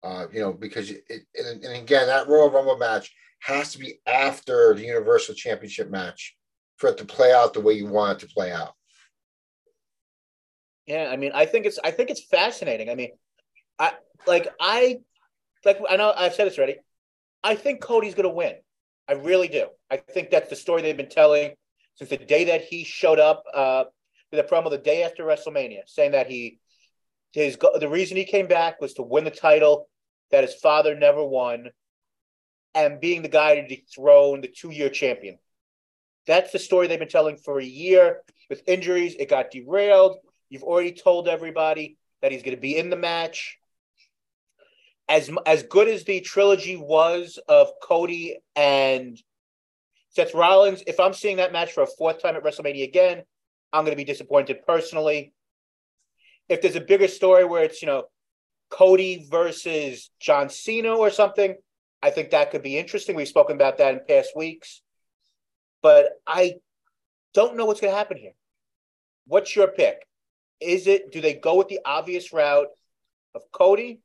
[0.02, 4.00] Uh, you know, because it, and, and again, that Royal Rumble match has to be
[4.08, 6.36] after the Universal Championship match
[6.80, 8.74] for it to play out the way you want it to play out.
[10.86, 12.88] Yeah, I mean, I think it's I think it's fascinating.
[12.88, 13.10] I mean,
[13.78, 13.92] I
[14.26, 15.00] like I
[15.64, 16.76] like I know I've said this already.
[17.44, 18.54] I think Cody's going to win.
[19.06, 19.66] I really do.
[19.90, 21.52] I think that's the story they've been telling
[21.96, 23.84] since the day that he showed up uh,
[24.30, 26.60] to the promo the day after WrestleMania, saying that he
[27.32, 29.88] his the reason he came back was to win the title
[30.30, 31.68] that his father never won,
[32.74, 35.38] and being the guy to dethrone the two year champion.
[36.30, 38.20] That's the story they've been telling for a year.
[38.48, 40.18] With injuries, it got derailed.
[40.48, 43.58] You've already told everybody that he's going to be in the match.
[45.08, 49.20] As as good as the trilogy was of Cody and
[50.10, 53.24] Seth Rollins, if I'm seeing that match for a fourth time at WrestleMania again,
[53.72, 55.32] I'm going to be disappointed personally.
[56.48, 58.04] If there's a bigger story where it's you know
[58.68, 61.56] Cody versus John Cena or something,
[62.04, 63.16] I think that could be interesting.
[63.16, 64.82] We've spoken about that in past weeks,
[65.82, 66.54] but I
[67.34, 68.32] don't know what's going to happen here.
[69.26, 70.06] What's your pick?
[70.60, 72.68] Is it do they go with the obvious route
[73.34, 74.00] of Cody?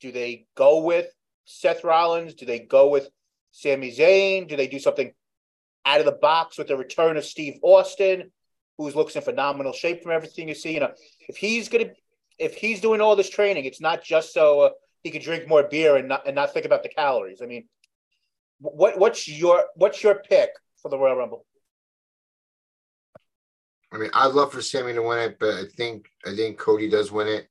[0.00, 1.06] Do they go with
[1.44, 2.34] Seth Rollins?
[2.34, 3.08] Do they go with
[3.50, 4.48] Sami Zayn?
[4.48, 5.12] Do they do something
[5.84, 8.30] out of the box with the return of Steve Austin,
[8.76, 10.74] who's looks in phenomenal shape from everything you see?
[10.74, 10.92] You know,
[11.28, 11.90] if he's gonna,
[12.38, 14.70] if he's doing all this training, it's not just so uh,
[15.02, 17.40] he could drink more beer and not and not think about the calories.
[17.42, 17.66] I mean,
[18.60, 20.50] what what's your what's your pick
[20.82, 21.44] for the Royal Rumble?
[23.92, 26.88] I mean, I'd love for Sami to win it, but I think I think Cody
[26.88, 27.48] does win it.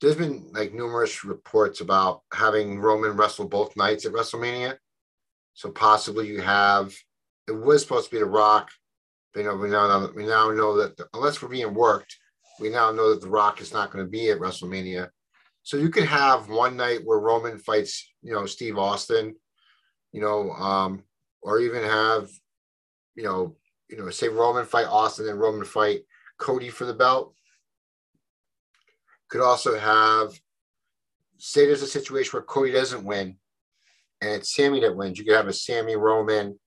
[0.00, 4.76] There's been like numerous reports about having Roman wrestle both nights at WrestleMania.
[5.54, 6.94] So possibly you have
[7.48, 8.70] it was supposed to be The Rock.
[9.34, 12.16] You know, we now know, we now know that the, unless we're being worked,
[12.60, 15.08] we now know that The Rock is not going to be at WrestleMania.
[15.62, 19.34] So you could have one night where Roman fights, you know, Steve Austin,
[20.16, 21.02] you know, um,
[21.42, 22.30] or even have,
[23.16, 23.54] you know,
[23.90, 26.04] you know, say Roman fight Austin and Roman fight
[26.38, 27.34] Cody for the belt.
[29.28, 30.40] Could also have,
[31.36, 33.36] say, there's a situation where Cody doesn't win,
[34.22, 35.18] and it's Sami that wins.
[35.18, 36.58] You could have a Sami Roman,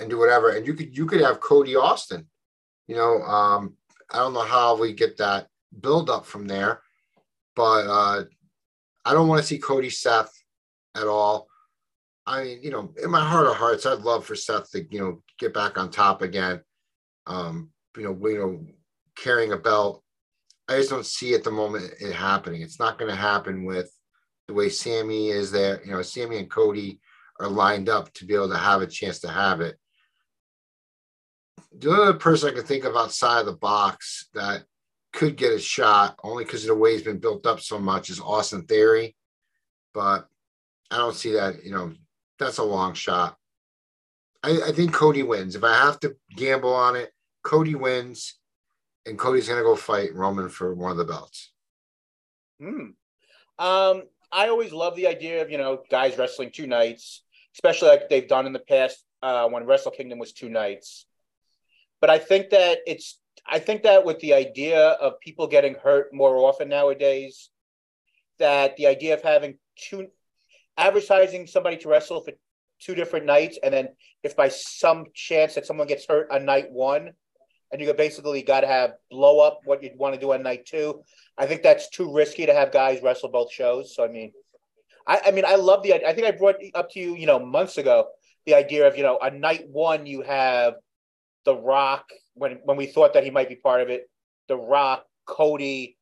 [0.00, 2.26] and do whatever, and you could you could have Cody Austin.
[2.88, 3.76] You know, um,
[4.10, 5.46] I don't know how we get that
[5.80, 6.82] build up from there,
[7.54, 8.24] but uh,
[9.04, 10.32] I don't want to see Cody Seth
[10.96, 11.46] at all.
[12.26, 15.00] I mean, you know, in my heart of hearts, I'd love for Seth to, you
[15.00, 16.60] know, get back on top again.
[17.26, 18.66] Um, you know, you know,
[19.16, 20.02] carrying a belt.
[20.68, 22.62] I just don't see at the moment it happening.
[22.62, 23.90] It's not going to happen with
[24.48, 25.82] the way Sami is there.
[25.84, 27.00] You know, Sami and Cody
[27.40, 29.76] are lined up to be able to have a chance to have it.
[31.76, 34.64] The other person I can think of outside of the box that
[35.12, 38.10] could get a shot only because of the way he's been built up so much
[38.10, 39.16] is Austin Theory.
[39.92, 40.28] But
[40.90, 41.92] I don't see that, you know,
[42.42, 43.36] that's a long shot.
[44.42, 45.54] I, I think Cody wins.
[45.54, 47.12] If I have to gamble on it,
[47.42, 48.38] Cody wins,
[49.06, 51.52] and Cody's to go fight Roman for one of the belts.
[52.60, 52.90] Hmm.
[53.58, 57.22] Um, I always love the idea of you know guys wrestling two nights,
[57.54, 61.06] especially like they've done in the past uh, when Wrestle Kingdom was two nights.
[62.00, 66.12] But I think that it's I think that with the idea of people getting hurt
[66.12, 67.50] more often nowadays,
[68.38, 70.08] that the idea of having two
[70.76, 72.32] advertising somebody to wrestle for
[72.80, 73.88] two different nights, and then
[74.22, 77.12] if by some chance that someone gets hurt on night one,
[77.70, 80.66] and you basically got to have blow up what you'd want to do on night
[80.66, 81.02] two.
[81.38, 83.94] I think that's too risky to have guys wrestle both shows.
[83.94, 84.32] So I mean,
[85.06, 85.94] I, I mean, I love the.
[86.06, 88.08] I think I brought up to you, you know, months ago
[88.46, 90.74] the idea of you know, a night one you have
[91.44, 94.08] The Rock when when we thought that he might be part of it.
[94.48, 95.96] The Rock, Cody,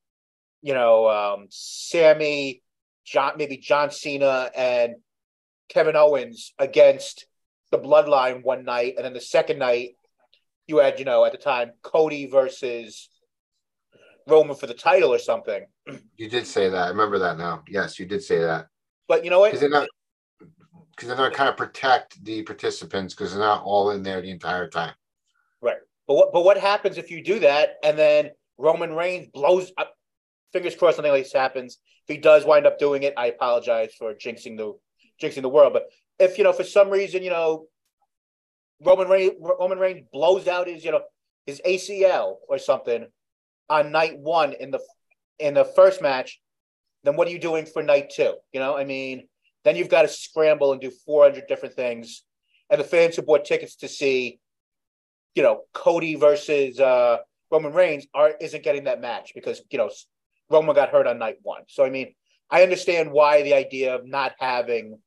[0.63, 2.63] you know, um, Sami,
[3.05, 4.97] John, maybe John Cena and
[5.69, 7.27] Kevin Owens against
[7.71, 9.91] the Bloodline one night, and then the second night
[10.67, 13.09] you had, you know, at the time Cody versus
[14.27, 15.67] Roman for the title or something.
[16.17, 16.85] You did say that.
[16.85, 17.63] I remember that now.
[17.67, 18.67] Yes, you did say that.
[19.09, 19.49] But you know what?
[19.49, 19.89] Because they're not
[20.95, 24.31] because they're not kind of protect the participants because they're not all in there the
[24.31, 24.93] entire time.
[25.63, 25.79] Right.
[26.07, 29.95] But what but what happens if you do that and then Roman Reigns blows up
[30.53, 31.79] fingers crossed something like this happens.
[32.11, 34.75] He does wind up doing it, I apologize for jinxing the
[35.23, 35.73] jinxing the world.
[35.73, 35.85] But
[36.19, 37.67] if you know for some reason, you know,
[38.85, 41.03] Roman Reigns Roman Reigns blows out his, you know,
[41.47, 43.07] his ACL or something
[43.69, 44.81] on night one in the
[45.39, 46.41] in the first match,
[47.05, 48.35] then what are you doing for night two?
[48.53, 49.29] You know, I mean,
[49.63, 52.25] then you've got to scramble and do 400 different things.
[52.71, 54.41] And the fans who bought tickets to see,
[55.37, 57.19] you know, Cody versus uh,
[57.53, 59.91] Roman Reigns are isn't getting that match because you know
[60.51, 61.63] Roman got hurt on night one.
[61.69, 62.15] So I mean,
[62.51, 64.99] I understand why the idea of not having,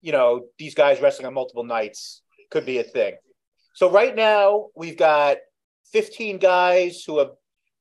[0.00, 3.14] you know, these guys wrestling on multiple nights could be a thing.
[3.74, 5.38] So right now we've got
[5.92, 7.30] 15 guys who have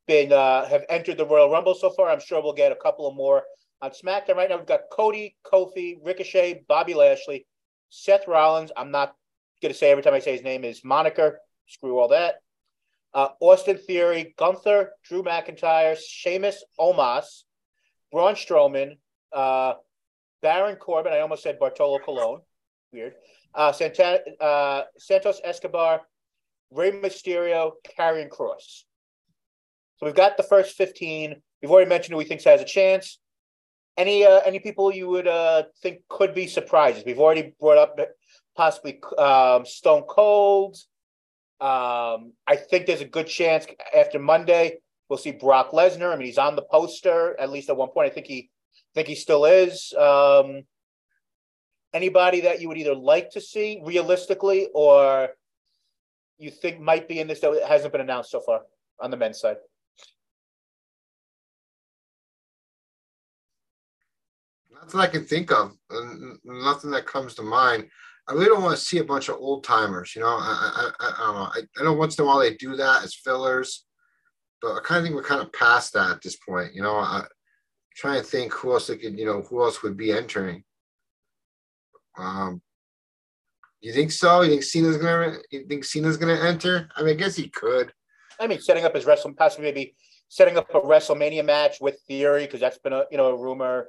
[0.07, 2.09] been uh, have entered the Royal Rumble so far.
[2.09, 3.43] I'm sure we'll get a couple of more
[3.81, 4.35] on SmackDown.
[4.35, 7.47] Right now we've got Cody, Kofi, Ricochet, Bobby Lashley,
[7.89, 8.71] Seth Rollins.
[8.77, 9.15] I'm not
[9.61, 11.39] gonna say every time I say his name is moniker.
[11.67, 12.35] Screw all that.
[13.13, 17.43] Uh, Austin Theory, Gunther, Drew McIntyre, Sheamus, Omos,
[18.11, 18.97] Braun Strowman,
[19.33, 19.73] uh,
[20.41, 21.13] Baron Corbin.
[21.13, 22.41] I almost said Bartolo Colon.
[22.91, 23.15] Weird.
[23.53, 23.73] Uh,
[24.39, 26.01] uh, Santos Escobar,
[26.71, 28.83] Rey Mysterio, Karrion Kross.
[29.97, 31.35] So we've got the first 15.
[31.61, 33.19] We've already mentioned who we think has a chance.
[33.97, 37.03] Any uh, any people you would uh, think could be surprises?
[37.05, 37.99] We've already brought up
[38.55, 40.77] possibly um, Stone Cold.
[41.61, 44.79] Um, I think there's a good chance after Monday
[45.11, 46.13] we'll see Brock Lesnar.
[46.13, 48.09] I mean, he's on the poster at least at one point.
[48.09, 48.49] I think he
[48.95, 49.93] think he still is.
[49.93, 50.63] Um,
[51.93, 55.31] anybody that you would either like to see realistically or
[56.37, 58.61] you think might be in this that hasn't been announced so far
[59.01, 59.57] on the men's side?
[64.73, 65.73] Nothing I can think of.
[66.45, 67.89] Nothing that comes to mind.
[68.27, 70.15] I really don't want to see a bunch of old timers.
[70.15, 71.41] You know, I, I, I, don't know.
[71.41, 73.85] I, I know once in a while they do that as fillers,
[74.61, 76.73] but I kind of think we're kind of past that at this point.
[76.73, 77.23] You know, I
[77.95, 80.63] try and think who else they could, you know, who else would be entering.
[82.17, 82.61] Um,
[83.81, 84.41] you think so?
[84.41, 85.37] You think Cena's gonna?
[85.49, 86.89] You think Cena's gonna enter?
[86.95, 87.91] I mean, I guess he could.
[88.39, 89.95] I mean, setting up his wrestling, possibly maybe
[90.29, 93.87] setting up a WrestleMania match with Theory because that's been a you know a rumor.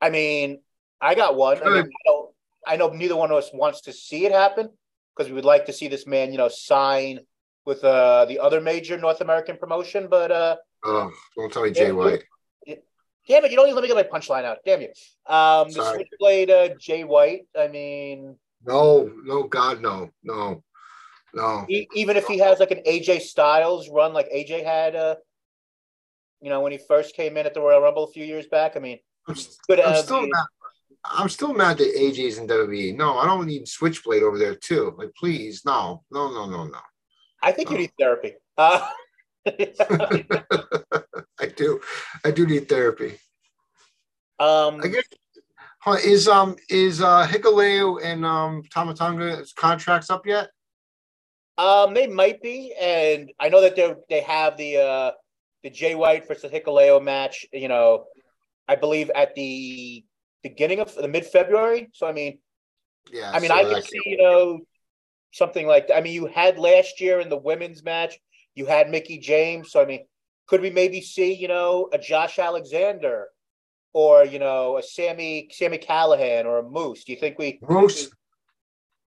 [0.00, 0.60] I mean,
[1.00, 1.58] I got one.
[1.58, 2.29] I, mean, I, know,
[2.66, 4.70] I know neither one of us wants to see it happen
[5.16, 7.20] because we would like to see this man, you know, sign
[7.64, 10.08] with uh, the other major North American promotion.
[10.08, 12.24] But uh, oh, don't tell me Jay White.
[13.28, 13.50] Damn it!
[13.50, 14.58] You don't even let me get my punchline out.
[14.64, 14.88] Damn you.
[15.26, 17.42] Um, the Switchblade uh, Jay White.
[17.56, 20.62] I mean, no, no, God, no, no,
[21.34, 21.64] no.
[21.68, 25.16] He, even if he has like an AJ Styles run, like AJ had, uh,
[26.40, 28.76] you know, when he first came in at the Royal Rumble a few years back.
[28.76, 29.36] I mean, I'm,
[29.84, 30.46] I'm still mad.
[31.04, 32.96] I'm still mad that AJ's in WWE.
[32.96, 34.94] No, I don't need Switchblade over there too.
[34.98, 36.78] Like, please, no, no, no, no, no.
[37.42, 37.76] I think no.
[37.76, 38.34] you need therapy.
[38.58, 38.86] Uh,
[39.46, 39.72] I
[41.56, 41.80] do.
[42.24, 43.18] I do need therapy.
[44.38, 45.04] Um, I guess
[46.04, 50.50] is um is uh Hikuleo and um Tama Tonga's contracts up yet?
[51.58, 55.10] Um, they might be, and I know that they they have the uh
[55.62, 57.46] the Jay White versus Hikuleo match.
[57.52, 58.04] You know,
[58.68, 60.04] I believe at the
[60.42, 61.90] beginning of the mid February.
[61.92, 62.38] So I mean,
[63.12, 63.30] yeah.
[63.32, 64.60] I mean, so I can see you know
[65.32, 65.96] something like that.
[65.96, 68.18] I mean, you had last year in the women's match,
[68.54, 69.70] you had Mickie James.
[69.70, 70.06] So I mean,
[70.46, 73.28] could we maybe see you know a Josh Alexander
[73.92, 77.04] or you know a Sammy Sami Callihan or a Moose?
[77.04, 78.10] Do you think we Moose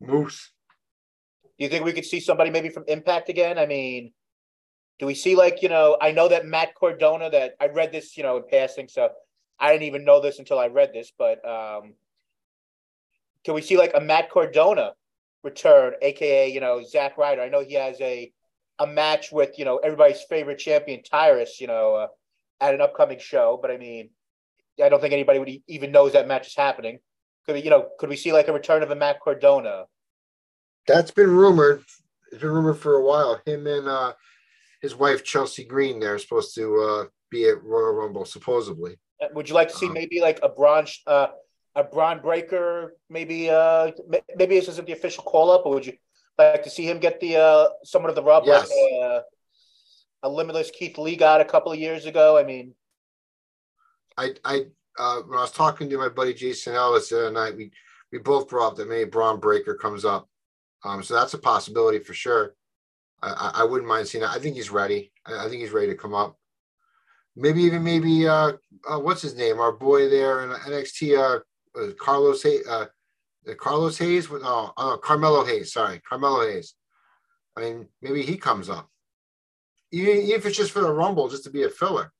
[0.01, 0.52] Moose?
[1.59, 3.59] Do you think we could see somebody maybe from Impact again?
[3.59, 4.12] I mean,
[4.98, 5.97] do we see like you know?
[6.01, 9.10] I know that Matt Cardona That I read this you know in passing, so
[9.61, 11.12] I didn't even know this until I read this.
[11.16, 11.95] But um,
[13.45, 14.93] can we see like a Matt Cardona
[15.45, 17.43] return, aka you know Zack Ryder?
[17.43, 18.32] I know he has a
[18.78, 22.07] a match with you know everybody's favorite champion Tyrus, you know, uh,
[22.61, 23.59] at an upcoming show.
[23.61, 24.11] But I mean,
[24.82, 26.99] I don't think anybody would even knows that match is happening.
[27.47, 29.85] Could we, you know, could we see like a return of a Matt Cardona?
[30.87, 31.85] That's been rumored.
[32.32, 33.41] it's been rumored for a while.
[33.45, 34.15] Him and uh,
[34.81, 38.99] his wife Chelsea Green, they're supposed to uh, be at Royal Rumble supposedly.
[39.20, 41.28] Uh, Would you like to see maybe like a Braun, uh,
[41.74, 42.94] a Bron Breakker?
[43.09, 43.92] Maybe, uh,
[44.36, 45.94] maybe this isn't the official call up, but would you
[46.38, 48.70] like to see him get the uh, someone of the rub Yes.
[48.70, 49.20] like uh,
[50.22, 52.38] a limitless Keith Lee got a couple of years ago?
[52.38, 52.74] I mean,
[54.16, 54.66] I I
[54.98, 57.70] uh, when I was talking to my buddy Jason Ellis the other night, we
[58.12, 60.28] we both brought up that maybe Bron Breakker comes up.
[60.84, 62.55] Um, so that's a possibility for sure.
[63.22, 64.34] I, I, wouldn't mind seeing that.
[64.34, 65.12] I think he's ready.
[65.26, 66.38] I think he's ready to come up.
[67.36, 68.52] Maybe even maybe uh,
[68.89, 69.61] uh what's his name?
[69.61, 71.40] Our boy there in NXT, uh,
[71.81, 72.86] uh Carlos Hayes, uh,
[73.48, 74.28] uh, Carlos Hayes.
[74.28, 75.73] with- Oh, uh, Carmelo Hayes.
[75.73, 76.74] Sorry, Carmelo Hayes.
[77.57, 78.89] I mean, maybe he comes up.
[79.93, 82.12] Even, even if it's just for the Rumble, just to be a filler.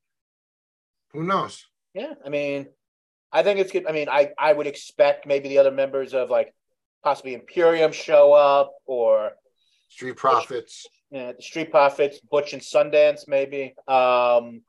[1.13, 1.67] Who knows?
[1.95, 2.69] yeah, I mean,
[3.33, 3.87] I think it's good.
[3.87, 6.55] I mean, I I would expect maybe the other members of like
[7.03, 9.33] possibly Imperium show up or
[9.89, 10.87] Street Profits.
[11.11, 13.75] know, the Street Profits, Butch and Sundance, maybe.
[13.89, 14.63] Um,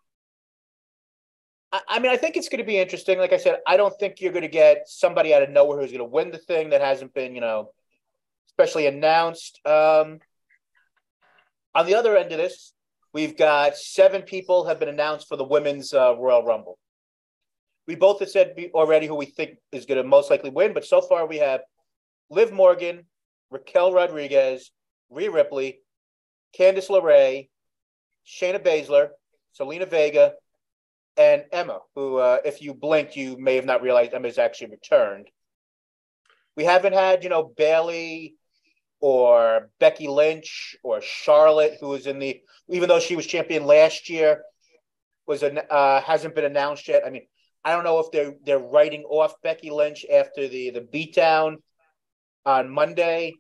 [1.72, 3.18] I, mean, I think it's going to be interesting.
[3.18, 5.92] Like I said, I don't think you're going to get somebody out of nowhere who's
[5.92, 7.72] going to win the thing that hasn't been, you know,
[8.50, 9.66] especially announced.
[9.66, 10.20] Um,
[11.74, 12.74] on the other end of this,
[13.14, 16.78] we've got seven people have been announced for the women's uh, Royal Rumble.
[17.88, 20.86] We both have said already who we think is going to most likely win, but
[20.86, 21.62] so far we have
[22.30, 23.06] Liv Morgan,
[23.50, 24.72] Raquel Rodriguez,
[25.10, 25.80] Rhea Ripley,
[26.58, 27.50] Candice LeRae,
[28.28, 29.10] Shayna Baszler,
[29.60, 30.34] Zelina Vega,
[31.22, 35.28] and Emma, who, uh, if you blinked, you may have not realized Emma's actually returned.
[36.56, 38.36] We haven't had, you know, Bayley
[39.00, 44.10] or Becky Lynch or Charlotte, who was in the, even though she was champion last
[44.10, 44.44] year,
[45.28, 47.04] was an, uh, hasn't been announced yet.
[47.06, 47.28] I mean,
[47.64, 51.58] I don't know if they're they're writing off Becky Lynch after the the beatdown
[52.46, 53.36] on Monday.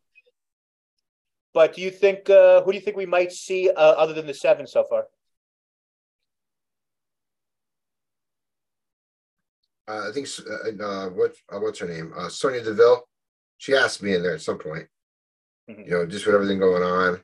[1.53, 4.27] But do you think uh, who do you think we might see uh, other than
[4.27, 5.07] the seven so far?
[9.87, 12.13] Uh, I think uh, uh, what uh, what's her name?
[12.15, 13.07] Uh, Sonya Deville.
[13.57, 14.87] She asked me in there at some point.
[15.69, 15.85] Mhm.
[15.85, 17.21] You know, just with everything going on.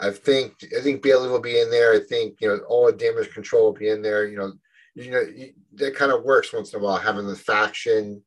[0.00, 1.92] I think I think Bayley will be in there.
[1.94, 4.26] I think you know all the Damage CTRL will be in there.
[4.26, 4.52] You know,
[4.94, 8.22] you know you, that kind of works once in a while having the faction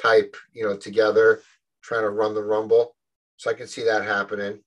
[0.00, 1.42] type you know together
[1.82, 2.96] trying to run the rumble.
[3.36, 4.60] So I can see that happening.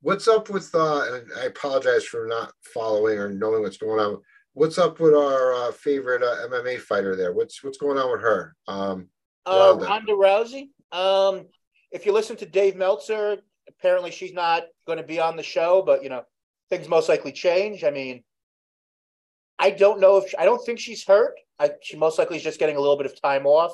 [0.00, 0.74] What's up with?
[0.74, 4.20] uh and I apologize for not following or knowing what's going on.
[4.54, 7.32] What's up with our uh, favorite uh, MMA fighter there?
[7.32, 8.54] What's what's going on with her?
[8.68, 9.08] Um,
[9.46, 10.12] Uh, Ronda.
[10.12, 10.68] Rousey.
[10.92, 11.46] Um,
[11.90, 13.38] if you listen to Dave Meltzer,
[13.68, 16.24] apparently she's not going to be on the show, but you know
[16.68, 17.82] things most likely change.
[17.82, 18.24] I mean,
[19.58, 21.34] I don't know if I don't think she's hurt.
[21.58, 23.72] I, she most likely is just getting a little bit of time off.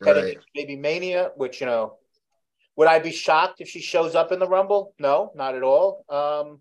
[0.00, 0.38] right.
[0.54, 1.98] maybe Mania, which you know,
[2.76, 4.94] would I be shocked if she shows up in the Rumble?
[4.98, 6.04] No, not at all.
[6.08, 6.60] Um,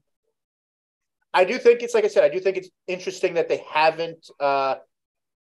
[1.33, 2.23] I do think it's like I said.
[2.23, 4.75] I do think it's interesting that they haven't uh,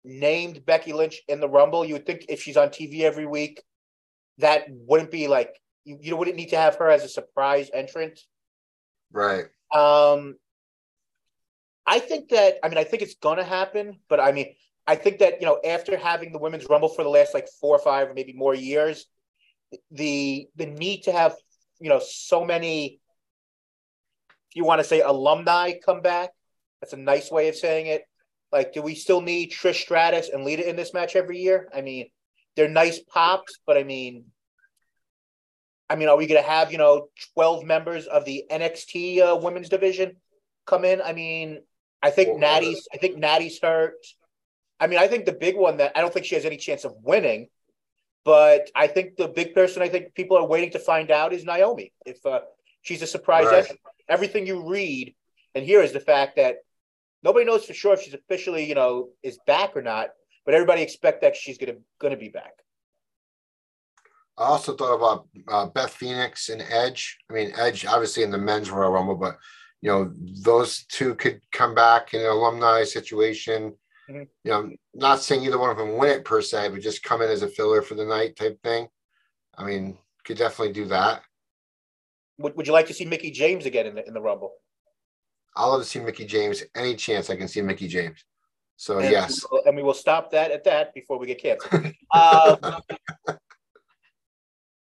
[0.04, 1.86] named Becky Lynch in the Rumble.
[1.86, 3.64] You would think if she's on TV every week,
[4.40, 8.20] that wouldn't be like you, you wouldn't need to have her as a surprise entrant.
[9.12, 9.46] Right.
[9.74, 10.36] Um,
[11.86, 14.54] I think that I mean I think it's gonna happen, but I mean
[14.86, 17.76] I think that you know after having the women's rumble for the last like four
[17.76, 19.06] or five or maybe more years,
[19.92, 21.36] the the need to have
[21.80, 23.00] you know so many,
[24.50, 26.30] if you want to say alumni come back,
[26.82, 28.04] that's a nice way of saying it.
[28.52, 31.70] Like, do we still need Trish Stratus and Lita in this match every year?
[31.76, 32.10] I mean,
[32.56, 34.26] they're nice pops, but I mean,
[35.90, 39.36] I mean, are we going to have you know twelve members of the NXT uh,
[39.38, 40.18] women's division
[40.66, 41.02] come in?
[41.02, 41.60] I mean,
[42.02, 42.88] I think Well, uh, Natty's.
[42.94, 43.96] I think Natty's hurt.
[44.80, 46.86] I mean, I think the big one that I don't think she has any chance
[46.86, 47.50] of winning,
[48.26, 51.44] but I think the big person I think people are waiting to find out is
[51.44, 51.92] Naomi.
[52.06, 52.42] If uh,
[52.82, 53.60] she's a surprise Right.
[53.60, 53.80] entrant.
[54.10, 55.16] Everything you read
[55.56, 56.58] and hear is the fact that
[57.24, 60.10] nobody knows for sure if she's officially, you know, is back or not.
[60.46, 62.54] But everybody expect that she's gonna gonna be back.
[64.38, 67.18] I also thought about uh, Beth Phoenix and Edge.
[67.30, 69.38] I mean, Edge obviously in the men's Royal Rumble, but
[69.82, 70.12] you know
[70.44, 73.76] those two could come back in an alumni situation.
[74.10, 74.28] Mhm.
[74.44, 77.22] You know, not saying either one of them win it per se, but just come
[77.22, 78.88] in as a filler for the night type thing.
[79.56, 81.22] I mean, could definitely do that.
[82.40, 84.54] Would, would you like to see Mickie James again in the in the Rumble?
[85.56, 88.24] I'll love to see Mickie James any chance I can see Mickie James.
[88.78, 91.94] So And- yes, and we will stop that at that before we get canceled.
[92.14, 92.82] um,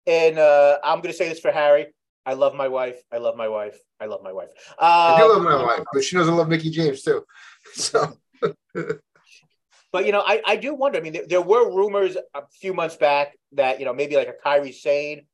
[0.05, 1.88] and uh, I'm going to say this for Harry.
[2.25, 3.01] I love my wife.
[3.11, 3.77] I love my wife.
[3.99, 4.49] I love my wife.
[4.79, 7.23] I do Um, love my wife, but she doesn't love Mickie James too.
[7.73, 8.13] So
[9.91, 10.99] but you know, I, I do wonder.
[10.99, 14.27] I mean, there, there were rumors a few months back that you know maybe like
[14.29, 15.25] a Kairi Sane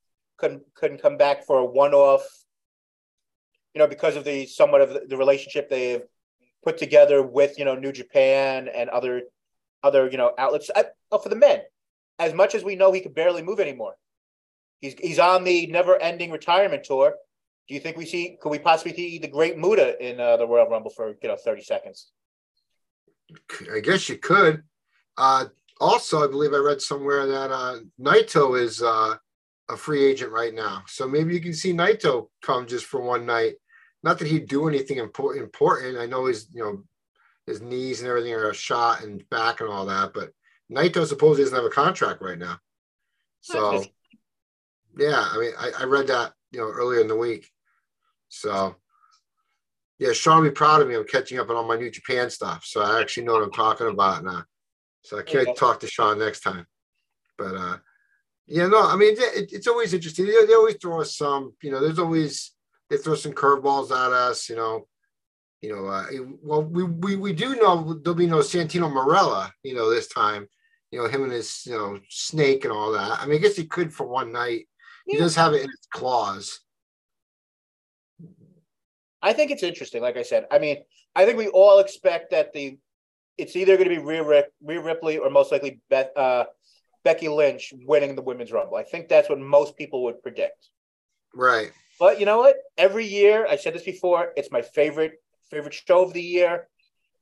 [0.44, 2.26] couldn't couldn't come back for a one-off.
[3.74, 6.04] You know, because of the somewhat of the, relationship they've
[6.64, 9.22] put together with you know New Japan and other
[9.84, 10.70] other you know outlets.
[10.76, 11.62] I, oh, for the men,
[12.20, 13.96] as much as we know he could barely move anymore,
[14.82, 17.16] he's he's on the never-ending retirement tour.
[17.70, 18.38] Do you think we see?
[18.42, 21.38] Could we possibly see the Great Muta in uh, the Royal Rumble for you know
[21.38, 22.12] thirty seconds?
[23.74, 24.64] I guess you could.
[25.18, 25.46] Uh,
[25.80, 29.16] also, I believe I read somewhere that uh, Naito is uh,
[29.70, 33.26] a free agent right now, so maybe you can see Naito come just for one
[33.26, 33.54] night.
[34.04, 35.44] Not that he'd do anything important.
[35.44, 35.98] Important.
[35.98, 36.84] I know his you know
[37.48, 40.32] his knees and everything are shot and back and all that, but
[40.72, 42.58] Naito supposedly doesn't have a contract right now.
[43.42, 43.84] So,
[44.98, 47.50] yeah, I mean, I, I read that you know earlier in the week.
[48.30, 48.76] So,
[50.00, 50.96] yeah, Sean will be proud of me.
[50.96, 53.52] I'm catching up on all my New Japan stuff, so I actually know what I'm
[53.52, 54.46] talking about now.
[55.04, 56.66] So I can't talk to Sean next time.
[57.38, 57.78] But uh,
[58.48, 60.26] yeah, no, I mean it, it's always interesting.
[60.26, 61.80] They, they, always throw us some, you know.
[61.80, 62.52] There's always
[62.90, 64.88] they throw some curveballs at us, you know.
[65.62, 66.06] You know, uh,
[66.42, 70.48] well, we, we we do know there'll be no Santino Marella, you know, this time.
[70.92, 73.20] You know, him and his you know snake and all that.
[73.22, 74.68] I mean, I guess he could for one night.
[75.06, 76.60] He does have it in his claws.
[79.22, 80.02] I think it's interesting.
[80.02, 80.78] Like I said, I mean,
[81.16, 82.78] I think we all expect that the
[83.38, 86.46] it's either going to be Rhea, Rhea Ripley or most likely Beth, uh,
[87.04, 88.78] Becky Lynch winning the women's rumble.
[88.78, 90.70] I think that's what most people would predict.
[91.36, 91.72] Right.
[92.00, 92.56] But you know what?
[92.78, 95.14] Every year, I said this before, it's my favorite
[95.50, 96.68] favorite show of the year.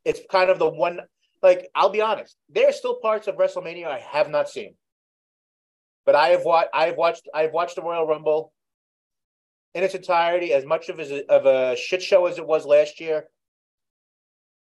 [0.06, 1.00] It's kind of the one.
[1.44, 4.76] Like I'll be honest, there are still parts of WrestleMania I have not seen,
[6.06, 6.70] but I have watched.
[6.74, 7.28] I have watched.
[7.34, 8.54] I have watched the Royal Rumble
[9.74, 10.54] in its entirety.
[10.54, 13.26] As much of a, of a shit show as it was last year,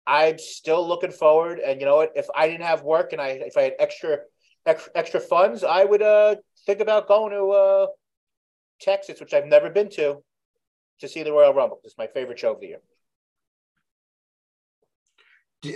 [0.07, 1.61] I'm still looking forward.
[1.61, 2.13] And you know what?
[2.15, 4.19] If I didn't have work and I if I had extra
[4.67, 7.87] extra, funds, I would uh think about going to uh
[8.81, 10.23] Texas, which I've never been to,
[11.01, 11.81] to see the Royal Rumble.
[11.85, 12.81] It's my favorite show of the year.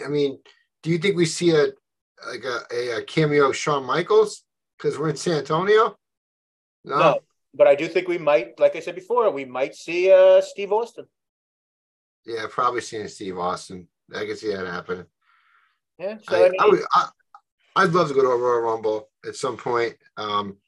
[0.05, 0.39] I mean,
[0.83, 1.67] do you think we see a
[2.27, 4.45] like a, a cameo of Shawn Michaels
[4.79, 5.97] because we're in San Antonio?
[6.85, 6.99] No?
[6.99, 7.19] no?
[7.55, 10.73] but I do think we might, like I said before, we might see uh, Steve
[10.73, 11.07] Austin.
[12.27, 13.89] Yeah, probably seeing Steve Austin.
[14.15, 15.07] I can see that happening.
[15.99, 17.09] Yeah, so I, I, mean, I would, I,
[17.83, 19.97] would love to go to a Royal Rumble at some point.
[20.17, 20.59] Um,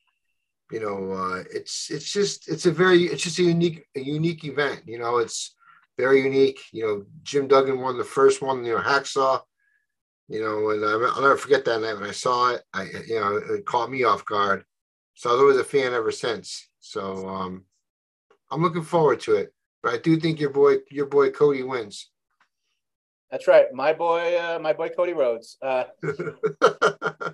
[0.73, 4.45] you know, uh, it's it's just it's a very it's just a unique a unique
[4.45, 4.83] event.
[4.87, 5.55] You know, it's
[5.97, 6.61] very unique.
[6.73, 8.65] You know, Jim Duggan won the first one.
[8.65, 9.43] You know, Hacksaw.
[10.29, 12.63] You know, and I'll never forget that night when I saw it.
[12.75, 14.65] I you know it caught me off guard.
[15.15, 16.69] So I was always a fan ever since.
[16.81, 17.65] So um,
[18.51, 19.55] I'm looking forward to it.
[19.83, 22.11] But I do think your boy your boy Cody wins.
[23.31, 25.57] That's right, my boy, uh, my boy Cody Rhodes.
[25.61, 25.85] Uh,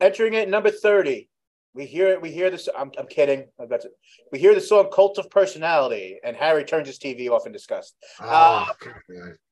[0.00, 1.28] entering at number thirty,
[1.74, 2.22] we hear it.
[2.22, 2.68] we hear this.
[2.76, 3.44] I'm, I'm kidding.
[3.68, 3.92] That's it.
[4.32, 7.96] We hear the song "Cult of Personality," and Harry turns his TV off in disgust.
[8.20, 8.88] Oh, uh,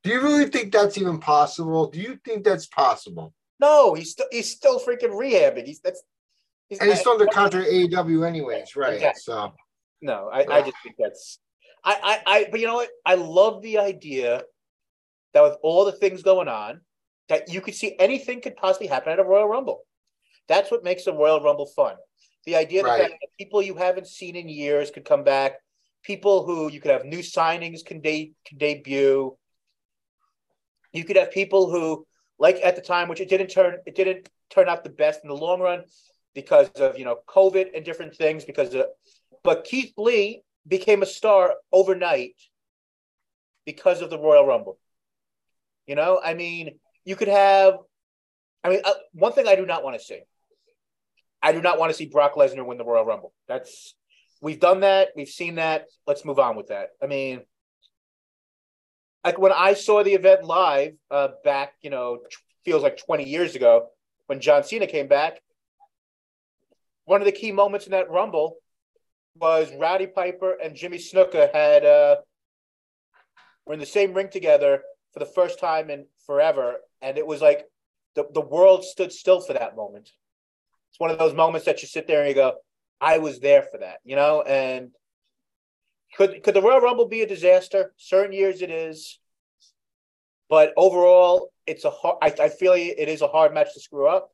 [0.03, 1.91] Do you really think that's even possible?
[1.91, 3.35] Do you think that's possible?
[3.61, 5.67] No, he's still he's still freaking rehabbing.
[5.67, 6.03] He's that's
[6.69, 8.95] he's, and he's still under contract AEW anyways, right?
[8.95, 9.21] Exactly.
[9.21, 9.53] So
[10.01, 11.39] no, I, I just think that's
[11.85, 12.91] I, I I but you know what?
[13.05, 14.43] I love the idea
[15.35, 16.81] that with all the things going on,
[17.29, 19.83] that you could see anything could possibly happen at a Royal Rumble.
[20.49, 21.97] That's what makes the Royal Rumble fun.
[22.47, 23.11] The idea right.
[23.11, 25.55] that people you haven't seen in years could come back,
[26.03, 29.37] people who you could have new signings can, de- can debut.
[30.93, 32.07] You could have people who,
[32.39, 35.29] like at the time, which it didn't turn it didn't turn out the best in
[35.29, 35.85] the long run
[36.35, 38.45] because of you know COVID and different things.
[38.45, 38.87] Because of,
[39.43, 42.35] but Keith Lee became a star overnight
[43.65, 44.79] because of the Royal Rumble.
[45.87, 47.75] You know, I mean, you could have.
[48.63, 50.21] I mean, uh, one thing I do not want to see.
[51.43, 53.35] I do not want to see Brock Lesnar win the Royal Rumble.
[53.47, 53.95] That's
[54.41, 55.09] we've done that.
[55.15, 55.87] We've seen that.
[56.07, 56.91] Let's move on with that.
[57.03, 57.43] I mean,
[59.23, 62.21] like when I saw the event live uh, back, you know,
[62.65, 63.89] feels like 20 years ago
[64.27, 65.41] when John Cena came back.
[67.05, 68.57] One of the key moments in that Rumble
[69.37, 72.17] was Rowdy Piper and Jimmy Snuka had uh,
[73.67, 74.83] were in the same ring together
[75.15, 77.65] for the first time in forever, and it was like
[78.17, 80.11] the the world stood still for that moment.
[80.91, 82.57] It's one of those moments that you sit there and you go,
[83.01, 84.43] "I was there for that," you know.
[84.43, 84.91] And
[86.17, 87.95] could could the Royal Rumble be a disaster?
[87.97, 89.19] Certain years it is,
[90.51, 92.19] but overall, it's a hard.
[92.21, 94.31] I, I feel it is a hard match to screw up.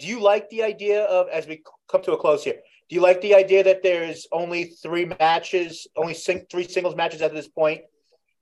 [0.00, 2.58] Do you like the idea of as we come to a close here?
[2.88, 7.20] Do you like the idea that there's only three matches, only sing, three singles matches
[7.20, 7.82] at this point,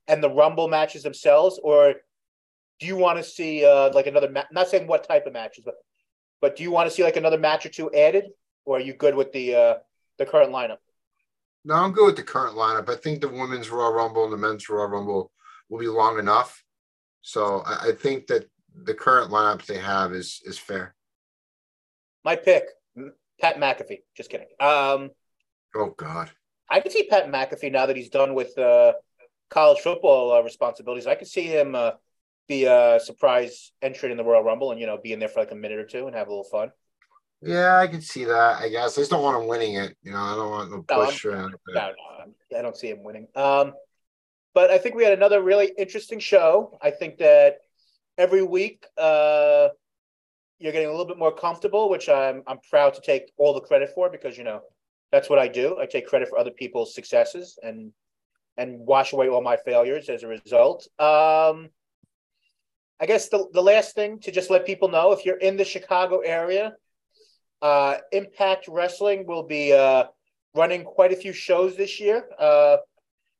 [0.07, 1.95] and the Rumble matches themselves, or
[2.79, 4.29] do you want to see uh, like another?
[4.29, 5.75] Ma- not saying what type of matches, but
[6.41, 8.25] but do you want to see like another match or two added,
[8.65, 9.73] or are you good with the uh,
[10.17, 10.77] the current lineup?
[11.65, 12.89] No, I'm good with the current lineup.
[12.89, 15.31] I think the women's Royal Rumble and the men's Royal Rumble
[15.69, 16.63] will be long enough.
[17.21, 18.49] So I, I think that
[18.83, 20.95] the current lineup they have is is fair.
[22.23, 22.65] My pick,
[23.41, 24.01] Pat McAfee.
[24.15, 24.47] Just kidding.
[24.59, 25.09] Um,
[25.75, 26.29] oh God,
[26.69, 28.93] I can see Pat McAfee now that he's done with uh,
[29.49, 31.07] college football uh, responsibilities.
[31.07, 31.91] I could see him uh,
[32.47, 35.39] be a surprise entrant in the Royal Rumble and you know be in there for
[35.39, 36.71] like a minute or two and have a little fun.
[37.41, 38.61] Yeah, I can see that.
[38.61, 39.95] I guess I just don't want him winning it.
[40.01, 41.25] You know, I don't want no push.
[41.25, 43.27] No, no, no, I don't see him winning.
[43.35, 43.73] Um,
[44.55, 46.79] but I think we had another really interesting show.
[46.81, 47.59] I think that
[48.17, 49.67] every week uh,
[50.57, 53.61] you're getting a little bit more comfortable, which I'm I'm proud to take all the
[53.61, 54.61] credit for because you know
[55.11, 55.77] that's what I do.
[55.79, 57.91] I take credit for other people's successes and
[58.57, 60.87] and wash away all my failures as a result.
[60.99, 61.69] Um,
[62.99, 65.65] I guess the, the last thing to just let people know if you're in the
[65.65, 66.73] Chicago area,
[67.61, 70.05] uh, Impact Wrestling will be uh,
[70.55, 72.25] running quite a few shows this year.
[72.39, 72.77] Uh,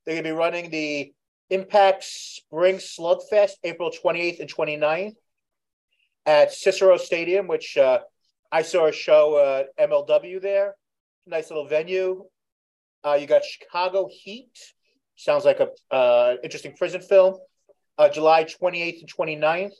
[0.06, 1.14] they're going to be running the
[1.50, 5.16] Impact Spring Slugfest April 28th and 29th
[6.26, 8.00] at Cicero Stadium, which uh,
[8.52, 10.76] I saw a show at MLW there.
[11.26, 12.26] Nice little venue.
[13.04, 14.74] Uh, you got Chicago Heat.
[15.18, 17.38] Sounds like a uh, interesting prison film.
[17.98, 19.12] Uh, July 28th and
[19.42, 19.74] 29th.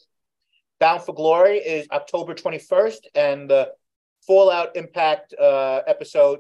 [0.80, 3.72] Bound for Glory is October 21st, and the
[4.26, 6.40] Fallout Impact uh, episode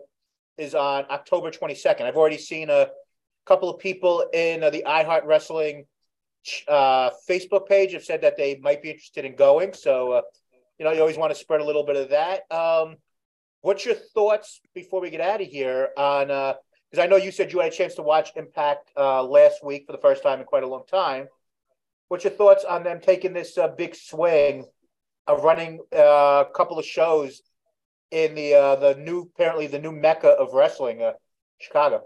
[0.58, 2.02] is on October 22nd.
[2.02, 2.88] I've already seen a
[3.46, 5.86] couple of people in uh, the iHeart Wrestling
[6.68, 9.74] uh, Facebook page have said that they might be interested in going.
[9.74, 10.22] So, uh,
[10.80, 12.52] you know, you always want to spread a little bit of that.
[12.52, 12.98] Um,
[13.62, 16.56] what's your thoughts before we get out of here on?
[16.90, 19.64] Because uh, I know you said you had a chance to watch Impact uh, last
[19.64, 21.28] week for the first time in quite a long time.
[22.08, 24.66] What's your thoughts on them taking this uh, big swing
[25.28, 27.42] of running a couple of shows
[28.12, 31.02] in the the new apparently the new mecca of wrestling,
[31.60, 32.04] Chicago?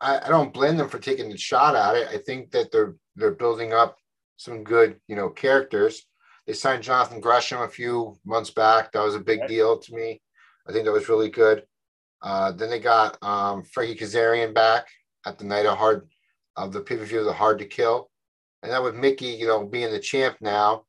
[0.00, 2.08] I, I don't blame them for taking the shot at it.
[2.08, 3.98] I think that they're they're building up
[4.36, 6.06] some good, you know, characters.
[6.46, 8.92] They signed Jonathan Gresham a few months back.
[8.92, 10.20] That was a big deal to me.
[10.68, 11.64] I think that was really good.
[12.22, 14.86] Uh, then they got um, Frankie Kazarian back
[15.24, 16.08] at the night of hard
[16.56, 18.10] of the pay per view, the Hard to Kill,
[18.62, 20.84] and then with Mickie, you know, being the champ now,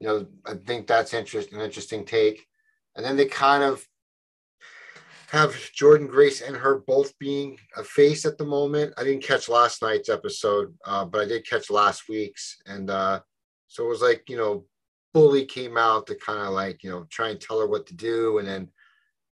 [0.00, 2.46] you know, I think that's interest, an interesting take.
[2.96, 3.86] And then they kind of
[5.30, 8.92] have Jordynne Grace and her both being a face at the moment.
[8.98, 13.20] I didn't catch last night's episode, uh, but I did catch last week's, and uh,
[13.68, 14.66] so it was like you know,
[15.14, 17.94] Bully came out to kind of like you know try and tell her what to
[17.94, 18.68] do, and then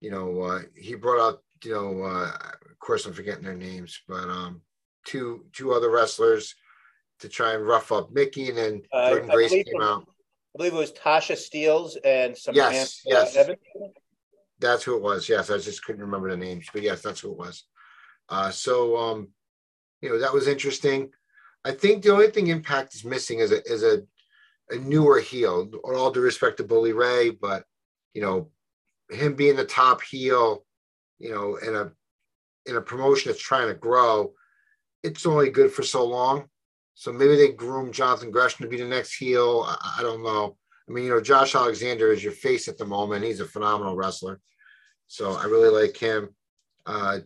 [0.01, 2.31] you know uh, he brought out you know uh,
[2.69, 4.61] of course I'm forgetting their names, but um,
[5.05, 6.55] two two other wrestlers
[7.19, 10.07] to try and rough up Mickie, and then uh, Jordynne Grace came out.
[10.55, 13.35] I believe it was Tasha Steelz and some yes, yes.
[13.35, 13.59] Evans.
[14.59, 15.30] That's who it was.
[15.30, 17.63] Yes, I just couldn't remember the names, but yes, that's who it was.
[18.27, 19.30] Uh, so, um,
[20.01, 21.11] you know, that was interesting.
[21.63, 24.01] I think the only thing Impact is missing is a is a,
[24.69, 25.69] a newer heel.
[25.84, 27.63] All due respect to Bully Ray, but
[28.13, 28.49] you know,
[29.10, 30.65] him being the top heel,
[31.18, 31.91] you know, in a
[32.65, 34.34] in a promotion that's trying to grow,
[35.03, 36.45] it's only good for so long.
[36.94, 39.65] So maybe they groom Jonathan Gresham to be the next heel.
[39.68, 40.57] I, I don't know.
[40.88, 43.23] I mean, you know, Josh Alexander is your face at the moment.
[43.23, 44.40] He's a phenomenal wrestler.
[45.07, 46.30] So I really like him.
[46.86, 47.19] Uh,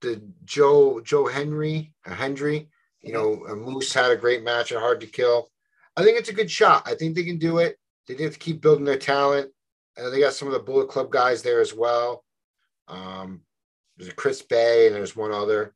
[0.00, 2.68] the Joe Joe Henry uh, Hendry,
[3.00, 5.48] you know, uh, Moose had a great match at Hard to Kill.
[5.96, 6.84] I think it's a good shot.
[6.86, 7.76] I think they can do it.
[8.06, 9.50] They need to keep building their talent.
[9.98, 12.24] Uh, they got some of the Bullet Club guys there as well.
[12.86, 13.42] Um,
[13.96, 15.74] there's Chris Bey and there's one other.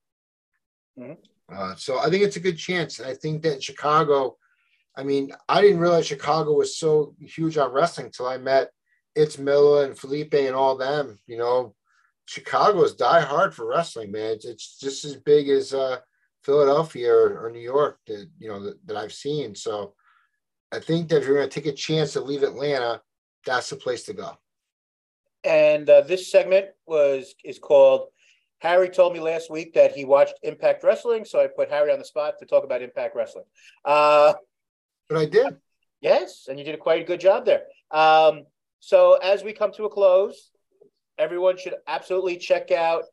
[0.98, 1.14] Mm-hmm.
[1.54, 2.98] Uh, so I think it's a good chance.
[2.98, 4.36] And I think that in Chicago,
[4.96, 8.70] I mean, I didn't realize Chicago was so huge on wrestling until I met
[9.14, 11.18] it's Miller and Felipe and all them.
[11.26, 11.74] You know,
[12.26, 14.32] Chicago is die hard for wrestling, man.
[14.32, 15.98] It's, it's just as big as uh,
[16.44, 19.54] Philadelphia or, or, New York that you know that, that, I've seen.
[19.54, 19.94] So
[20.72, 23.00] I think that if you're going to take a chance to leave Atlanta,
[23.44, 24.38] that's the place to go.
[25.44, 28.08] And uh, this segment was is called.
[28.60, 31.98] Harry told me last week that he watched Impact Wrestling, so I put Harry on
[31.98, 33.44] the spot to talk about Impact Wrestling.
[33.84, 34.34] Uh,
[35.08, 35.56] but I did.
[36.00, 37.62] Yes, and you did a quite a good job there.
[37.90, 38.44] Um,
[38.78, 40.50] so as we come to a close,
[41.18, 43.04] everyone should absolutely check out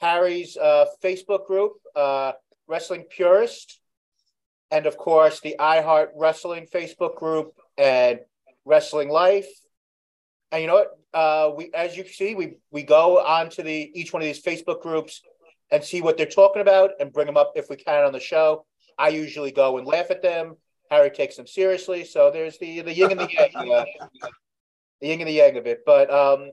[0.00, 2.32] Harry's uh, Facebook group, uh,
[2.66, 3.80] Wrestling Purist,
[4.70, 8.20] and of course the iHeart Wrestling Facebook group and
[8.64, 9.48] Wrestling Life.
[10.52, 10.98] And you know what?
[11.12, 14.82] Uh, we, as you see, we we go onto the each one of these Facebook
[14.82, 15.22] groups
[15.70, 18.20] and see what they're talking about and bring them up if we can on the
[18.20, 18.64] show.
[18.98, 20.56] I usually go and laugh at them.
[20.90, 22.04] Harry takes them seriously.
[22.04, 23.72] So there's the the yin and the yang.
[23.72, 23.84] Uh,
[25.00, 25.80] the yin and the yang of it.
[25.84, 26.50] But um,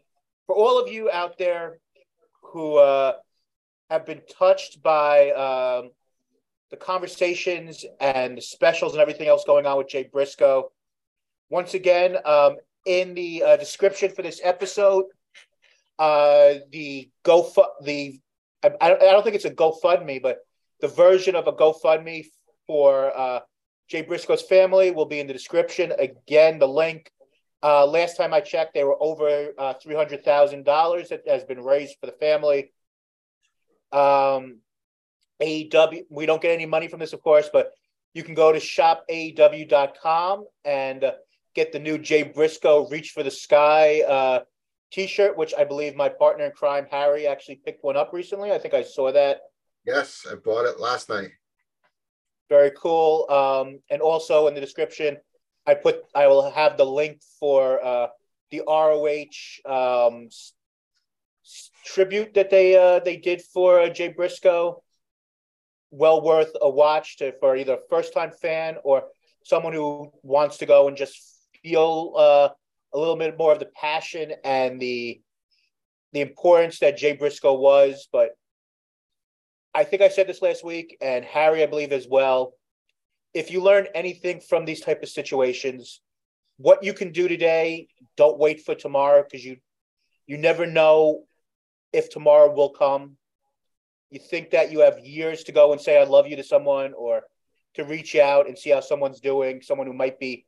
[0.48, 1.80] for all of you out there
[2.44, 3.14] who uh,
[3.90, 5.92] have been touched by um,
[6.70, 10.72] the conversations and the specials and everything else going on with Jay Briscoe,
[11.52, 12.56] once again, um,
[12.86, 15.06] in the uh, description for this episode,
[16.00, 17.52] uh, the go
[17.84, 18.20] the
[18.64, 20.38] I, I don't think it's a GoFundMe, but
[20.80, 22.26] the version of a GoFundMe
[22.68, 23.42] for uh,
[23.90, 25.92] Jay Briscoe's family will be in the description.
[26.00, 27.12] Again, the link.
[27.64, 31.44] Uh, last time I checked, they were over uh, three hundred thousand dollars that has
[31.44, 32.72] been raised for the family.
[33.92, 34.60] Um,
[35.40, 37.72] we don't get any money from this, of course, but
[38.14, 41.12] you can go to shopaew.com and uh,
[41.56, 44.40] get the new Jay Briscoe Reach for the Sky uh,
[44.92, 48.52] t-shirt, which I believe my partner in crime, Harry, actually picked one up recently.
[48.52, 49.42] I think I saw that.
[49.86, 51.32] Yes, I bought it last night.
[52.50, 53.30] Very cool.
[53.30, 55.18] Um, and also in the description,
[55.66, 58.08] I put I will have the link for uh,
[58.50, 60.54] the ROH um, s-
[61.86, 64.84] tribute that they uh, they did for uh, Jay Briscoe.
[65.92, 69.04] Well worth a watch to for either a first time fan or
[69.44, 71.31] someone who wants to go and just
[71.64, 72.50] feel uh,
[72.94, 75.22] a little bit more of the passion and the
[76.14, 78.08] the importance that Jay Briscoe was.
[78.12, 78.32] But
[79.74, 82.54] I think I said this last week, and Harry, I believe as well.
[83.34, 86.02] If you learn anything from these type of situations,
[86.58, 89.58] what you can do today, don't wait for tomorrow because you
[90.28, 91.24] you never know
[91.94, 93.18] if tomorrow will come.
[94.10, 96.94] You think that you have years to go and say I love you to someone
[96.94, 97.24] or
[97.76, 100.46] to reach out and see how someone's doing, someone who might be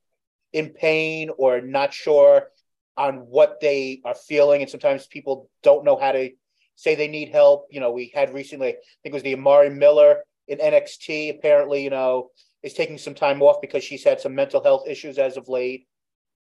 [0.53, 2.49] in pain or not sure
[2.95, 4.61] on what they are feeling.
[4.61, 6.29] And sometimes people don't know how to
[6.75, 7.67] say they need help.
[7.71, 10.17] You know, we had recently, I think it was the Amari Miller
[10.47, 12.29] in NXT, apparently, you know,
[12.61, 15.87] is taking some time off because she's had some mental health issues as of late.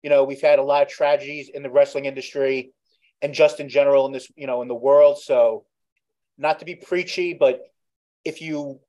[0.03, 2.73] You know, we've had a lot of tragedies in the wrestling industry
[3.23, 5.19] and just in general in this, you know, in the world.
[5.19, 5.65] So,
[6.37, 7.61] not to be preachy, but
[8.25, 8.81] if you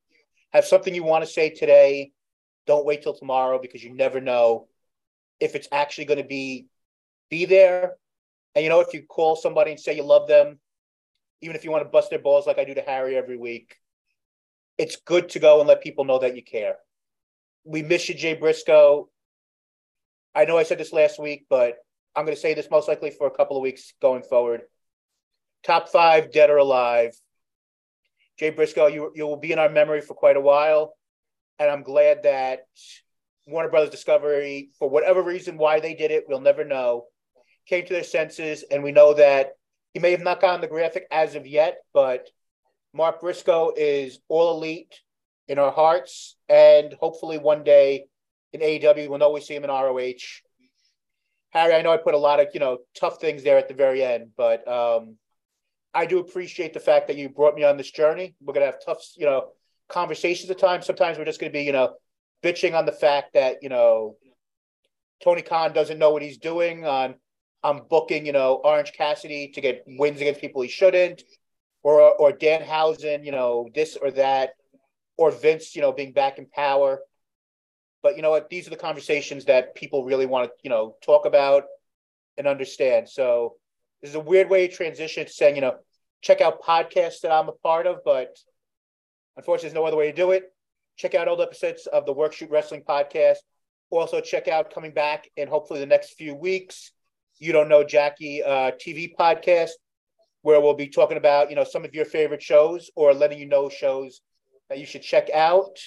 [0.51, 2.11] have something you want to say today,
[2.65, 4.67] don't wait till tomorrow because you never know
[5.39, 6.67] if it's actually going to be
[7.29, 7.93] be there.
[8.55, 10.59] And you know, if you call somebody and say you love them,
[11.41, 13.77] even if you want to bust their balls like I do to Harry every week,
[14.77, 16.75] it's good to go and let people know that you care.
[17.63, 19.09] We miss you, Jay Briscoe.
[20.33, 21.75] I know I said this last week, but
[22.15, 24.61] I'm going to say this most likely for a couple of weeks going forward.
[25.63, 27.11] Top five, dead or alive.
[28.37, 30.93] Jay Briscoe, you you will be in our memory for quite a while,
[31.57, 32.65] and I'm glad that
[33.47, 37.05] Warner Brothers Discovery, for whatever reason why they did it, we'll never know,
[37.67, 39.53] came to their senses, and we know that
[39.93, 42.29] he may have not gotten the graphic as of yet, but
[42.93, 44.99] Mark Briscoe is all elite
[45.47, 48.05] in our hearts, and hopefully one day
[48.53, 50.41] in AEW we'll know we see him in ROH.
[51.51, 53.73] Harry, I know I put a lot of you know tough things there at the
[53.73, 55.17] very end, but um,
[55.93, 58.35] I do appreciate the fact that you brought me on this journey.
[58.41, 59.49] We're gonna have tough, you know,
[59.87, 60.85] conversations at times.
[60.85, 61.95] Sometimes we're just gonna be, you know,
[62.45, 64.15] bitching on the fact that you know
[65.23, 67.15] Tony Khan doesn't know what he's doing on
[67.63, 71.23] on booking, you know, Orange Cassidy to get wins against people he shouldn't,
[71.81, 74.51] or or Dan Danhausen, you know, this or that,
[75.17, 76.99] or Vince, you know, being back in power.
[78.03, 78.49] But you know what?
[78.49, 81.63] These are the conversations that people really want to, you know, talk about
[82.37, 83.09] and understand.
[83.09, 83.55] So
[84.01, 85.77] this is a weird way to transition to saying, you know,
[86.21, 88.37] check out podcasts that I'm a part of, but
[89.37, 90.54] unfortunately, there's no other way to do it.
[90.97, 93.37] Check out old episodes of the Work Shoot Wrestling podcast.
[93.89, 96.91] Also, check out coming back in hopefully the next few weeks.
[97.37, 99.71] You don't know Jackie uh, TV podcast,
[100.41, 103.45] where we'll be talking about you know some of your favorite shows or letting you
[103.45, 104.21] know shows
[104.69, 105.77] that you should check out.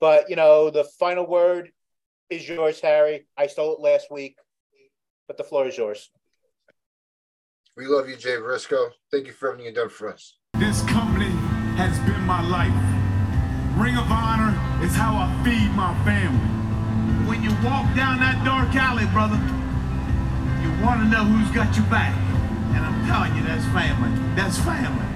[0.00, 1.70] But you know, the final word
[2.28, 3.26] is yours, Harry.
[3.36, 4.36] I stole it last week,
[5.28, 6.10] but the floor is yours.
[7.76, 8.90] We love you, Jay Briscoe.
[9.12, 10.38] Thank you for everything you've done for us.
[10.54, 11.30] This company
[11.76, 12.85] has been my life.
[15.76, 16.40] My family.
[17.28, 19.36] When you walk down that dark alley, brother,
[20.64, 22.16] you want to know who's got your back.
[22.72, 24.10] And I'm telling you, that's family.
[24.34, 25.15] That's family.